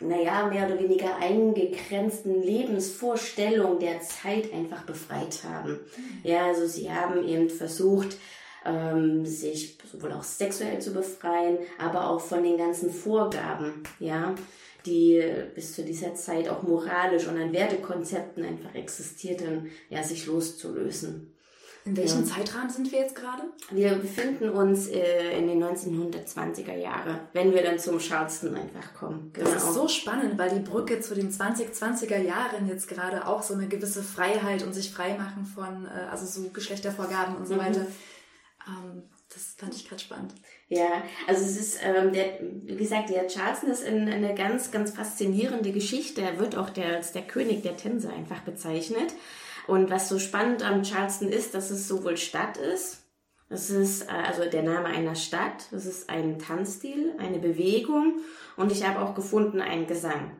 naja, 0.00 0.46
mehr 0.46 0.66
oder 0.66 0.78
weniger 0.78 1.16
eingegrenzten 1.16 2.42
Lebensvorstellungen 2.42 3.80
der 3.80 4.00
Zeit 4.00 4.52
einfach 4.52 4.84
befreit 4.84 5.42
haben. 5.44 5.72
Mhm. 5.72 6.20
Ja, 6.22 6.46
also 6.46 6.66
sie 6.66 6.90
haben 6.90 7.26
eben 7.26 7.50
versucht, 7.50 8.16
ähm, 8.64 9.24
sich 9.24 9.78
sowohl 9.90 10.12
auch 10.12 10.22
sexuell 10.22 10.80
zu 10.80 10.92
befreien, 10.92 11.58
aber 11.78 12.10
auch 12.10 12.20
von 12.20 12.42
den 12.42 12.58
ganzen 12.58 12.90
Vorgaben, 12.90 13.82
ja, 13.98 14.34
die 14.86 15.22
bis 15.54 15.74
zu 15.74 15.82
dieser 15.82 16.14
Zeit 16.14 16.48
auch 16.48 16.62
moralisch 16.62 17.26
und 17.26 17.40
an 17.40 17.52
Wertekonzepten 17.52 18.44
einfach 18.44 18.74
existierten, 18.74 19.70
ja, 19.90 20.02
sich 20.02 20.26
loszulösen. 20.26 21.34
In 21.88 21.96
welchem 21.96 22.26
ja. 22.26 22.34
Zeitrahmen 22.34 22.68
sind 22.68 22.92
wir 22.92 22.98
jetzt 23.00 23.14
gerade? 23.14 23.44
Wir 23.70 23.94
befinden 23.94 24.50
uns 24.50 24.88
äh, 24.88 25.38
in 25.38 25.48
den 25.48 25.64
1920er 25.64 26.76
Jahren, 26.76 27.18
wenn 27.32 27.54
wir 27.54 27.62
dann 27.62 27.78
zum 27.78 27.98
Charleston 27.98 28.54
einfach 28.54 28.92
kommen. 28.92 29.30
Genau. 29.32 29.50
Das 29.50 29.64
ist 29.64 29.72
so 29.72 29.88
spannend, 29.88 30.38
weil 30.38 30.50
die 30.50 30.60
Brücke 30.60 31.00
zu 31.00 31.14
den 31.14 31.32
2020er 31.32 32.18
Jahren 32.18 32.68
jetzt 32.68 32.88
gerade 32.88 33.26
auch 33.26 33.42
so 33.42 33.54
eine 33.54 33.68
gewisse 33.68 34.02
Freiheit 34.02 34.64
und 34.64 34.74
sich 34.74 34.90
freimachen 34.90 35.46
von, 35.46 35.86
äh, 35.86 36.10
also 36.10 36.26
so 36.26 36.50
Geschlechtervorgaben 36.50 37.36
und 37.36 37.46
so 37.46 37.54
mhm. 37.54 37.60
weiter. 37.60 37.86
Ähm, 38.66 39.04
das 39.32 39.54
fand 39.56 39.74
ich 39.74 39.88
gerade 39.88 40.02
spannend. 40.02 40.34
Ja, 40.68 41.02
also 41.26 41.42
es 41.42 41.56
ist, 41.56 41.78
ähm, 41.82 42.12
der, 42.12 42.38
wie 42.64 42.76
gesagt, 42.76 43.08
der 43.08 43.28
Charleston 43.28 43.70
ist 43.70 43.82
in, 43.82 44.10
eine 44.10 44.34
ganz, 44.34 44.70
ganz 44.70 44.90
faszinierende 44.90 45.72
Geschichte. 45.72 46.20
Er 46.20 46.38
wird 46.38 46.54
auch 46.54 46.68
der, 46.68 46.96
als 46.96 47.12
der 47.12 47.22
König 47.22 47.62
der 47.62 47.78
Tänze 47.78 48.10
einfach 48.10 48.40
bezeichnet. 48.40 49.14
Und 49.68 49.90
was 49.90 50.08
so 50.08 50.18
spannend 50.18 50.64
am 50.64 50.82
Charleston 50.82 51.28
ist, 51.28 51.54
dass 51.54 51.70
es 51.70 51.86
sowohl 51.86 52.16
Stadt 52.16 52.56
ist, 52.56 53.04
Es 53.50 53.70
ist 53.70 54.02
äh, 54.02 54.12
also 54.26 54.44
der 54.44 54.62
Name 54.62 54.86
einer 54.86 55.14
Stadt, 55.14 55.68
es 55.72 55.86
ist 55.86 56.10
ein 56.10 56.38
Tanzstil, 56.38 57.14
eine 57.18 57.38
Bewegung 57.38 58.20
und 58.56 58.72
ich 58.72 58.86
habe 58.86 59.00
auch 59.00 59.14
gefunden 59.14 59.60
einen 59.60 59.86
Gesang. 59.86 60.32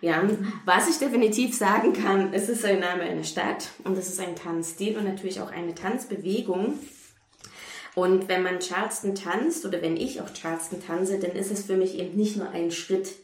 Ja, 0.00 0.22
was 0.64 0.88
ich 0.88 0.98
definitiv 0.98 1.56
sagen 1.56 1.92
kann, 1.92 2.32
es 2.32 2.48
ist 2.48 2.64
ein 2.64 2.80
Name 2.80 3.02
einer 3.02 3.24
Stadt 3.24 3.70
und 3.84 3.96
es 3.96 4.08
ist 4.08 4.20
ein 4.20 4.36
Tanzstil 4.36 4.98
und 4.98 5.04
natürlich 5.04 5.40
auch 5.40 5.50
eine 5.50 5.74
Tanzbewegung. 5.74 6.78
Und 7.94 8.28
wenn 8.28 8.42
man 8.42 8.60
Charleston 8.60 9.14
tanzt 9.14 9.64
oder 9.64 9.80
wenn 9.80 9.96
ich 9.96 10.20
auch 10.20 10.32
Charleston 10.32 10.84
tanze, 10.84 11.18
dann 11.18 11.32
ist 11.32 11.50
es 11.50 11.64
für 11.64 11.76
mich 11.76 11.98
eben 11.98 12.16
nicht 12.16 12.36
nur 12.36 12.50
ein 12.50 12.70
Schritt, 12.70 13.14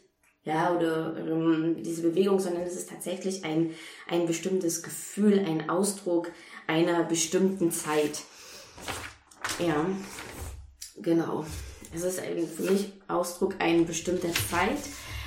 ja, 0.43 0.75
oder 0.75 1.15
ähm, 1.17 1.77
diese 1.83 2.01
Bewegung, 2.01 2.39
sondern 2.39 2.63
es 2.63 2.75
ist 2.75 2.89
tatsächlich 2.89 3.45
ein, 3.45 3.71
ein 4.09 4.25
bestimmtes 4.25 4.81
Gefühl, 4.81 5.39
ein 5.39 5.69
Ausdruck 5.69 6.31
einer 6.67 7.03
bestimmten 7.03 7.71
Zeit. 7.71 8.23
Ja, 9.59 9.85
genau. 11.01 11.45
Es 11.93 12.03
ist 12.03 12.21
für 12.21 12.63
mich 12.63 12.93
Ausdruck 13.07 13.55
einer 13.59 13.83
bestimmten 13.83 14.33
Zeit 14.33 14.79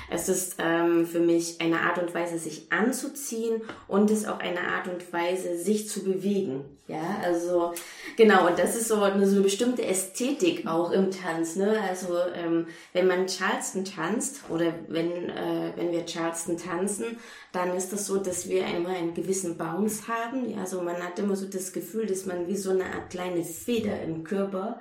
es 0.09 0.29
ist 0.29 0.57
ähm, 0.59 1.05
für 1.05 1.19
mich 1.19 1.59
eine 1.61 1.81
Art 1.81 1.97
und 1.97 2.13
Weise, 2.13 2.37
sich 2.37 2.71
anzuziehen 2.71 3.61
und 3.87 4.11
es 4.11 4.27
auch 4.27 4.39
eine 4.39 4.61
Art 4.61 4.87
und 4.87 5.11
Weise, 5.11 5.57
sich 5.57 5.89
zu 5.89 6.03
bewegen. 6.03 6.65
Ja, 6.87 7.17
also 7.23 7.73
genau, 8.15 8.47
und 8.47 8.59
das 8.59 8.75
ist 8.75 8.89
so 8.89 9.01
eine, 9.01 9.25
so 9.25 9.37
eine 9.37 9.41
bestimmte 9.43 9.83
Ästhetik 9.83 10.67
auch 10.67 10.91
im 10.91 11.09
Tanz. 11.09 11.55
Ne? 11.55 11.79
Also 11.89 12.15
ähm, 12.35 12.67
wenn 12.93 13.07
man 13.07 13.25
Charleston 13.25 13.85
tanzt 13.85 14.41
oder 14.49 14.71
wenn, 14.87 15.29
äh, 15.29 15.71
wenn 15.75 15.91
wir 15.91 16.05
Charleston 16.05 16.57
tanzen, 16.57 17.17
dann 17.51 17.75
ist 17.75 17.91
das 17.91 18.05
so, 18.05 18.17
dass 18.17 18.49
wir 18.49 18.67
immer 18.67 18.89
einen 18.89 19.15
gewissen 19.15 19.57
Bounce 19.57 20.07
haben. 20.07 20.47
Ja, 20.47 20.59
also 20.59 20.81
man 20.81 21.01
hat 21.01 21.17
immer 21.17 21.35
so 21.35 21.47
das 21.47 21.73
Gefühl, 21.73 22.05
dass 22.05 22.27
man 22.27 22.47
wie 22.47 22.57
so 22.57 22.69
eine 22.69 22.85
Art 22.85 23.09
kleine 23.09 23.43
Feder 23.43 23.99
im 24.03 24.23
Körper 24.23 24.79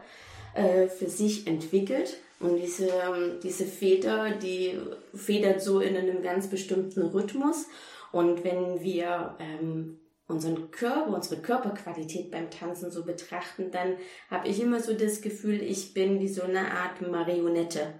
äh, 0.52 0.88
für 0.88 1.08
sich 1.08 1.46
entwickelt. 1.46 2.18
Und 2.44 2.58
diese, 2.58 2.88
ähm, 2.88 3.40
diese 3.42 3.64
Feder, 3.64 4.32
die 4.32 4.78
federt 5.14 5.62
so 5.62 5.80
in 5.80 5.96
einem 5.96 6.22
ganz 6.22 6.48
bestimmten 6.48 7.00
Rhythmus. 7.00 7.68
Und 8.12 8.44
wenn 8.44 8.82
wir 8.82 9.34
ähm, 9.38 9.98
unseren 10.28 10.70
Körper, 10.70 11.08
unsere 11.08 11.40
Körperqualität 11.40 12.30
beim 12.30 12.50
Tanzen 12.50 12.90
so 12.90 13.02
betrachten, 13.02 13.70
dann 13.70 13.96
habe 14.30 14.46
ich 14.48 14.60
immer 14.60 14.80
so 14.80 14.92
das 14.92 15.22
Gefühl, 15.22 15.62
ich 15.62 15.94
bin 15.94 16.20
wie 16.20 16.28
so 16.28 16.42
eine 16.42 16.70
Art 16.70 17.00
Marionette. 17.00 17.94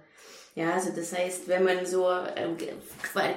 Ja, 0.57 0.71
also 0.71 0.91
das 0.95 1.11
heißt, 1.11 1.49
wenn 1.49 1.65
man 1.65 1.85
so 1.85 2.09
äh, 2.09 2.47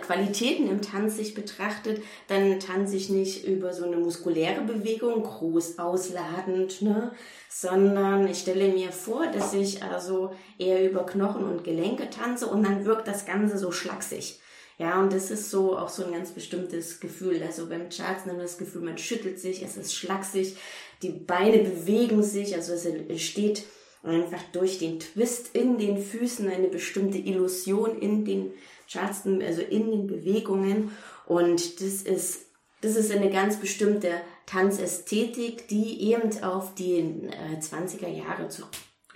Qualitäten 0.01 0.71
im 0.71 0.81
Tanz 0.81 1.17
sich 1.17 1.35
betrachtet, 1.35 2.01
dann 2.29 2.61
tanze 2.61 2.95
ich 2.95 3.11
nicht 3.11 3.45
über 3.45 3.73
so 3.75 3.85
eine 3.85 3.97
muskuläre 3.97 4.61
Bewegung, 4.61 5.25
groß 5.25 5.81
ausladend, 5.81 6.81
ne? 6.81 7.11
sondern 7.49 8.29
ich 8.29 8.39
stelle 8.39 8.69
mir 8.69 8.93
vor, 8.93 9.27
dass 9.27 9.53
ich 9.53 9.83
also 9.83 10.33
eher 10.59 10.89
über 10.89 11.05
Knochen 11.05 11.43
und 11.43 11.65
Gelenke 11.65 12.09
tanze 12.09 12.47
und 12.47 12.63
dann 12.63 12.85
wirkt 12.85 13.09
das 13.09 13.27
Ganze 13.27 13.59
so 13.59 13.73
schlaksig. 13.73 14.39
Ja, 14.79 15.01
und 15.03 15.13
das 15.13 15.33
ist 15.33 15.51
so 15.51 15.77
auch 15.77 15.89
so 15.89 16.05
ein 16.05 16.13
ganz 16.13 16.31
bestimmtes 16.31 17.01
Gefühl. 17.01 17.43
Also 17.45 17.67
beim 17.67 17.89
Charts 17.89 18.27
nimmt 18.27 18.41
das 18.41 18.59
Gefühl, 18.59 18.83
man 18.83 18.97
schüttelt 18.97 19.41
sich, 19.41 19.65
es 19.65 19.77
ist 19.77 19.93
schlaksig, 19.93 20.57
die 21.03 21.11
Beine 21.11 21.59
bewegen 21.59 22.23
sich, 22.23 22.55
also 22.55 22.75
es 22.75 22.85
entsteht 22.85 23.65
einfach 24.03 24.43
durch 24.53 24.79
den 24.79 25.01
Twist 25.01 25.55
in 25.55 25.79
den 25.79 25.99
Füßen 25.99 26.49
eine 26.49 26.69
bestimmte 26.69 27.19
Illusion 27.19 27.99
in 27.99 28.25
den 28.25 28.53
Charleston, 28.87 29.43
also 29.43 29.63
in 29.63 29.91
den 29.91 30.07
Bewegungen. 30.07 30.93
Und 31.27 31.81
das 31.81 32.03
ist, 32.03 32.47
das 32.81 32.97
ist 32.97 33.11
eine 33.11 33.31
ganz 33.31 33.59
bestimmte 33.59 34.13
Tanzästhetik, 34.47 35.69
die 35.69 36.11
eben 36.11 36.43
auf 36.43 36.75
die 36.75 36.99
äh, 36.99 37.59
20er 37.61 38.09
Jahre 38.09 38.49
zu, 38.49 38.63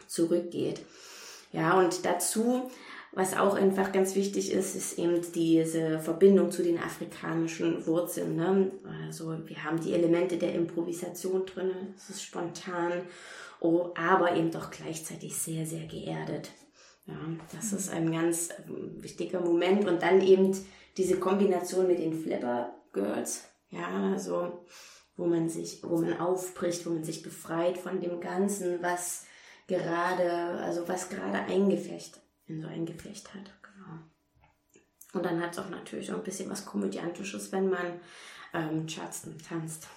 zurückgeht. 0.06 0.82
Ja, 1.52 1.78
und 1.78 2.04
dazu, 2.04 2.70
was 3.12 3.36
auch 3.36 3.54
einfach 3.54 3.92
ganz 3.92 4.14
wichtig 4.14 4.52
ist, 4.52 4.74
ist 4.74 4.98
eben 4.98 5.20
diese 5.34 6.00
Verbindung 6.00 6.50
zu 6.50 6.62
den 6.62 6.78
afrikanischen 6.78 7.86
Wurzeln. 7.86 8.36
Ne? 8.36 8.72
Also 9.06 9.36
wir 9.46 9.64
haben 9.64 9.80
die 9.80 9.92
Elemente 9.92 10.38
der 10.38 10.54
Improvisation 10.54 11.44
drin, 11.44 11.70
es 11.94 12.08
ist 12.08 12.22
spontan 12.22 13.02
oh, 13.62 13.92
aber 13.94 14.36
eben 14.36 14.50
doch 14.50 14.70
gleichzeitig 14.70 15.36
sehr, 15.36 15.66
sehr 15.66 15.86
geerdet. 15.86 16.50
Ja, 17.06 17.16
das 17.52 17.72
ist 17.72 17.90
ein 17.90 18.12
ganz 18.12 18.50
ähm, 18.66 19.02
wichtiger 19.02 19.40
Moment. 19.40 19.86
Und 19.86 20.02
dann 20.02 20.20
eben 20.20 20.56
diese 20.96 21.18
Kombination 21.18 21.86
mit 21.86 21.98
den 21.98 22.12
Flipper 22.12 22.74
Girls. 22.92 23.48
Ja, 23.70 24.12
also, 24.12 24.66
wo 25.16 25.26
man 25.26 25.48
sich, 25.48 25.82
wo 25.82 25.98
man 25.98 26.18
aufbricht, 26.18 26.86
wo 26.86 26.90
man 26.90 27.04
sich 27.04 27.22
befreit 27.22 27.78
von 27.78 28.00
dem 28.00 28.20
Ganzen, 28.20 28.82
was 28.82 29.24
gerade, 29.66 30.30
also 30.60 30.86
was 30.88 31.08
gerade 31.08 31.38
eingefecht, 31.38 32.20
in 32.46 32.60
so 32.60 32.68
ein 32.68 32.84
Gefecht 32.84 33.32
hat. 33.34 33.50
Genau. 33.62 33.98
Und 35.14 35.24
dann 35.24 35.40
hat 35.40 35.52
es 35.52 35.58
auch 35.58 35.70
natürlich 35.70 36.12
auch 36.12 36.18
ein 36.18 36.24
bisschen 36.24 36.50
was 36.50 36.66
Komödiantisches, 36.66 37.52
wenn 37.52 37.70
man 37.70 38.00
ähm, 38.52 38.86
Charleston 38.86 39.38
tanzt. 39.38 39.88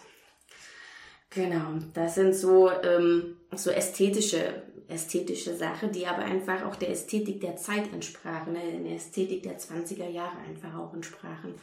Genau, 1.36 1.80
das 1.94 2.16
sind 2.16 2.34
so, 2.34 2.72
ähm, 2.72 3.36
so 3.54 3.70
ästhetische, 3.70 4.64
ästhetische 4.88 5.54
Sachen, 5.54 5.92
die 5.92 6.08
aber 6.08 6.24
einfach 6.24 6.64
auch 6.64 6.78
der 6.78 6.90
Ästhetik 6.92 7.42
der 7.42 7.58
Zeit 7.58 7.92
entsprachen, 7.92 8.54
ne? 8.54 8.62
der 8.84 8.96
Ästhetik 8.96 9.44
der 9.44 9.60
20er 9.60 10.10
Jahre 10.10 10.38
einfach 10.48 10.74
auch 10.76 10.94
entsprachen, 10.94 11.56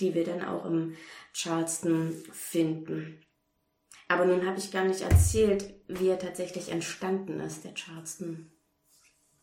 die 0.00 0.14
wir 0.14 0.24
dann 0.24 0.44
auch 0.44 0.64
im 0.64 0.96
Charleston 1.32 2.12
finden. 2.32 3.20
Aber 4.08 4.24
nun 4.24 4.44
habe 4.44 4.58
ich 4.58 4.72
gar 4.72 4.84
nicht 4.84 5.02
erzählt, 5.02 5.72
wie 5.86 6.08
er 6.08 6.18
tatsächlich 6.18 6.72
entstanden 6.72 7.38
ist, 7.38 7.64
der 7.64 7.74
Charleston. 7.74 8.50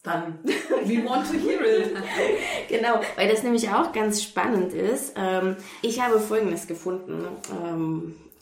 Dann, 0.04 0.40
we 0.44 1.04
want 1.06 1.28
to 1.32 1.38
hear 1.40 1.62
it. 1.62 1.96
genau, 2.68 3.00
weil 3.16 3.30
das 3.30 3.44
nämlich 3.44 3.70
auch 3.70 3.94
ganz 3.94 4.22
spannend 4.22 4.74
ist. 4.74 5.14
Ähm, 5.16 5.56
ich 5.82 6.02
habe 6.02 6.20
Folgendes 6.20 6.68
gefunden. 6.68 7.26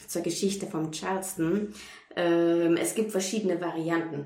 Zur 0.07 0.21
Geschichte 0.21 0.67
vom 0.67 0.91
Charleston. 0.91 1.73
Ähm, 2.15 2.77
es 2.77 2.95
gibt 2.95 3.11
verschiedene 3.11 3.59
Varianten. 3.61 4.25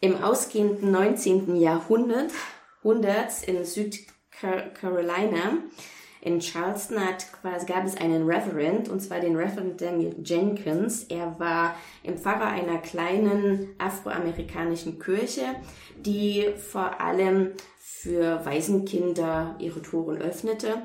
Im 0.00 0.22
ausgehenden 0.22 0.90
19. 0.90 1.56
Jahrhundert 1.56 2.32
in 3.46 3.64
Südcarolina 3.64 5.58
in 6.26 6.40
Charleston 6.40 6.98
hat 6.98 7.24
quasi, 7.40 7.66
gab 7.66 7.86
es 7.86 7.96
einen 7.96 8.28
Reverend, 8.28 8.88
und 8.88 9.00
zwar 9.00 9.20
den 9.20 9.36
Reverend 9.36 9.80
Daniel 9.80 10.16
Jenkins. 10.24 11.04
Er 11.04 11.38
war 11.38 11.76
im 12.02 12.18
Pfarrer 12.18 12.48
einer 12.48 12.78
kleinen 12.78 13.68
afroamerikanischen 13.78 14.98
Kirche, 14.98 15.44
die 15.96 16.48
vor 16.56 17.00
allem 17.00 17.52
für 17.78 18.44
Waisenkinder 18.44 19.54
ihre 19.60 19.80
Toren 19.82 20.18
öffnete. 20.18 20.82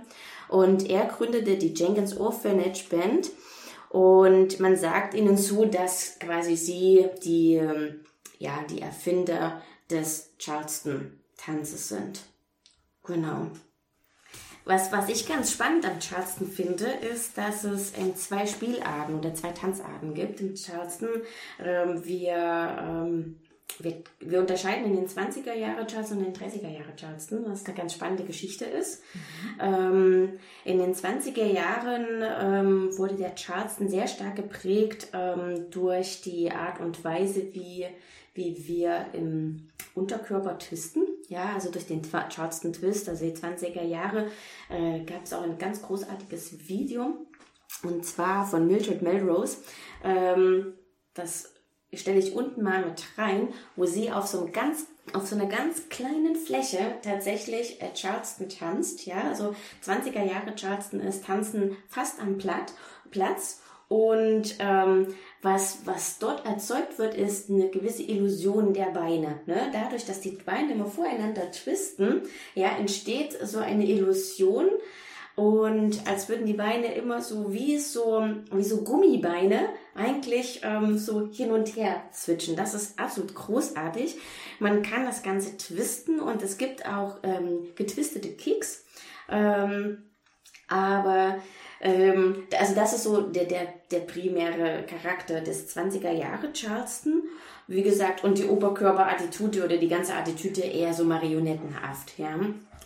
Und 0.47 0.87
er 0.87 1.05
gründete 1.05 1.57
die 1.57 1.73
Jenkins 1.73 2.17
Orphanage 2.17 2.89
Band, 2.89 3.31
und 3.91 4.61
man 4.61 4.77
sagt 4.77 5.15
ihnen 5.15 5.37
zu, 5.37 5.65
dass 5.65 6.17
quasi 6.17 6.55
sie 6.55 7.09
die, 7.25 7.55
ähm, 7.55 7.99
ja, 8.39 8.63
die 8.69 8.81
Erfinder 8.81 9.61
des 9.89 10.31
Charleston-Tanzes 10.37 11.89
sind. 11.89 12.21
Genau. 13.03 13.47
Was, 14.63 14.93
was 14.93 15.09
ich 15.09 15.27
ganz 15.27 15.51
spannend 15.51 15.85
am 15.85 15.99
Charleston 15.99 16.47
finde, 16.47 16.85
ist, 16.85 17.37
dass 17.37 17.65
es 17.65 17.91
in 17.91 18.15
zwei 18.15 18.45
Spielarten 18.45 19.19
oder 19.19 19.33
zwei 19.33 19.51
Tanzarten 19.51 20.13
gibt. 20.13 20.39
Im 20.39 20.55
Charleston 20.55 21.09
ähm, 21.61 22.05
wir 22.05 22.77
ähm, 22.79 23.40
wir, 23.79 24.03
wir 24.19 24.39
unterscheiden 24.39 24.85
in 24.85 24.95
den 24.95 25.07
20er 25.07 25.53
Jahre 25.53 25.85
Charleston 25.87 26.19
und 26.19 26.25
den 26.25 26.33
30er 26.35 26.69
Jahre 26.69 26.95
Charleston, 26.95 27.45
was 27.47 27.65
eine 27.65 27.75
ganz 27.75 27.93
spannende 27.93 28.23
Geschichte 28.23 28.65
ist. 28.65 29.01
Mhm. 29.13 29.59
Ähm, 29.59 30.39
in 30.65 30.79
den 30.79 30.93
20er 30.93 31.45
Jahren 31.45 32.05
ähm, 32.21 32.97
wurde 32.97 33.15
der 33.15 33.35
Charleston 33.35 33.89
sehr 33.89 34.07
stark 34.07 34.35
geprägt 34.35 35.09
ähm, 35.13 35.69
durch 35.71 36.21
die 36.21 36.51
Art 36.51 36.79
und 36.79 37.03
Weise, 37.03 37.53
wie, 37.53 37.85
wie 38.33 38.67
wir 38.67 39.07
im 39.13 39.69
Unterkörper 39.93 40.57
twisten. 40.57 41.03
Ja, 41.27 41.53
also 41.53 41.71
durch 41.71 41.87
den 41.87 42.01
Charleston 42.03 42.73
Twist, 42.73 43.07
also 43.07 43.25
die 43.25 43.31
20er 43.31 43.83
Jahre, 43.83 44.27
äh, 44.69 45.03
gab 45.05 45.23
es 45.23 45.33
auch 45.33 45.43
ein 45.43 45.57
ganz 45.57 45.81
großartiges 45.81 46.67
Video. 46.67 47.25
Und 47.83 48.05
zwar 48.05 48.45
von 48.45 48.67
Mildred 48.67 49.01
Melrose. 49.01 49.57
Ähm, 50.03 50.73
das 51.13 51.50
stelle 51.93 52.19
ich 52.19 52.35
unten 52.35 52.63
mal 52.63 52.85
mit 52.85 53.03
rein, 53.17 53.49
wo 53.75 53.85
sie 53.85 54.11
auf 54.11 54.27
so 54.27 54.39
einem 54.39 54.51
ganz 54.51 54.85
auf 55.13 55.27
so 55.27 55.35
einer 55.35 55.47
ganz 55.47 55.89
kleinen 55.89 56.35
Fläche 56.35 56.79
tatsächlich 57.03 57.81
äh, 57.81 57.93
Charleston 57.93 58.47
tanzt, 58.47 59.05
ja, 59.05 59.21
also 59.29 59.55
20er 59.83 60.23
Jahre 60.23 60.55
Charleston 60.55 61.01
ist 61.01 61.25
Tanzen 61.25 61.75
fast 61.89 62.21
am 62.21 62.37
Platt, 62.37 62.73
Platz 63.09 63.61
und 63.91 64.55
ähm, 64.59 65.07
was, 65.41 65.79
was 65.83 66.17
dort 66.17 66.45
erzeugt 66.45 66.97
wird, 66.97 67.13
ist 67.13 67.49
eine 67.49 67.67
gewisse 67.67 68.03
Illusion 68.03 68.73
der 68.73 68.85
Beine. 68.85 69.41
Ne? 69.47 69.69
Dadurch, 69.73 70.05
dass 70.05 70.21
die 70.21 70.37
Beine 70.45 70.71
immer 70.71 70.85
voreinander 70.85 71.51
twisten, 71.51 72.21
ja, 72.55 72.69
entsteht 72.77 73.37
so 73.45 73.59
eine 73.59 73.85
Illusion 73.85 74.69
und 75.35 76.07
als 76.07 76.29
würden 76.29 76.45
die 76.45 76.53
Beine 76.53 76.93
immer 76.93 77.21
so 77.21 77.51
wie 77.51 77.79
so, 77.79 78.23
wie 78.53 78.63
so 78.63 78.85
Gummibeine 78.85 79.67
eigentlich 79.95 80.61
ähm, 80.63 80.97
so 80.97 81.29
hin 81.31 81.51
und 81.51 81.75
her 81.75 82.03
switchen. 82.13 82.55
Das 82.55 82.73
ist 82.73 82.97
absolut 82.99 83.35
großartig. 83.35 84.17
Man 84.59 84.83
kann 84.83 85.05
das 85.05 85.23
Ganze 85.23 85.57
twisten 85.57 86.19
und 86.19 86.41
es 86.41 86.57
gibt 86.57 86.85
auch 86.85 87.19
ähm, 87.23 87.67
getwistete 87.75 88.29
Kicks. 88.29 88.85
Ähm, 89.29 90.03
aber 90.67 91.37
ähm, 91.81 92.43
also 92.57 92.75
das 92.75 92.93
ist 92.93 93.03
so 93.03 93.21
der, 93.21 93.45
der, 93.45 93.73
der 93.89 93.99
primäre 94.01 94.85
Charakter 94.85 95.41
des 95.41 95.75
20er 95.75 96.11
Jahre 96.11 96.53
Charleston. 96.53 97.23
Wie 97.67 97.83
gesagt, 97.83 98.23
und 98.23 98.37
die 98.37 98.45
Oberkörperattitüde 98.45 99.63
oder 99.63 99.77
die 99.77 99.87
ganze 99.87 100.13
Attitüde 100.13 100.61
eher 100.61 100.93
so 100.93 101.03
marionettenhaft. 101.03 102.17
Ja. 102.17 102.35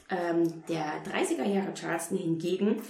Ähm, 0.09 0.63
der 0.69 1.03
30er 1.03 1.45
Jahre 1.45 1.73
Charleston 1.73 2.17
hingegen 2.17 2.81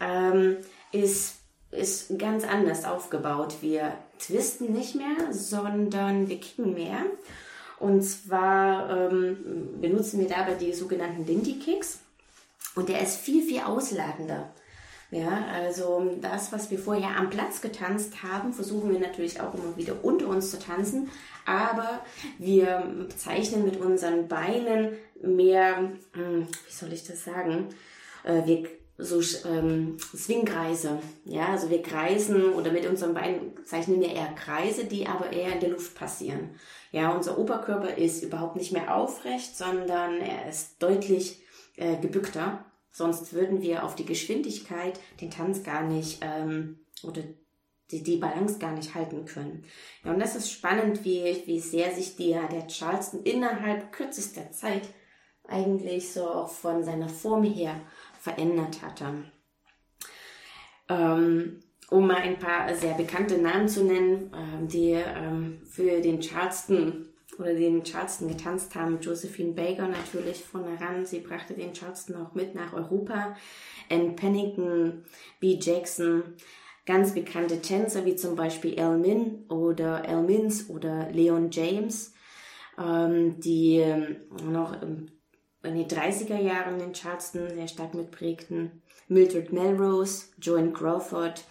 ähm, 0.00 0.56
ist, 0.92 1.36
ist 1.74 2.18
ganz 2.18 2.44
anders 2.44 2.84
aufgebaut. 2.84 3.56
Wir 3.60 3.92
twisten 4.18 4.72
nicht 4.72 4.94
mehr, 4.94 5.32
sondern 5.32 6.28
wir 6.28 6.38
kicken 6.38 6.74
mehr. 6.74 6.98
Und 7.78 8.02
zwar 8.02 8.88
ähm, 8.90 9.80
benutzen 9.80 10.20
wir 10.20 10.28
dabei 10.28 10.54
die 10.54 10.72
sogenannten 10.72 11.26
Lindy 11.26 11.58
Kicks. 11.58 12.00
Und 12.74 12.88
der 12.88 13.02
ist 13.02 13.16
viel, 13.16 13.42
viel 13.42 13.60
ausladender. 13.60 14.50
Ja, 15.10 15.44
also 15.52 16.16
das, 16.20 16.50
was 16.50 16.70
wir 16.70 16.78
vorher 16.78 17.16
am 17.16 17.30
Platz 17.30 17.60
getanzt 17.60 18.22
haben, 18.22 18.52
versuchen 18.52 18.90
wir 18.90 18.98
natürlich 18.98 19.40
auch 19.40 19.54
immer 19.54 19.76
wieder 19.76 20.02
unter 20.02 20.26
uns 20.26 20.50
zu 20.50 20.58
tanzen. 20.58 21.08
Aber 21.46 22.00
wir 22.38 23.06
zeichnen 23.16 23.64
mit 23.64 23.76
unseren 23.80 24.26
Beinen 24.26 24.96
mehr, 25.22 25.76
hm, 26.14 26.48
wie 26.66 26.72
soll 26.72 26.92
ich 26.92 27.04
das 27.04 27.22
sagen, 27.22 27.68
äh, 28.24 28.44
wir 28.44 28.66
so 28.96 29.20
ähm, 29.48 29.96
Swingkreise. 29.98 31.00
Ja, 31.24 31.48
also 31.48 31.70
wir 31.70 31.82
kreisen 31.82 32.52
oder 32.52 32.70
mit 32.70 32.86
unseren 32.86 33.14
Beinen 33.14 33.52
zeichnen 33.64 34.00
wir 34.00 34.12
eher 34.12 34.32
Kreise, 34.34 34.84
die 34.84 35.06
aber 35.06 35.32
eher 35.32 35.52
in 35.52 35.60
der 35.60 35.70
Luft 35.70 35.94
passieren. 35.94 36.50
Ja, 36.92 37.10
unser 37.10 37.38
Oberkörper 37.38 37.98
ist 37.98 38.22
überhaupt 38.22 38.56
nicht 38.56 38.72
mehr 38.72 38.94
aufrecht, 38.94 39.56
sondern 39.56 40.20
er 40.20 40.48
ist 40.48 40.80
deutlich 40.80 41.42
äh, 41.76 41.96
gebückter. 41.96 42.64
Sonst 42.92 43.32
würden 43.32 43.62
wir 43.62 43.84
auf 43.84 43.96
die 43.96 44.06
Geschwindigkeit 44.06 45.00
den 45.20 45.30
Tanz 45.30 45.64
gar 45.64 45.82
nicht 45.82 46.18
ähm, 46.20 46.78
oder 47.02 47.22
die, 47.90 48.04
die 48.04 48.18
Balance 48.18 48.60
gar 48.60 48.72
nicht 48.72 48.94
halten 48.94 49.24
können. 49.24 49.64
Ja, 50.04 50.12
und 50.12 50.20
das 50.20 50.36
ist 50.36 50.52
spannend, 50.52 51.04
wie, 51.04 51.42
wie 51.46 51.58
sehr 51.58 51.92
sich 51.92 52.14
der, 52.14 52.46
der 52.46 52.68
Charleston 52.68 53.24
innerhalb 53.24 53.90
kürzester 53.90 54.52
Zeit 54.52 54.82
eigentlich 55.46 56.12
so 56.12 56.28
auch 56.28 56.50
von 56.50 56.84
seiner 56.84 57.08
Form 57.08 57.42
her 57.42 57.74
verändert 58.24 58.80
hatte. 58.80 59.24
Ähm, 60.88 61.60
um 61.90 62.06
mal 62.06 62.16
ein 62.16 62.38
paar 62.38 62.74
sehr 62.74 62.94
bekannte 62.94 63.36
Namen 63.36 63.68
zu 63.68 63.84
nennen, 63.84 64.32
ähm, 64.34 64.66
die 64.66 64.92
ähm, 64.92 65.60
für 65.64 66.00
den 66.00 66.20
Charleston 66.20 67.06
oder 67.38 67.52
den 67.52 67.84
Charleston 67.84 68.28
getanzt 68.28 68.74
haben. 68.74 69.00
Josephine 69.00 69.52
Baker 69.52 69.88
natürlich 69.88 70.42
von 70.42 70.64
heran. 70.64 71.04
Sie 71.04 71.20
brachte 71.20 71.52
den 71.52 71.74
Charleston 71.74 72.16
auch 72.16 72.34
mit 72.34 72.54
nach 72.54 72.72
Europa. 72.72 73.36
Anne 73.90 74.12
Pennington, 74.12 75.04
B. 75.40 75.58
Jackson, 75.60 76.22
ganz 76.86 77.12
bekannte 77.12 77.60
Tänzer 77.60 78.06
wie 78.06 78.16
zum 78.16 78.36
Beispiel 78.36 78.78
El 78.78 78.96
Min 78.96 79.44
oder 79.50 80.08
El 80.08 80.22
Mins 80.22 80.70
oder 80.70 81.10
Leon 81.10 81.50
James, 81.50 82.14
ähm, 82.78 83.38
die 83.40 83.84
noch 84.42 84.80
in 85.64 85.74
den 85.74 85.88
30er 85.88 86.38
Jahren 86.38 86.80
in 86.80 86.92
Charleston 86.92 87.48
sehr 87.48 87.68
stark 87.68 87.94
mitprägten. 87.94 88.82
Mildred 89.08 89.52
Melrose, 89.52 90.26
Joan 90.38 90.72
Crawford, 90.72 91.44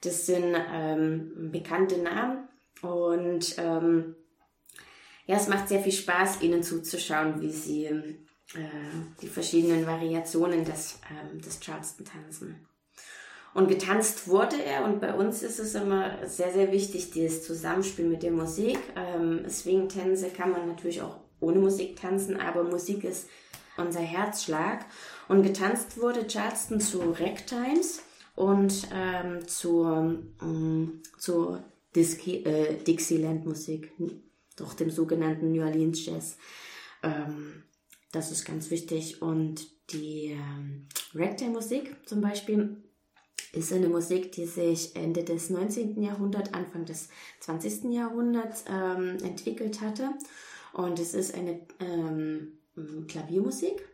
das 0.00 0.26
sind 0.26 0.56
ähm, 0.72 1.50
bekannte 1.52 1.98
Namen 1.98 2.48
und 2.82 3.56
ähm, 3.58 4.16
ja, 5.26 5.36
es 5.36 5.48
macht 5.48 5.68
sehr 5.68 5.80
viel 5.80 5.92
Spaß, 5.92 6.42
ihnen 6.42 6.62
zuzuschauen, 6.62 7.40
wie 7.40 7.52
sie 7.52 7.84
äh, 7.84 8.14
die 9.20 9.28
verschiedenen 9.28 9.86
Variationen 9.86 10.64
des, 10.64 11.00
ähm, 11.10 11.40
des 11.40 11.60
Charleston 11.60 12.06
tanzen. 12.06 12.66
Und 13.54 13.68
getanzt 13.68 14.28
wurde 14.28 14.62
er 14.62 14.84
und 14.84 15.00
bei 15.00 15.12
uns 15.14 15.42
ist 15.42 15.58
es 15.58 15.74
immer 15.74 16.26
sehr, 16.26 16.52
sehr 16.52 16.70
wichtig, 16.70 17.10
dieses 17.10 17.44
Zusammenspiel 17.44 18.06
mit 18.06 18.22
der 18.22 18.30
Musik. 18.30 18.78
Ähm, 18.94 19.48
Swing-Tänze 19.48 20.30
kann 20.30 20.52
man 20.52 20.68
natürlich 20.68 21.02
auch 21.02 21.18
ohne 21.40 21.58
Musik 21.58 21.96
tanzen, 21.96 22.36
aber 22.38 22.64
Musik 22.64 23.04
ist 23.04 23.28
unser 23.76 24.00
Herzschlag. 24.00 24.86
Und 25.28 25.42
getanzt 25.42 26.00
wurde 26.00 26.26
Charleston 26.26 26.80
zu 26.80 27.00
Ragtimes 27.12 28.02
und 28.34 28.88
ähm, 28.92 29.46
zur, 29.46 30.18
ähm, 30.42 31.02
zur 31.18 31.64
Disky, 31.94 32.44
äh, 32.44 32.82
Dixieland-Musik, 32.82 33.92
doch 34.56 34.74
dem 34.74 34.90
sogenannten 34.90 35.52
New 35.52 35.62
Orleans 35.62 36.04
Jazz. 36.04 36.36
Ähm, 37.02 37.64
das 38.12 38.30
ist 38.30 38.44
ganz 38.44 38.70
wichtig. 38.70 39.22
Und 39.22 39.66
die 39.90 40.32
ähm, 40.32 40.86
Ragtime-Musik 41.14 41.96
zum 42.06 42.20
Beispiel 42.20 42.76
ist 43.52 43.72
eine 43.72 43.88
Musik, 43.88 44.32
die 44.32 44.46
sich 44.46 44.94
Ende 44.94 45.24
des 45.24 45.50
19. 45.50 46.02
Jahrhunderts, 46.02 46.52
Anfang 46.52 46.84
des 46.84 47.08
20. 47.40 47.84
Jahrhunderts 47.92 48.64
ähm, 48.68 49.16
entwickelt 49.22 49.80
hatte. 49.80 50.10
Und 50.78 51.00
es 51.00 51.12
ist 51.12 51.34
eine 51.34 51.58
ähm, 51.80 52.52
Klaviermusik. 53.08 53.84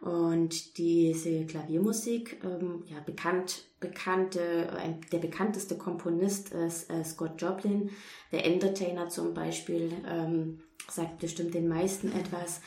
Und 0.00 0.78
diese 0.78 1.46
Klaviermusik, 1.46 2.40
ähm, 2.44 2.84
ja, 2.86 3.00
bekannt, 3.00 3.64
bekannte, 3.80 4.72
ein, 4.78 5.00
der 5.10 5.18
bekannteste 5.18 5.76
Komponist 5.76 6.54
ist 6.54 6.90
äh, 6.90 7.02
Scott 7.02 7.42
Joplin. 7.42 7.90
Der 8.30 8.44
Entertainer 8.44 9.08
zum 9.08 9.34
Beispiel 9.34 9.90
ähm, 10.08 10.60
sagt 10.88 11.18
bestimmt 11.18 11.54
den 11.54 11.66
meisten 11.66 12.12
etwas. 12.12 12.60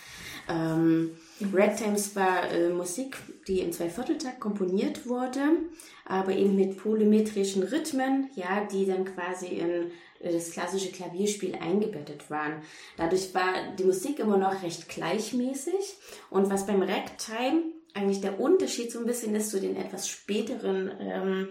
Ähm, 0.50 1.12
Ragtimes 1.54 2.18
war 2.18 2.52
äh, 2.52 2.74
Musik, 2.74 3.16
die 3.48 3.62
in 3.62 3.72
zwei 3.72 3.90
Vierteltakt 3.90 4.42
komponiert 4.42 5.08
wurde, 5.08 5.40
aber 6.04 6.34
eben 6.34 6.58
mit 6.58 6.76
polymetrischen 6.78 7.64
Rhythmen, 7.64 8.30
ja, 8.36 8.68
die 8.70 8.86
dann 8.86 9.06
quasi 9.06 9.48
in 9.48 9.92
das 10.22 10.52
klassische 10.52 10.92
Klavierspiel 10.92 11.56
eingebettet 11.56 12.30
waren. 12.30 12.62
Dadurch 12.98 13.34
war 13.34 13.54
die 13.78 13.86
Musik 13.86 14.20
immer 14.20 14.38
noch 14.38 14.64
recht 14.64 14.90
gleichmäßig 14.90 15.98
und 16.30 16.50
was 16.50 16.66
beim 16.66 16.82
Ragtime 16.82 17.64
eigentlich 17.94 18.22
der 18.22 18.40
Unterschied 18.40 18.92
so 18.92 19.00
ein 19.00 19.06
bisschen 19.06 19.36
ist 19.36 19.50
zu 19.50 19.60
den 19.60 19.76
etwas 19.76 20.08
späteren 20.08 20.92
ähm, 21.00 21.50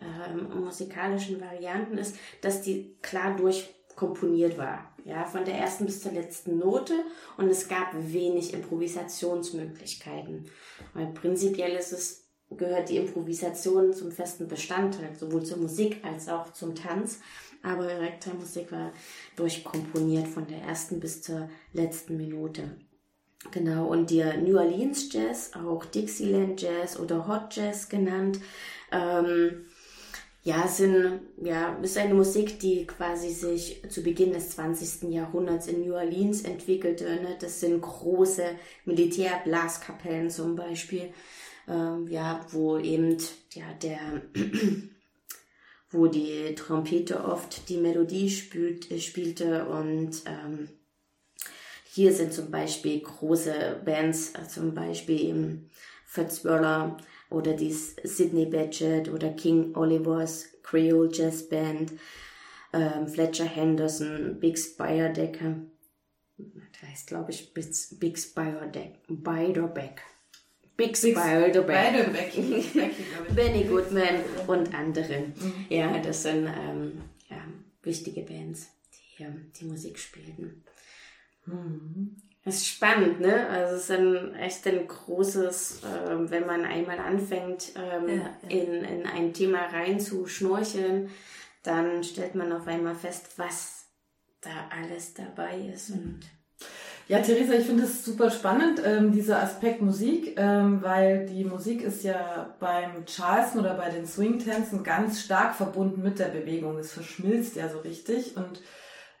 ähm, 0.00 0.60
musikalischen 0.62 1.40
Varianten 1.40 1.98
ist, 1.98 2.16
dass 2.40 2.62
die 2.62 2.96
klar 3.02 3.36
durchkomponiert 3.36 4.58
war. 4.58 4.94
Ja, 5.04 5.24
von 5.24 5.44
der 5.44 5.54
ersten 5.54 5.86
bis 5.86 6.02
zur 6.02 6.12
letzten 6.12 6.58
Note 6.58 6.92
und 7.38 7.48
es 7.48 7.68
gab 7.68 7.94
wenig 7.94 8.52
Improvisationsmöglichkeiten. 8.52 10.50
Weil 10.92 11.06
prinzipiell 11.08 11.74
ist 11.76 11.92
es 11.92 12.28
gehört 12.50 12.88
die 12.88 12.96
Improvisation 12.96 13.92
zum 13.92 14.10
festen 14.10 14.48
Bestandteil, 14.48 15.14
sowohl 15.14 15.44
zur 15.44 15.58
Musik 15.58 15.98
als 16.02 16.28
auch 16.28 16.52
zum 16.52 16.74
Tanz. 16.74 17.20
Aber 17.62 17.86
Ragtime-Musik 17.86 18.70
war 18.72 18.92
durchkomponiert 19.36 20.28
von 20.28 20.46
der 20.46 20.62
ersten 20.62 21.00
bis 21.00 21.22
zur 21.22 21.48
letzten 21.72 22.16
Minute. 22.16 22.76
Genau, 23.52 23.86
und 23.86 24.10
der 24.10 24.36
New 24.38 24.56
Orleans 24.58 25.12
Jazz, 25.12 25.52
auch 25.54 25.84
Dixieland 25.84 26.60
Jazz 26.60 26.98
oder 26.98 27.28
Hot 27.28 27.54
Jazz 27.54 27.88
genannt, 27.88 28.40
ähm, 28.90 29.64
ja, 30.42 30.66
sind, 30.66 31.20
ja, 31.42 31.76
ist 31.82 31.98
eine 31.98 32.14
Musik, 32.14 32.58
die 32.58 32.86
quasi 32.86 33.30
sich 33.30 33.82
zu 33.90 34.02
Beginn 34.02 34.32
des 34.32 34.50
20. 34.50 35.10
Jahrhunderts 35.12 35.66
in 35.66 35.82
New 35.84 35.94
Orleans 35.94 36.42
entwickelte. 36.42 37.04
Ne? 37.04 37.36
Das 37.38 37.60
sind 37.60 37.80
große 37.80 38.44
Militärblaskapellen 38.84 40.30
zum 40.30 40.56
Beispiel, 40.56 41.12
ähm, 41.68 42.06
ja, 42.08 42.46
wo 42.50 42.78
eben 42.78 43.18
ja, 43.52 43.66
der 43.82 43.98
wo 45.90 46.06
die 46.06 46.54
Trompete 46.54 47.24
oft 47.24 47.68
die 47.68 47.78
Melodie 47.78 48.30
spielt, 48.30 48.90
äh, 48.90 49.00
spielte 49.00 49.66
und 49.66 50.22
ähm, 50.26 50.68
hier 51.84 52.12
sind 52.12 52.32
zum 52.32 52.50
Beispiel 52.50 53.00
große 53.00 53.80
Bands, 53.84 54.34
äh, 54.34 54.46
zum 54.46 54.74
Beispiel 54.74 55.20
eben 55.20 55.70
Fats 56.04 56.44
Waller 56.44 56.96
oder 57.30 57.54
die 57.54 57.72
Sidney 57.72 58.46
Badgett 58.46 59.08
oder 59.08 59.30
King 59.30 59.74
Olivers 59.74 60.46
Creole 60.62 61.10
Jazz 61.12 61.48
Band, 61.48 61.92
ähm, 62.72 63.08
Fletcher 63.08 63.46
Henderson, 63.46 64.38
Big 64.38 64.58
Spire 64.58 65.12
Decker, 65.12 65.56
das 66.36 66.90
heißt 66.90 67.06
glaube 67.08 67.30
ich 67.30 67.52
Big 67.54 68.18
Spire 68.18 68.70
Deck, 68.72 69.00
Beiderbeck. 69.08 70.02
Big 70.78 70.96
Spider 70.96 71.62
Beide 71.62 72.04
Becky, 72.04 72.64
Benny 73.34 73.64
Goodman 73.64 74.22
und 74.46 74.72
andere. 74.72 75.18
Mhm. 75.34 75.66
Ja, 75.68 75.98
das 75.98 76.22
sind 76.22 76.46
ähm, 76.46 77.02
ja, 77.28 77.42
wichtige 77.82 78.22
Bands, 78.22 78.68
die 78.94 79.24
ähm, 79.24 79.50
die 79.58 79.64
Musik 79.64 79.98
spielten. 79.98 80.62
Mhm. 81.46 82.22
Das 82.44 82.58
ist 82.58 82.68
spannend, 82.68 83.18
ne? 83.20 83.48
Also 83.48 83.74
es 83.74 83.82
ist 83.82 83.90
ein, 83.90 84.34
echt 84.36 84.68
ein 84.68 84.86
großes, 84.86 85.82
äh, 85.82 86.30
wenn 86.30 86.46
man 86.46 86.64
einmal 86.64 87.00
anfängt, 87.00 87.72
ähm, 87.74 88.08
ja, 88.08 88.14
ja. 88.14 88.48
In, 88.48 88.84
in 88.84 89.04
ein 89.04 89.34
Thema 89.34 89.66
rein 89.66 89.98
zu 89.98 90.28
schnorcheln, 90.28 91.10
dann 91.64 92.04
stellt 92.04 92.36
man 92.36 92.52
auf 92.52 92.68
einmal 92.68 92.94
fest, 92.94 93.32
was 93.36 93.88
da 94.40 94.68
alles 94.70 95.14
dabei 95.14 95.58
ist 95.74 95.90
und 95.90 96.20
ja, 97.08 97.20
Theresa, 97.20 97.54
ich 97.54 97.64
finde 97.64 97.84
es 97.84 98.04
super 98.04 98.30
spannend, 98.30 98.82
ähm, 98.84 99.12
dieser 99.12 99.42
Aspekt 99.42 99.80
Musik, 99.80 100.38
ähm, 100.38 100.82
weil 100.82 101.24
die 101.24 101.42
Musik 101.42 101.82
ist 101.82 102.04
ja 102.04 102.54
beim 102.60 103.06
Charleston 103.06 103.60
oder 103.60 103.74
bei 103.74 103.88
den 103.88 104.06
Swing-Tänzen 104.06 104.84
ganz 104.84 105.22
stark 105.22 105.54
verbunden 105.54 106.02
mit 106.02 106.18
der 106.18 106.26
Bewegung. 106.26 106.78
Es 106.78 106.92
verschmilzt 106.92 107.56
ja 107.56 107.70
so 107.70 107.78
richtig 107.78 108.36
und 108.36 108.60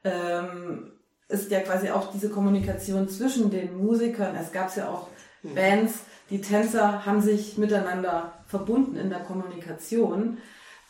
ähm, 0.04 0.92
ist 1.28 1.50
ja 1.50 1.60
quasi 1.60 1.88
auch 1.88 2.12
diese 2.12 2.28
Kommunikation 2.28 3.08
zwischen 3.08 3.50
den 3.50 3.78
Musikern. 3.78 4.36
Es 4.36 4.52
gab 4.52 4.74
ja 4.76 4.90
auch 4.90 5.08
mhm. 5.42 5.54
Bands, 5.54 6.00
die 6.28 6.42
Tänzer 6.42 7.06
haben 7.06 7.22
sich 7.22 7.56
miteinander 7.56 8.34
verbunden 8.46 8.96
in 8.96 9.08
der 9.08 9.20
Kommunikation, 9.20 10.36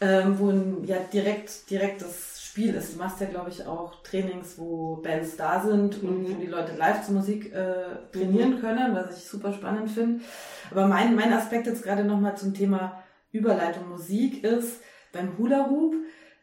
ähm, 0.01 0.39
wo 0.41 0.51
ja 0.85 0.97
direkt, 1.13 1.71
direkt 1.71 2.03
das 2.03 2.38
Spiel 2.59 2.75
ist. 2.75 2.95
Du 2.95 2.99
machst 2.99 3.21
ja, 3.21 3.27
glaube 3.29 3.51
ich, 3.51 3.65
auch 3.67 4.03
Trainings, 4.03 4.59
wo 4.59 4.97
Bands 4.97 5.37
da 5.37 5.61
sind 5.61 6.03
und 6.03 6.23
mhm. 6.23 6.35
wo 6.35 6.41
die 6.41 6.49
Leute 6.49 6.75
live 6.77 7.07
zur 7.07 7.15
Musik 7.15 7.55
äh, 7.55 7.85
trainieren 8.13 8.57
mhm. 8.57 8.61
können, 8.61 8.97
was 8.97 9.17
ich 9.17 9.29
super 9.29 9.53
spannend 9.53 9.89
finde. 9.93 10.25
Aber 10.73 10.89
mein, 10.89 11.15
mein 11.15 11.33
Aspekt 11.33 11.69
jetzt 11.69 11.85
gerade 11.85 12.03
nochmal 12.03 12.37
zum 12.37 12.55
Thema 12.55 13.05
Überleitung 13.31 13.89
Musik 13.89 14.43
ist, 14.43 14.81
beim 15.13 15.39
Hula 15.39 15.69
Hoop 15.71 15.95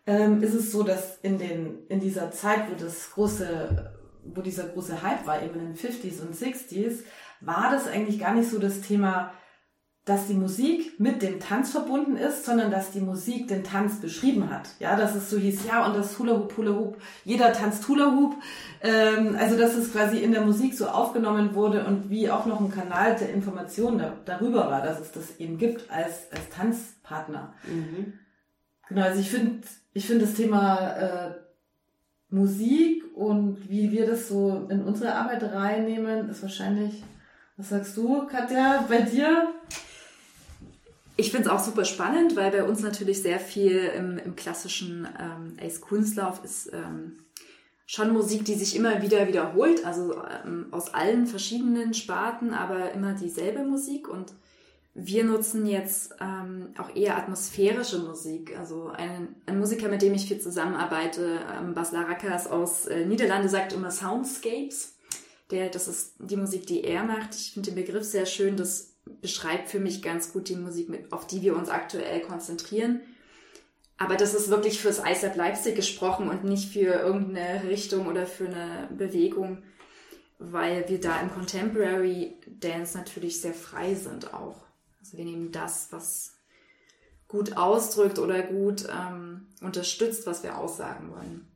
ähm, 0.08 0.42
ist 0.42 0.54
es 0.54 0.72
so, 0.72 0.84
dass 0.84 1.18
in, 1.18 1.38
den, 1.38 1.86
in 1.90 2.00
dieser 2.00 2.32
Zeit, 2.32 2.72
wo 2.72 2.82
das 2.82 3.12
große, 3.12 3.92
wo 4.24 4.40
dieser 4.40 4.70
große 4.70 5.04
Hype 5.04 5.28
war, 5.28 5.44
eben 5.44 5.60
in 5.60 5.74
den 5.74 5.76
50s 5.76 6.22
und 6.22 6.34
60s, 6.34 7.04
war 7.42 7.72
das 7.72 7.90
eigentlich 7.90 8.22
gar 8.22 8.34
nicht 8.34 8.50
so 8.50 8.58
das 8.58 8.80
Thema 8.80 9.34
dass 10.06 10.28
die 10.28 10.36
Musik 10.36 11.00
mit 11.00 11.24
dem 11.24 11.40
Tanz 11.40 11.72
verbunden 11.72 12.16
ist, 12.16 12.46
sondern 12.46 12.70
dass 12.70 12.92
die 12.92 13.02
Musik 13.02 13.48
den 13.48 13.64
Tanz 13.64 14.00
beschrieben 14.00 14.52
hat. 14.52 14.70
Ja, 14.80 14.96
dass 14.96 15.16
es 15.16 15.32
so 15.32 15.38
hieß, 15.38 15.66
ja, 15.66 15.88
und 15.88 15.96
das 15.96 16.20
Hula 16.20 16.34
Hoop, 16.34 16.56
Hula 16.58 16.72
Hoop, 16.74 17.02
jeder 17.24 17.52
tanzt 17.54 17.88
Hula 17.88 18.14
Hoop. 18.16 18.36
Ähm, 18.82 19.36
also, 19.40 19.58
dass 19.58 19.74
es 19.74 19.92
quasi 19.92 20.20
in 20.20 20.32
der 20.32 20.42
Musik 20.42 20.76
so 20.76 20.88
aufgenommen 20.88 21.56
wurde 21.56 21.86
und 21.86 22.12
wie 22.12 22.30
auch 22.30 22.46
noch 22.46 22.60
ein 22.60 22.70
Kanal 22.70 23.16
der 23.16 23.34
Information 23.34 23.98
da, 23.98 24.14
darüber 24.26 24.70
war, 24.70 24.84
dass 24.84 25.00
es 25.00 25.12
das 25.12 25.38
eben 25.40 25.58
gibt 25.58 25.90
als, 25.90 26.32
als 26.32 26.50
Tanzpartner. 26.56 27.54
Mhm. 27.66 28.14
Genau, 28.88 29.02
also 29.02 29.20
ich 29.20 29.32
finde, 29.32 29.68
ich 29.94 30.06
finde 30.06 30.26
das 30.26 30.36
Thema 30.36 30.92
äh, 30.98 31.32
Musik 32.30 33.04
und 33.16 33.68
wie 33.72 33.92
wir 33.92 34.06
das 34.06 34.28
so 34.28 34.68
in 34.70 34.84
unsere 34.84 35.16
Arbeit 35.16 35.42
reinnehmen, 35.42 36.30
ist 36.30 36.44
wahrscheinlich, 36.44 37.04
was 37.58 37.70
sagst 37.70 37.98
du, 37.98 38.28
Katja, 38.28 38.86
bei 38.88 39.02
dir? 39.02 39.55
Ich 41.18 41.32
finde 41.32 41.48
es 41.48 41.54
auch 41.54 41.64
super 41.64 41.86
spannend, 41.86 42.36
weil 42.36 42.52
bei 42.52 42.64
uns 42.64 42.82
natürlich 42.82 43.22
sehr 43.22 43.40
viel 43.40 43.78
im, 43.96 44.18
im 44.18 44.36
klassischen 44.36 45.08
ähm, 45.20 45.54
Ace 45.62 45.80
Kunstlauf 45.80 46.44
ist 46.44 46.72
ähm, 46.74 47.20
schon 47.86 48.12
Musik, 48.12 48.44
die 48.46 48.56
sich 48.56 48.76
immer 48.76 49.02
wieder 49.02 49.28
wiederholt, 49.28 49.86
also 49.86 50.16
ähm, 50.44 50.68
aus 50.72 50.94
allen 50.94 51.28
verschiedenen 51.28 51.94
Sparten, 51.94 52.54
aber 52.54 52.92
immer 52.92 53.14
dieselbe 53.14 53.64
Musik. 53.64 54.10
Und 54.10 54.34
wir 54.94 55.24
nutzen 55.24 55.66
jetzt 55.66 56.16
ähm, 56.20 56.74
auch 56.78 56.94
eher 56.96 57.18
atmosphärische 57.18 58.00
Musik. 58.00 58.58
Also 58.58 58.88
ein, 58.88 59.36
ein 59.46 59.60
Musiker, 59.60 59.88
mit 59.88 60.02
dem 60.02 60.14
ich 60.14 60.28
viel 60.28 60.40
zusammenarbeite, 60.40 61.40
ähm, 61.58 61.74
Bas 61.74 61.92
Larakas 61.92 62.48
aus 62.48 62.88
äh, 62.88 63.06
Niederlande, 63.06 63.48
sagt 63.48 63.72
immer 63.72 63.92
Soundscapes. 63.92 64.96
Der, 65.52 65.70
das 65.70 65.88
ist 65.88 66.16
die 66.20 66.38
Musik, 66.38 66.66
die 66.66 66.84
er 66.84 67.04
macht. 67.04 67.36
Ich 67.36 67.52
finde 67.54 67.72
den 67.72 67.76
Begriff 67.76 68.04
sehr 68.04 68.26
schön. 68.26 68.58
Das 68.58 68.95
beschreibt 69.06 69.70
für 69.70 69.80
mich 69.80 70.02
ganz 70.02 70.34
gut 70.34 70.50
die 70.50 70.56
Musik, 70.56 70.90
mit, 70.90 71.12
auf 71.12 71.28
die 71.28 71.42
wir 71.42 71.56
uns 71.56 71.70
aktuell 71.70 72.22
konzentrieren. 72.22 73.02
Aber 73.98 74.16
das 74.16 74.34
ist 74.34 74.50
wirklich 74.50 74.80
fürs 74.80 75.00
ISAP 75.00 75.36
Leipzig 75.36 75.76
gesprochen 75.76 76.30
und 76.30 76.44
nicht 76.44 76.72
für 76.72 76.94
irgendeine 76.94 77.64
Richtung 77.70 78.08
oder 78.08 78.26
für 78.26 78.48
eine 78.48 78.90
Bewegung, 78.96 79.64
weil 80.38 80.90
wir 80.90 81.00
da 81.00 81.22
im 81.22 81.32
Contemporary 81.32 82.34
Dance 82.48 82.98
natürlich 82.98 83.40
sehr 83.40 83.54
frei 83.54 83.96
sind 83.96 84.34
auch. 84.34 84.66
Also 85.00 85.18
wir 85.18 85.24
nehmen 85.24 85.52
das, 85.52 85.88
was 85.92 86.36
gut 87.28 87.56
ausdrückt 87.56 88.20
oder 88.20 88.42
gut 88.42 88.88
ähm, 88.92 89.48
unterstützt, 89.62 90.28
was 90.28 90.44
wir 90.44 90.58
aussagen 90.58 91.12
wollen. 91.12 91.55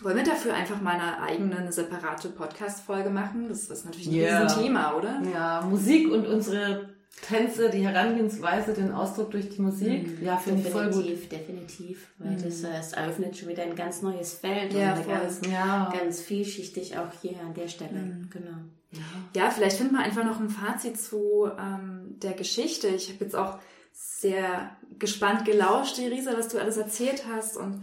Wollen 0.00 0.16
wir 0.16 0.24
dafür 0.24 0.54
einfach 0.54 0.80
mal 0.80 0.94
eine 0.94 1.20
eigene, 1.20 1.56
eine 1.56 1.72
separate 1.72 2.30
Podcast-Folge 2.30 3.10
machen? 3.10 3.48
Das 3.48 3.64
ist 3.68 3.84
natürlich 3.84 4.08
ein 4.08 4.14
yeah. 4.14 4.42
Riesenthema, 4.42 4.94
oder? 4.94 5.22
Ja, 5.32 5.60
Musik 5.62 6.10
und 6.10 6.26
unsere 6.26 6.88
Tänze, 7.20 7.70
die 7.70 7.86
Herangehensweise, 7.86 8.72
den 8.72 8.90
Ausdruck 8.90 9.30
durch 9.30 9.50
die 9.50 9.60
Musik. 9.60 10.18
Mhm. 10.20 10.24
Ja, 10.24 10.38
finde 10.38 10.62
ich 10.62 10.70
voll 10.70 10.90
gut. 10.90 11.04
Definitiv, 11.04 11.28
definitiv. 11.28 12.08
Weil 12.18 12.32
mhm. 12.32 12.42
das, 12.42 12.62
das 12.62 12.92
eröffnet 12.94 13.36
schon 13.36 13.48
wieder 13.48 13.62
ein 13.62 13.76
ganz 13.76 14.02
neues 14.02 14.34
Feld 14.34 14.72
ja, 14.72 14.94
und 14.94 15.06
ganz, 15.06 15.40
ja. 15.48 15.92
ganz 15.96 16.20
vielschichtig 16.20 16.98
auch 16.98 17.12
hier 17.20 17.38
an 17.40 17.54
der 17.54 17.68
Stelle. 17.68 18.00
Mhm. 18.00 18.30
Genau. 18.30 18.56
Ja. 18.90 19.44
ja, 19.44 19.50
vielleicht 19.50 19.76
finden 19.76 19.94
wir 19.94 20.02
einfach 20.02 20.24
noch 20.24 20.40
ein 20.40 20.50
Fazit 20.50 21.00
zu 21.00 21.48
ähm, 21.58 22.16
der 22.22 22.32
Geschichte. 22.32 22.88
Ich 22.88 23.10
habe 23.10 23.24
jetzt 23.24 23.36
auch 23.36 23.58
sehr 23.92 24.76
gespannt 24.98 25.44
gelauscht, 25.44 25.96
Theresa, 25.96 26.32
was 26.36 26.48
du 26.48 26.58
alles 26.58 26.76
erzählt 26.76 27.24
hast 27.32 27.56
und 27.56 27.82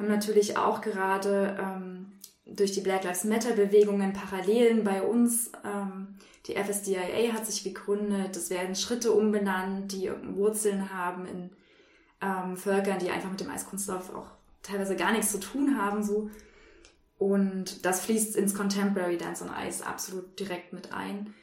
haben 0.00 0.08
natürlich 0.08 0.56
auch 0.56 0.80
gerade 0.80 1.56
ähm, 1.60 2.12
durch 2.46 2.72
die 2.72 2.80
Black 2.80 3.04
Lives 3.04 3.24
Matter 3.24 3.52
Bewegungen 3.52 4.14
Parallelen 4.14 4.82
bei 4.82 5.02
uns. 5.02 5.52
Ähm, 5.62 6.16
die 6.46 6.54
FSDIA 6.54 7.32
hat 7.34 7.46
sich 7.46 7.62
gegründet. 7.62 8.34
Es 8.34 8.48
werden 8.48 8.74
Schritte 8.74 9.12
umbenannt, 9.12 9.92
die 9.92 10.10
Wurzeln 10.34 10.92
haben 10.92 11.26
in 11.26 11.50
ähm, 12.22 12.56
Völkern, 12.56 12.98
die 12.98 13.10
einfach 13.10 13.30
mit 13.30 13.40
dem 13.40 13.50
Eiskunstlauf 13.50 14.14
auch 14.14 14.30
teilweise 14.62 14.96
gar 14.96 15.12
nichts 15.12 15.32
zu 15.32 15.40
tun 15.40 15.78
haben. 15.78 16.02
So. 16.02 16.30
Und 17.18 17.84
das 17.84 18.00
fließt 18.06 18.36
ins 18.36 18.54
Contemporary 18.54 19.18
Dance 19.18 19.44
on 19.44 19.50
Ice 19.68 19.86
absolut 19.86 20.40
direkt 20.40 20.72
mit 20.72 20.94
ein. 20.94 21.34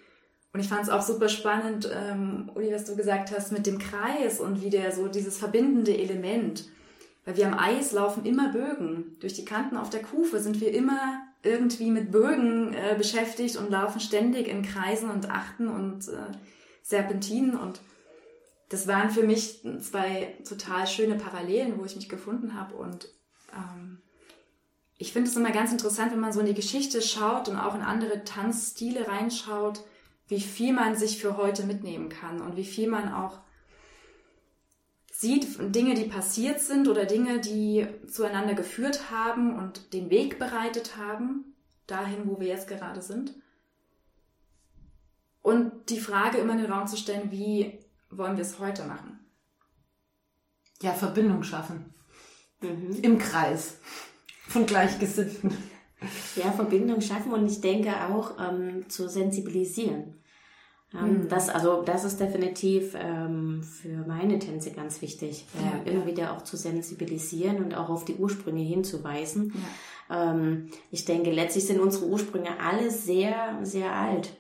Und 0.51 0.61
ich 0.61 0.67
fand 0.67 0.81
es 0.81 0.89
auch 0.89 1.03
super 1.03 1.29
spannend, 1.29 1.87
ähm, 1.93 2.49
Uli, 2.55 2.73
was 2.73 2.85
du 2.85 2.95
gesagt 2.95 3.31
hast, 3.31 3.51
mit 3.51 3.67
dem 3.67 3.77
Kreis 3.77 4.39
und 4.39 4.63
wie 4.63 4.71
der 4.71 4.91
so 4.91 5.07
dieses 5.07 5.37
verbindende 5.37 5.95
Element 5.95 6.67
weil 7.27 7.35
wir 7.35 7.47
am 7.47 7.59
Eis 7.59 7.91
laufen 7.91 8.25
immer 8.25 8.53
Bögen. 8.53 9.17
Durch 9.19 9.33
die 9.33 9.43
Kanten 9.43 9.75
auf 9.75 9.89
der 9.89 10.01
Kufe 10.01 10.39
sind 10.39 10.61
wir 10.61 10.73
immer 10.73 11.21
irgendwie 11.43 11.91
mit 11.91 12.09
Bögen 12.09 12.73
äh, 12.73 12.95
beschäftigt 12.97 13.57
und 13.57 13.69
laufen 13.69 13.99
ständig 13.99 14.47
in 14.47 14.61
Kreisen 14.61 15.09
und 15.09 15.29
Achten 15.29 15.67
und 15.67 16.07
äh, 16.07 16.37
Serpentinen. 16.83 17.57
Und 17.57 17.81
das 18.69 18.87
waren 18.87 19.09
für 19.09 19.23
mich 19.23 19.59
zwei 19.81 20.37
total 20.47 20.87
schöne 20.87 21.15
Parallelen, 21.15 21.77
wo 21.77 21.83
ich 21.83 21.97
mich 21.97 22.07
gefunden 22.07 22.57
habe. 22.57 22.75
Und 22.75 23.09
ähm, 23.53 23.97
ich 24.97 25.11
finde 25.11 25.29
es 25.29 25.35
immer 25.35 25.51
ganz 25.51 25.73
interessant, 25.73 26.13
wenn 26.13 26.21
man 26.21 26.31
so 26.31 26.39
in 26.39 26.45
die 26.45 26.53
Geschichte 26.53 27.01
schaut 27.01 27.49
und 27.49 27.57
auch 27.57 27.75
in 27.75 27.81
andere 27.81 28.23
Tanzstile 28.23 29.05
reinschaut, 29.05 29.83
wie 30.29 30.39
viel 30.39 30.71
man 30.71 30.95
sich 30.95 31.21
für 31.21 31.35
heute 31.35 31.65
mitnehmen 31.65 32.07
kann 32.07 32.39
und 32.41 32.55
wie 32.55 32.63
viel 32.63 32.87
man 32.87 33.11
auch 33.11 33.39
sieht 35.17 35.57
Dinge, 35.75 35.95
die 35.95 36.03
passiert 36.03 36.59
sind 36.59 36.87
oder 36.87 37.05
Dinge, 37.05 37.39
die 37.39 37.87
zueinander 38.07 38.53
geführt 38.53 39.09
haben 39.09 39.57
und 39.57 39.91
den 39.91 40.11
Weg 40.11 40.37
bereitet 40.37 40.95
haben, 40.95 41.55
dahin, 41.87 42.27
wo 42.29 42.39
wir 42.39 42.45
jetzt 42.45 42.67
gerade 42.67 43.01
sind. 43.01 43.33
Und 45.41 45.89
die 45.89 45.99
Frage 45.99 46.37
immer 46.37 46.53
in 46.53 46.59
den 46.59 46.71
Raum 46.71 46.85
zu 46.85 46.97
stellen, 46.97 47.31
wie 47.31 47.79
wollen 48.11 48.37
wir 48.37 48.43
es 48.43 48.59
heute 48.59 48.85
machen? 48.85 49.19
Ja, 50.83 50.93
Verbindung 50.93 51.41
schaffen. 51.41 51.95
Mhm. 52.61 52.99
Im 53.01 53.17
Kreis 53.17 53.79
von 54.47 54.67
Gleichgesinnten. 54.67 55.51
Ja, 56.35 56.51
Verbindung 56.51 57.01
schaffen 57.01 57.31
und 57.31 57.47
ich 57.47 57.59
denke 57.59 57.91
auch 58.05 58.37
ähm, 58.39 58.87
zu 58.87 59.09
sensibilisieren. 59.09 60.21
Mhm. 60.93 61.27
Das, 61.27 61.49
also, 61.49 61.81
das 61.81 62.05
ist 62.05 62.19
definitiv 62.19 62.95
ähm, 62.97 63.61
für 63.61 64.05
meine 64.07 64.39
Tänze 64.39 64.71
ganz 64.71 65.01
wichtig, 65.01 65.45
äh, 65.57 65.89
ja, 65.89 65.91
immer 65.91 66.05
ja. 66.05 66.07
wieder 66.07 66.33
auch 66.33 66.43
zu 66.43 66.55
sensibilisieren 66.55 67.63
und 67.63 67.75
auch 67.75 67.89
auf 67.89 68.05
die 68.05 68.15
Ursprünge 68.15 68.63
hinzuweisen. 68.63 69.53
Ja. 70.09 70.31
Ähm, 70.31 70.69
ich 70.89 71.03
denke, 71.03 71.31
letztlich 71.31 71.65
sind 71.65 71.81
unsere 71.81 72.05
Ursprünge 72.05 72.59
alle 72.61 72.89
sehr, 72.89 73.59
sehr 73.63 73.93
alt. 73.93 74.31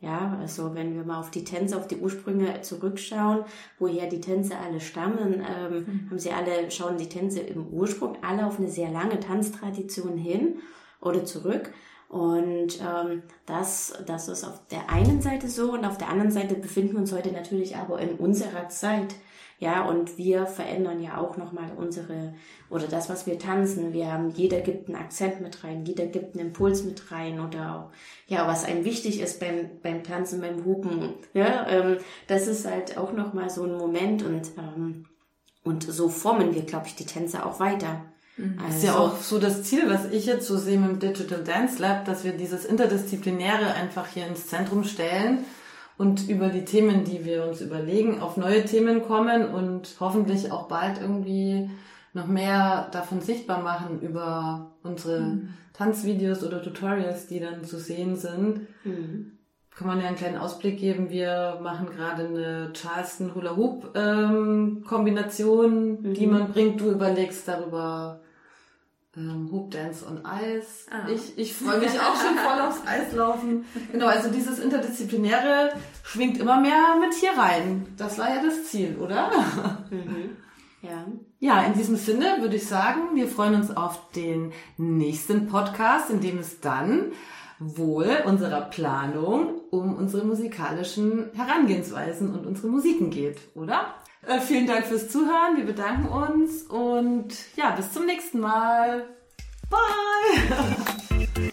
Ja, 0.00 0.36
also 0.38 0.74
wenn 0.74 0.94
wir 0.94 1.04
mal 1.04 1.18
auf 1.18 1.30
die 1.30 1.44
Tänze, 1.44 1.78
auf 1.78 1.88
die 1.88 1.96
Ursprünge 1.96 2.60
zurückschauen, 2.60 3.44
woher 3.78 4.06
die 4.06 4.20
Tänze 4.20 4.58
alle 4.58 4.80
stammen, 4.80 5.42
ähm, 5.48 5.72
mhm. 5.72 6.10
haben 6.10 6.18
sie 6.18 6.32
alle, 6.32 6.70
schauen 6.70 6.98
die 6.98 7.08
Tänze 7.08 7.40
im 7.40 7.66
Ursprung 7.68 8.18
alle 8.22 8.46
auf 8.46 8.58
eine 8.58 8.68
sehr 8.68 8.90
lange 8.90 9.18
Tanztradition 9.18 10.18
hin 10.18 10.56
oder 11.00 11.24
zurück. 11.24 11.72
Und 12.08 12.80
ähm, 12.80 13.22
das, 13.46 13.92
das 14.06 14.28
ist 14.28 14.44
auf 14.44 14.60
der 14.70 14.90
einen 14.90 15.20
Seite 15.20 15.48
so 15.48 15.72
und 15.72 15.84
auf 15.84 15.98
der 15.98 16.08
anderen 16.08 16.30
Seite 16.30 16.54
befinden 16.54 16.92
wir 16.92 17.00
uns 17.00 17.12
heute 17.12 17.32
natürlich 17.32 17.76
aber 17.76 17.98
in 18.00 18.16
unserer 18.16 18.68
Zeit. 18.68 19.14
Ja, 19.58 19.88
und 19.88 20.18
wir 20.18 20.46
verändern 20.46 21.02
ja 21.02 21.16
auch 21.16 21.38
nochmal 21.38 21.70
unsere, 21.76 22.34
oder 22.68 22.86
das, 22.88 23.08
was 23.08 23.26
wir 23.26 23.38
tanzen. 23.38 23.94
Wir 23.94 24.12
haben, 24.12 24.30
jeder 24.30 24.60
gibt 24.60 24.88
einen 24.88 24.98
Akzent 24.98 25.40
mit 25.40 25.64
rein, 25.64 25.86
jeder 25.86 26.06
gibt 26.06 26.36
einen 26.36 26.48
Impuls 26.48 26.84
mit 26.84 27.10
rein 27.10 27.40
oder 27.40 27.74
auch, 27.74 27.92
ja, 28.28 28.46
was 28.46 28.66
einem 28.66 28.84
wichtig 28.84 29.20
ist 29.20 29.40
beim, 29.40 29.70
beim 29.82 30.04
Tanzen, 30.04 30.42
beim 30.42 30.64
Hupen. 30.66 31.14
Ja, 31.32 31.66
ähm, 31.68 31.96
das 32.26 32.48
ist 32.48 32.66
halt 32.66 32.98
auch 32.98 33.12
nochmal 33.12 33.48
so 33.48 33.64
ein 33.64 33.78
Moment 33.78 34.22
und, 34.22 34.50
ähm, 34.58 35.06
und 35.64 35.84
so 35.84 36.10
formen 36.10 36.54
wir, 36.54 36.62
glaube 36.62 36.88
ich, 36.88 36.94
die 36.94 37.06
Tänze 37.06 37.46
auch 37.46 37.58
weiter. 37.58 38.02
Das 38.36 38.76
ist 38.76 38.84
ja 38.84 38.98
auch 38.98 39.16
so 39.16 39.38
das 39.38 39.62
Ziel, 39.62 39.88
was 39.88 40.10
ich 40.10 40.26
jetzt 40.26 40.46
so 40.46 40.58
sehe 40.58 40.78
mit 40.78 40.90
dem 40.90 40.98
Digital 40.98 41.42
Dance 41.42 41.80
Lab, 41.80 42.04
dass 42.04 42.22
wir 42.22 42.32
dieses 42.32 42.66
Interdisziplinäre 42.66 43.72
einfach 43.74 44.08
hier 44.08 44.26
ins 44.26 44.46
Zentrum 44.46 44.84
stellen 44.84 45.38
und 45.96 46.28
über 46.28 46.48
die 46.48 46.66
Themen, 46.66 47.04
die 47.04 47.24
wir 47.24 47.46
uns 47.46 47.62
überlegen, 47.62 48.20
auf 48.20 48.36
neue 48.36 48.64
Themen 48.66 49.02
kommen 49.02 49.46
und 49.46 49.96
hoffentlich 50.00 50.52
auch 50.52 50.68
bald 50.68 51.00
irgendwie 51.00 51.70
noch 52.12 52.26
mehr 52.26 52.88
davon 52.92 53.22
sichtbar 53.22 53.62
machen 53.62 54.00
über 54.00 54.72
unsere 54.82 55.20
mhm. 55.20 55.48
Tanzvideos 55.72 56.44
oder 56.44 56.62
Tutorials, 56.62 57.26
die 57.28 57.40
dann 57.40 57.64
zu 57.64 57.78
sehen 57.78 58.16
sind. 58.16 58.66
Mhm. 58.84 59.32
Kann 59.74 59.86
man 59.86 60.00
ja 60.00 60.08
einen 60.08 60.16
kleinen 60.16 60.38
Ausblick 60.38 60.78
geben. 60.78 61.10
Wir 61.10 61.58
machen 61.62 61.88
gerade 61.90 62.26
eine 62.26 62.72
Charleston 62.72 63.34
Hula 63.34 63.56
Hoop 63.56 63.94
ähm, 63.94 64.84
Kombination, 64.86 66.02
mhm. 66.02 66.14
die 66.14 66.26
man 66.26 66.50
bringt. 66.50 66.80
Du 66.80 66.90
überlegst 66.90 67.46
darüber 67.46 68.20
ähm, 69.16 69.48
Hoop 69.50 69.70
Dance 69.70 70.06
on 70.06 70.24
Eis. 70.24 70.86
Ah. 70.90 71.08
Ich, 71.08 71.38
ich 71.38 71.54
freue 71.54 71.78
mich 71.78 71.98
auch 71.98 72.14
schon 72.20 72.36
voll 72.36 72.60
aufs 72.60 72.86
Eislaufen. 72.86 73.64
Genau, 73.90 74.06
also 74.06 74.30
dieses 74.30 74.58
Interdisziplinäre 74.58 75.72
schwingt 76.02 76.38
immer 76.38 76.60
mehr 76.60 76.96
mit 77.00 77.14
hier 77.14 77.36
rein. 77.36 77.86
Das 77.96 78.18
war 78.18 78.28
ja 78.28 78.42
das 78.42 78.64
Ziel, 78.64 78.96
oder? 78.98 79.30
Mhm. 79.90 80.36
Ja. 80.82 81.06
Ja, 81.38 81.62
in 81.62 81.74
diesem 81.74 81.96
Sinne 81.96 82.36
würde 82.40 82.56
ich 82.56 82.66
sagen, 82.66 83.14
wir 83.14 83.28
freuen 83.28 83.54
uns 83.54 83.76
auf 83.76 84.10
den 84.12 84.52
nächsten 84.76 85.46
Podcast, 85.48 86.10
in 86.10 86.20
dem 86.20 86.38
es 86.38 86.60
dann 86.60 87.12
wohl 87.58 88.22
unserer 88.26 88.62
Planung 88.62 89.60
um 89.70 89.96
unsere 89.96 90.24
musikalischen 90.24 91.30
Herangehensweisen 91.34 92.34
und 92.34 92.46
unsere 92.46 92.68
Musiken 92.68 93.10
geht, 93.10 93.38
oder? 93.54 93.94
Äh, 94.26 94.40
vielen 94.40 94.66
Dank 94.66 94.86
fürs 94.86 95.08
Zuhören. 95.08 95.56
Wir 95.56 95.64
bedanken 95.64 96.08
uns 96.08 96.62
und 96.64 97.28
ja, 97.56 97.70
bis 97.72 97.92
zum 97.92 98.06
nächsten 98.06 98.40
Mal. 98.40 99.04
Bye! 99.70 99.78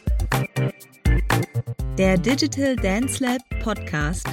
Der 1.98 2.18
Digital 2.18 2.76
Dance 2.76 3.24
Lab 3.24 3.42
Podcast. 3.62 4.28